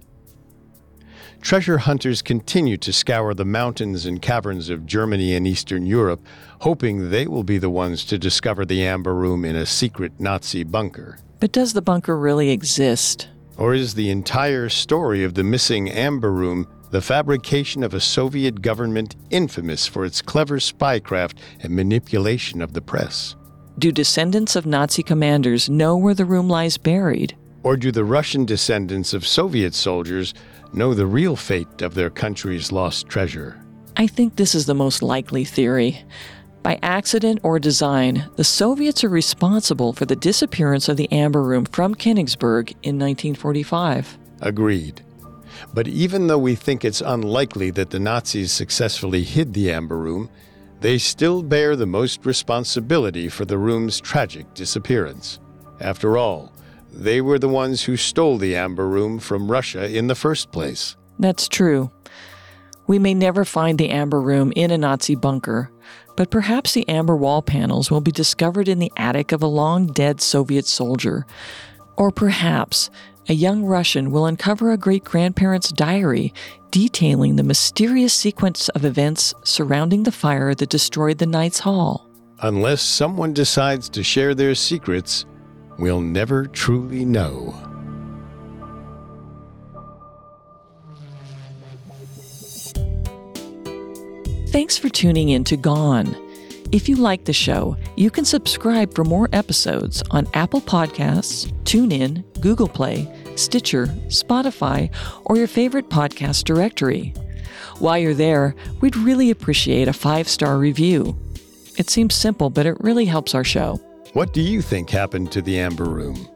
Treasure 1.41 1.79
hunters 1.79 2.21
continue 2.21 2.77
to 2.77 2.91
scour 2.91 3.33
the 3.33 3.45
mountains 3.45 4.05
and 4.05 4.21
caverns 4.21 4.69
of 4.69 4.85
Germany 4.85 5.33
and 5.35 5.47
Eastern 5.47 5.85
Europe, 5.85 6.21
hoping 6.61 7.09
they 7.09 7.27
will 7.27 7.43
be 7.43 7.57
the 7.57 7.69
ones 7.69 8.03
to 8.05 8.19
discover 8.19 8.65
the 8.65 8.85
Amber 8.85 9.15
Room 9.15 9.45
in 9.45 9.55
a 9.55 9.65
secret 9.65 10.19
Nazi 10.19 10.63
bunker. 10.63 11.17
But 11.39 11.51
does 11.51 11.73
the 11.73 11.81
bunker 11.81 12.17
really 12.17 12.49
exist? 12.49 13.29
Or 13.57 13.73
is 13.73 13.93
the 13.93 14.09
entire 14.09 14.69
story 14.69 15.23
of 15.23 15.33
the 15.33 15.43
missing 15.43 15.89
Amber 15.89 16.31
Room 16.31 16.67
the 16.91 17.01
fabrication 17.01 17.83
of 17.83 17.93
a 17.93 17.99
Soviet 17.99 18.61
government 18.61 19.15
infamous 19.29 19.85
for 19.85 20.05
its 20.05 20.21
clever 20.21 20.57
spycraft 20.57 21.37
and 21.61 21.75
manipulation 21.75 22.61
of 22.61 22.73
the 22.73 22.81
press? 22.81 23.35
Do 23.77 23.91
descendants 23.91 24.55
of 24.55 24.65
Nazi 24.65 25.03
commanders 25.03 25.69
know 25.69 25.95
where 25.95 26.13
the 26.13 26.25
room 26.25 26.49
lies 26.49 26.77
buried? 26.77 27.37
Or 27.63 27.77
do 27.77 27.91
the 27.91 28.03
Russian 28.03 28.45
descendants 28.45 29.13
of 29.13 29.27
Soviet 29.27 29.73
soldiers 29.73 30.33
know 30.73 30.93
the 30.93 31.05
real 31.05 31.35
fate 31.35 31.81
of 31.81 31.93
their 31.93 32.09
country's 32.09 32.71
lost 32.71 33.07
treasure? 33.07 33.63
I 33.97 34.07
think 34.07 34.35
this 34.35 34.55
is 34.55 34.65
the 34.65 34.75
most 34.75 35.01
likely 35.01 35.43
theory. 35.43 36.05
By 36.63 36.79
accident 36.83 37.39
or 37.43 37.57
design, 37.59 38.29
the 38.35 38.43
Soviets 38.43 39.03
are 39.03 39.09
responsible 39.09 39.93
for 39.93 40.05
the 40.05 40.15
disappearance 40.15 40.89
of 40.89 40.97
the 40.97 41.11
Amber 41.11 41.41
Room 41.41 41.65
from 41.65 41.95
Königsberg 41.95 42.71
in 42.83 42.99
1945. 42.99 44.17
Agreed. 44.41 45.01
But 45.73 45.87
even 45.87 46.27
though 46.27 46.37
we 46.37 46.55
think 46.55 46.83
it's 46.83 47.01
unlikely 47.01 47.71
that 47.71 47.89
the 47.89 47.99
Nazis 47.99 48.51
successfully 48.51 49.23
hid 49.23 49.53
the 49.53 49.71
Amber 49.71 49.97
Room, 49.97 50.29
they 50.81 50.97
still 50.97 51.43
bear 51.43 51.75
the 51.75 51.85
most 51.85 52.25
responsibility 52.25 53.27
for 53.27 53.45
the 53.45 53.57
room's 53.57 53.99
tragic 53.99 54.53
disappearance. 54.53 55.39
After 55.81 56.17
all, 56.17 56.53
they 56.91 57.21
were 57.21 57.39
the 57.39 57.49
ones 57.49 57.83
who 57.83 57.97
stole 57.97 58.37
the 58.37 58.55
Amber 58.55 58.87
Room 58.87 59.19
from 59.19 59.51
Russia 59.51 59.89
in 59.89 60.07
the 60.07 60.15
first 60.15 60.51
place. 60.51 60.95
That's 61.17 61.47
true. 61.47 61.91
We 62.87 62.97
may 62.99 63.13
never 63.13 63.45
find 63.45 63.77
the 63.77 63.89
Amber 63.89 64.19
Room 64.19 64.51
in 64.55 64.71
a 64.71 64.77
Nazi 64.77 65.15
bunker, 65.15 65.71
but 66.15 66.31
perhaps 66.31 66.73
the 66.73 66.89
amber 66.89 67.15
wall 67.15 67.41
panels 67.41 67.89
will 67.89 68.01
be 68.01 68.11
discovered 68.11 68.67
in 68.67 68.79
the 68.79 68.91
attic 68.97 69.31
of 69.31 69.43
a 69.43 69.47
long 69.47 69.87
dead 69.87 70.19
Soviet 70.19 70.65
soldier. 70.65 71.25
Or 71.97 72.11
perhaps 72.11 72.89
a 73.29 73.33
young 73.33 73.63
Russian 73.63 74.09
will 74.11 74.25
uncover 74.25 74.71
a 74.71 74.77
great 74.77 75.03
grandparent's 75.03 75.71
diary 75.71 76.33
detailing 76.71 77.35
the 77.35 77.43
mysterious 77.43 78.13
sequence 78.13 78.69
of 78.69 78.85
events 78.85 79.33
surrounding 79.43 80.03
the 80.03 80.11
fire 80.11 80.55
that 80.55 80.69
destroyed 80.69 81.19
the 81.19 81.25
Knights 81.25 81.59
Hall. 81.59 82.09
Unless 82.41 82.81
someone 82.81 83.33
decides 83.33 83.87
to 83.89 84.03
share 84.03 84.33
their 84.33 84.55
secrets, 84.55 85.25
we'll 85.79 86.01
never 86.01 86.45
truly 86.45 87.05
know. 87.05 87.55
Thanks 94.49 94.77
for 94.77 94.89
tuning 94.89 95.29
in 95.29 95.43
to 95.45 95.57
Gone. 95.57 96.15
If 96.71 96.89
you 96.89 96.97
like 96.97 97.25
the 97.25 97.33
show, 97.33 97.77
you 97.95 98.11
can 98.11 98.25
subscribe 98.25 98.93
for 98.93 99.03
more 99.03 99.29
episodes 99.33 100.03
on 100.11 100.27
Apple 100.33 100.61
Podcasts, 100.61 101.51
TuneIn, 101.63 102.23
Google 102.41 102.67
Play, 102.67 103.11
Stitcher, 103.35 103.87
Spotify, 104.07 104.93
or 105.25 105.37
your 105.37 105.47
favorite 105.47 105.89
podcast 105.89 106.43
directory. 106.43 107.13
While 107.79 107.97
you're 107.97 108.13
there, 108.13 108.55
we'd 108.81 108.97
really 108.97 109.31
appreciate 109.31 109.87
a 109.87 109.93
five 109.93 110.27
star 110.27 110.57
review. 110.57 111.17
It 111.77 111.89
seems 111.89 112.13
simple, 112.13 112.49
but 112.49 112.65
it 112.65 112.79
really 112.81 113.05
helps 113.05 113.33
our 113.33 113.43
show. 113.43 113.79
What 114.13 114.33
do 114.33 114.41
you 114.41 114.63
think 114.63 114.89
happened 114.89 115.31
to 115.33 115.41
the 115.41 115.59
Amber 115.59 115.85
Room? 115.85 116.27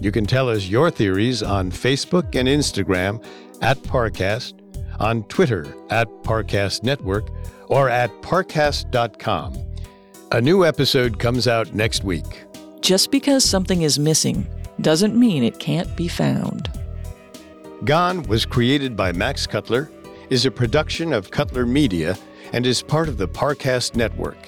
You 0.00 0.10
can 0.10 0.24
tell 0.24 0.48
us 0.48 0.66
your 0.66 0.90
theories 0.90 1.42
on 1.42 1.70
Facebook 1.70 2.34
and 2.34 2.48
Instagram 2.48 3.22
at 3.60 3.76
Parcast, 3.82 4.54
on 4.98 5.24
Twitter 5.24 5.66
at 5.90 6.08
Parcast 6.22 6.84
Network, 6.84 7.28
or 7.66 7.90
at 7.90 8.10
parcast.com. 8.22 9.58
A 10.32 10.40
new 10.40 10.64
episode 10.64 11.18
comes 11.18 11.46
out 11.46 11.74
next 11.74 12.02
week. 12.02 12.46
Just 12.80 13.10
because 13.10 13.44
something 13.44 13.82
is 13.82 13.98
missing 13.98 14.46
doesn't 14.80 15.14
mean 15.14 15.44
it 15.44 15.58
can't 15.58 15.94
be 15.98 16.08
found. 16.08 16.70
Gone 17.84 18.22
was 18.22 18.46
created 18.46 18.96
by 18.96 19.12
Max 19.12 19.46
Cutler, 19.46 19.90
is 20.30 20.46
a 20.46 20.50
production 20.50 21.12
of 21.12 21.30
Cutler 21.30 21.66
Media, 21.66 22.16
and 22.54 22.64
is 22.64 22.80
part 22.80 23.06
of 23.06 23.18
the 23.18 23.28
Parcast 23.28 23.96
Network. 23.96 24.38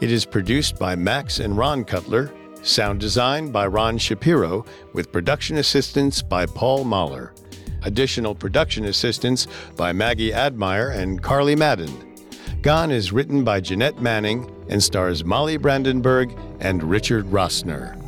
It 0.00 0.10
is 0.10 0.24
produced 0.24 0.78
by 0.78 0.96
Max 0.96 1.40
and 1.40 1.56
Ron 1.56 1.84
Cutler, 1.84 2.32
sound 2.62 3.00
design 3.00 3.50
by 3.50 3.66
Ron 3.66 3.98
Shapiro, 3.98 4.64
with 4.92 5.12
production 5.12 5.58
assistance 5.58 6.22
by 6.22 6.46
Paul 6.46 6.84
Mahler. 6.84 7.34
Additional 7.82 8.34
production 8.34 8.84
assistance 8.86 9.46
by 9.76 9.92
Maggie 9.92 10.32
Admire 10.32 10.90
and 10.90 11.22
Carly 11.22 11.56
Madden. 11.56 12.16
Gone 12.62 12.90
is 12.90 13.12
written 13.12 13.42
by 13.42 13.60
Jeanette 13.60 14.00
Manning 14.00 14.50
and 14.68 14.82
stars 14.82 15.24
Molly 15.24 15.56
Brandenburg 15.56 16.36
and 16.60 16.82
Richard 16.82 17.26
Rossner. 17.26 17.99